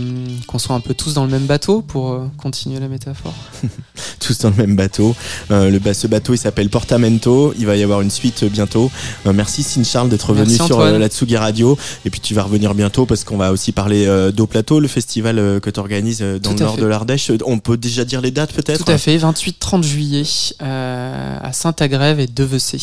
qu'on 0.48 0.60
soit 0.60 0.76
un 0.76 0.80
peu 0.80 0.94
tous 0.94 1.14
dans 1.14 1.24
le 1.26 1.32
même 1.32 1.46
bateau 1.46 1.82
pour 1.82 2.12
euh, 2.12 2.28
continuer 2.38 2.80
la 2.80 2.88
métaphore. 2.88 3.34
tous 4.20 4.38
dans 4.40 4.50
le 4.50 4.56
même 4.56 4.76
bateau. 4.76 5.16
Euh, 5.52 5.70
le, 5.70 5.94
ce 5.94 6.08
bateau, 6.08 6.34
il 6.34 6.38
s'appelle 6.38 6.70
Portamento. 6.70 7.54
Il 7.58 7.66
va 7.66 7.76
y 7.76 7.84
avoir 7.84 8.02
une 8.02 8.12
suite 8.12 8.44
bientôt. 8.46 8.92
Merci 9.26 9.64
Sin 9.64 9.84
Charles 9.84 10.10
d'être 10.10 10.34
venu 10.34 10.56
sur 10.56 10.80
la 10.84 11.08
Tsugi 11.08 11.38
Radio. 11.38 11.78
Et 12.06 12.10
puis 12.10 12.20
tu 12.20 12.34
vas 12.34 12.44
revenir 12.44 12.74
bientôt 12.74 13.06
parce 13.06 13.24
qu'on 13.24 13.38
va 13.38 13.52
aussi 13.52 13.72
parler 13.72 14.32
d'Au 14.34 14.48
Plateau, 14.48 14.80
le 14.80 14.88
festival 14.88 15.60
que 15.62 15.70
tu 15.70 15.80
organises 15.80 16.22
dans 16.22 16.52
Tout 16.52 16.58
le 16.60 16.66
nord 16.66 16.76
fait. 16.76 16.82
de 16.82 16.86
l'Ardèche. 16.88 17.32
On 17.46 17.60
peut 17.60 17.78
déjà 17.78 18.06
dire 18.06 18.22
les 18.22 18.32
dates 18.32 18.54
peut-être? 18.54 18.84
Tout 18.84 18.92
à 18.92 18.98
fait, 18.98 19.18
28-30 19.18 19.84
juillet 19.84 20.24
à 20.60 21.52
Saint-Agrève 21.54 22.20
et 22.20 22.28
Devecé. 22.28 22.78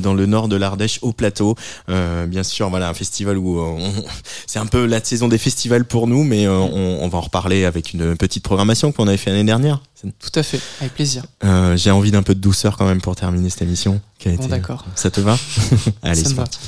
Dans 0.00 0.14
le 0.14 0.26
nord 0.26 0.48
de 0.48 0.56
l'Ardèche 0.56 0.98
au 1.02 1.12
plateau. 1.12 1.54
Bien 1.88 2.42
sûr, 2.42 2.70
voilà 2.70 2.88
un 2.88 2.94
festival 2.94 3.38
où 3.38 3.60
on- 3.60 3.92
c'est 4.46 4.58
un 4.58 4.66
peu 4.66 4.86
la 4.86 5.02
saison 5.02 5.28
des 5.28 5.38
festivals 5.38 5.84
pour 5.84 6.06
nous 6.06 6.21
mais 6.24 6.46
euh, 6.46 6.58
on, 6.58 7.08
va 7.08 7.18
en 7.18 7.22
reparler 7.22 7.64
avec 7.64 7.92
une 7.92 8.16
petite 8.16 8.42
programmation 8.42 8.92
qu'on 8.92 9.08
avait 9.08 9.16
fait 9.16 9.30
l'année 9.30 9.44
dernière. 9.44 9.80
Tout 10.02 10.38
à 10.38 10.42
fait, 10.42 10.60
avec 10.80 10.94
plaisir. 10.94 11.24
Euh, 11.44 11.76
j'ai 11.76 11.90
envie 11.90 12.10
d'un 12.10 12.22
peu 12.22 12.34
de 12.34 12.40
douceur 12.40 12.76
quand 12.76 12.86
même 12.86 13.00
pour 13.00 13.14
terminer 13.14 13.50
cette 13.50 13.62
émission. 13.62 14.00
Qui 14.18 14.28
a 14.28 14.32
été... 14.32 14.48
d'accord. 14.48 14.84
Ça 14.94 15.10
te 15.10 15.20
va? 15.20 15.36
Allez, 16.02 16.24
c'est 16.24 16.34
parti. 16.34 16.58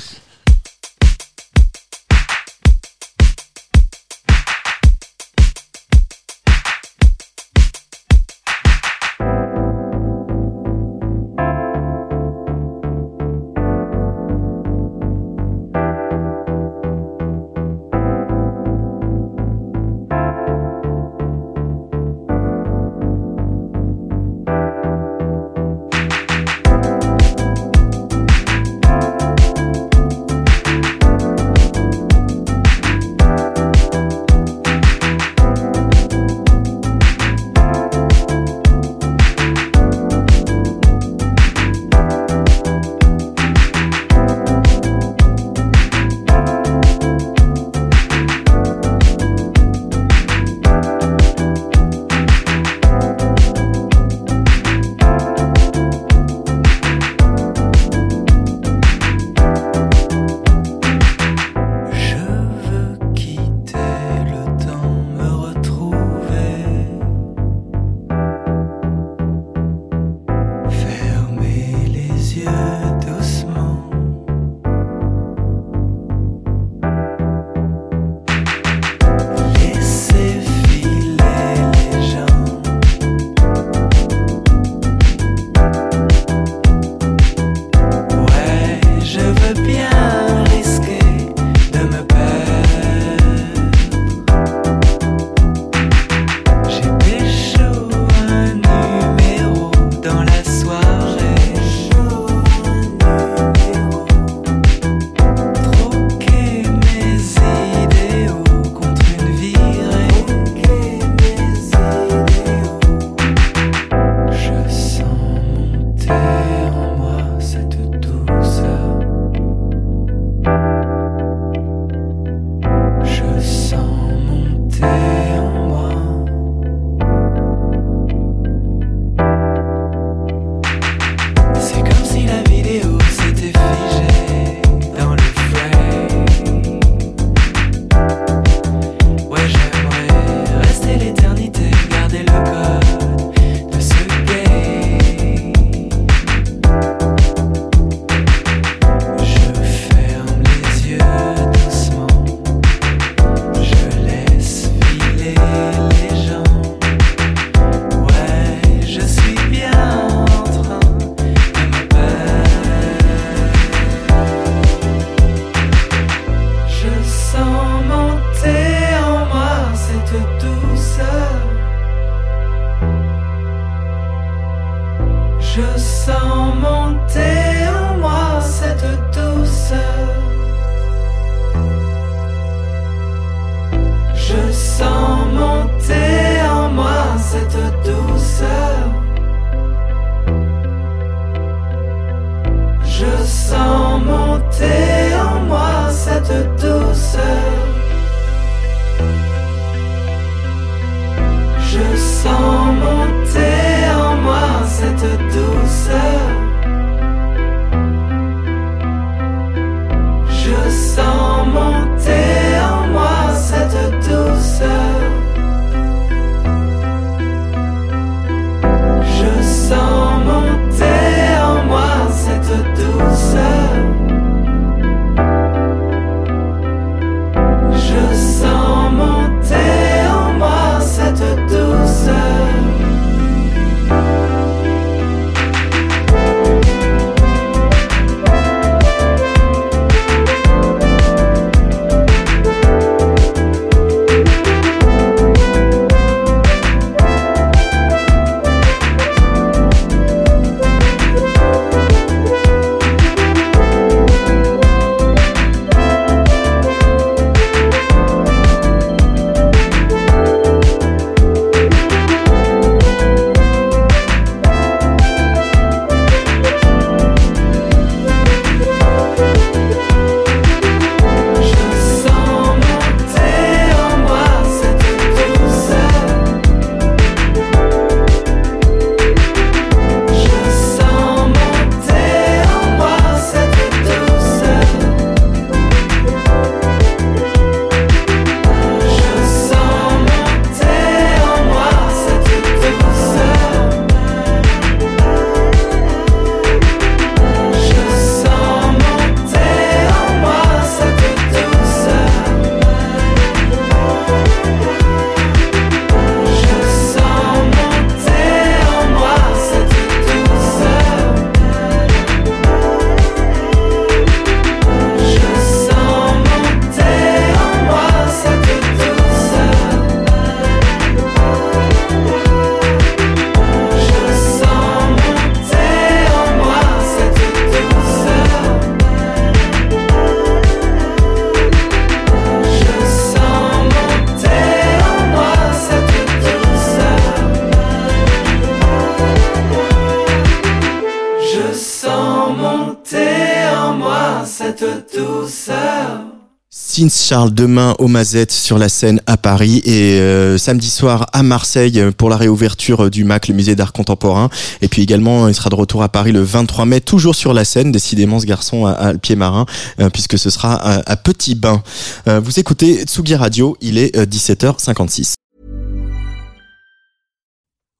Since 346.75 347.05
Charles 347.07 347.33
demain 347.33 347.73
au 347.79 347.87
Mazette 347.87 348.33
sur 348.33 348.57
la 348.57 348.67
scène 348.67 348.99
à 349.05 349.15
Paris 349.15 349.61
et 349.63 349.97
euh, 349.97 350.37
samedi 350.37 350.69
soir 350.69 351.07
à 351.13 351.23
Marseille 351.23 351.81
pour 351.97 352.09
la 352.09 352.17
réouverture 352.17 352.89
du 352.89 353.05
MAC, 353.05 353.29
le 353.29 353.33
musée 353.33 353.55
d'art 353.55 353.71
contemporain. 353.71 354.29
Et 354.61 354.67
puis 354.67 354.81
également, 354.81 355.29
il 355.29 355.33
sera 355.33 355.49
de 355.49 355.55
retour 355.55 355.83
à 355.83 355.87
Paris 355.87 356.11
le 356.11 356.21
23 356.21 356.65
mai, 356.65 356.81
toujours 356.81 357.15
sur 357.15 357.33
la 357.33 357.45
scène. 357.45 357.71
Décidément, 357.71 358.19
ce 358.19 358.25
garçon 358.25 358.65
a, 358.65 358.91
le 358.91 358.97
pied 358.97 359.15
marin, 359.15 359.45
euh, 359.79 359.89
puisque 359.89 360.19
ce 360.19 360.29
sera 360.29 360.55
à, 360.55 360.97
Petit 360.97 361.35
Bain. 361.35 361.63
Euh, 362.09 362.19
vous 362.19 362.41
écoutez 362.41 362.83
Tsugi 362.83 363.15
Radio, 363.15 363.55
il 363.61 363.77
est 363.77 363.95
euh, 363.95 364.05
17h56. 364.05 365.13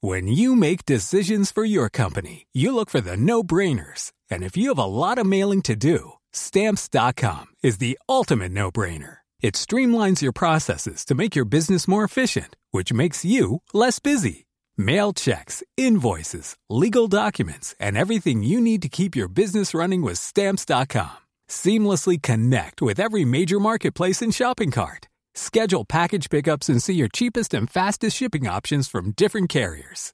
When 0.01 0.29
you 0.29 0.55
make 0.55 0.85
decisions 0.85 1.51
for 1.53 1.65
your 1.65 1.89
company, 1.91 2.45
you 2.53 2.73
look 2.73 2.89
for 2.89 3.01
the 3.01 3.17
no-brainers. 3.17 4.13
And 4.31 4.41
if 4.41 4.55
you 4.55 4.69
have 4.69 4.79
a 4.79 4.87
lot 4.87 5.17
of 5.17 5.25
mailing 5.25 5.61
to 5.63 5.75
do, 5.75 6.14
stamps.com 6.35 7.45
is 7.63 7.77
the 7.79 7.97
ultimate 8.07 8.51
no-brainer. 8.51 9.17
It 9.41 9.55
streamlines 9.55 10.21
your 10.21 10.31
processes 10.31 11.05
to 11.05 11.15
make 11.15 11.35
your 11.35 11.45
business 11.45 11.87
more 11.87 12.03
efficient, 12.03 12.55
which 12.71 12.93
makes 12.93 13.25
you 13.25 13.61
less 13.73 13.99
busy. 13.99 14.45
Mail 14.77 15.13
checks, 15.13 15.63
invoices, 15.77 16.55
legal 16.69 17.07
documents, 17.07 17.73
and 17.79 17.97
everything 17.97 18.43
you 18.43 18.59
need 18.59 18.81
to 18.81 18.89
keep 18.89 19.15
your 19.15 19.29
business 19.29 19.73
running 19.73 20.01
with 20.01 20.19
stamps.com. 20.19 21.17
Seamlessly 21.47 22.21
connect 22.21 22.81
with 22.81 22.99
every 22.99 23.25
major 23.25 23.59
marketplace 23.59 24.21
and 24.21 24.35
shopping 24.35 24.71
cart. 24.71 25.07
Schedule 25.33 25.85
package 25.85 26.29
pickups 26.29 26.69
and 26.69 26.81
see 26.81 26.95
your 26.95 27.09
cheapest 27.09 27.53
and 27.53 27.69
fastest 27.69 28.17
shipping 28.17 28.47
options 28.47 28.87
from 28.87 29.11
different 29.11 29.49
carriers 29.49 30.13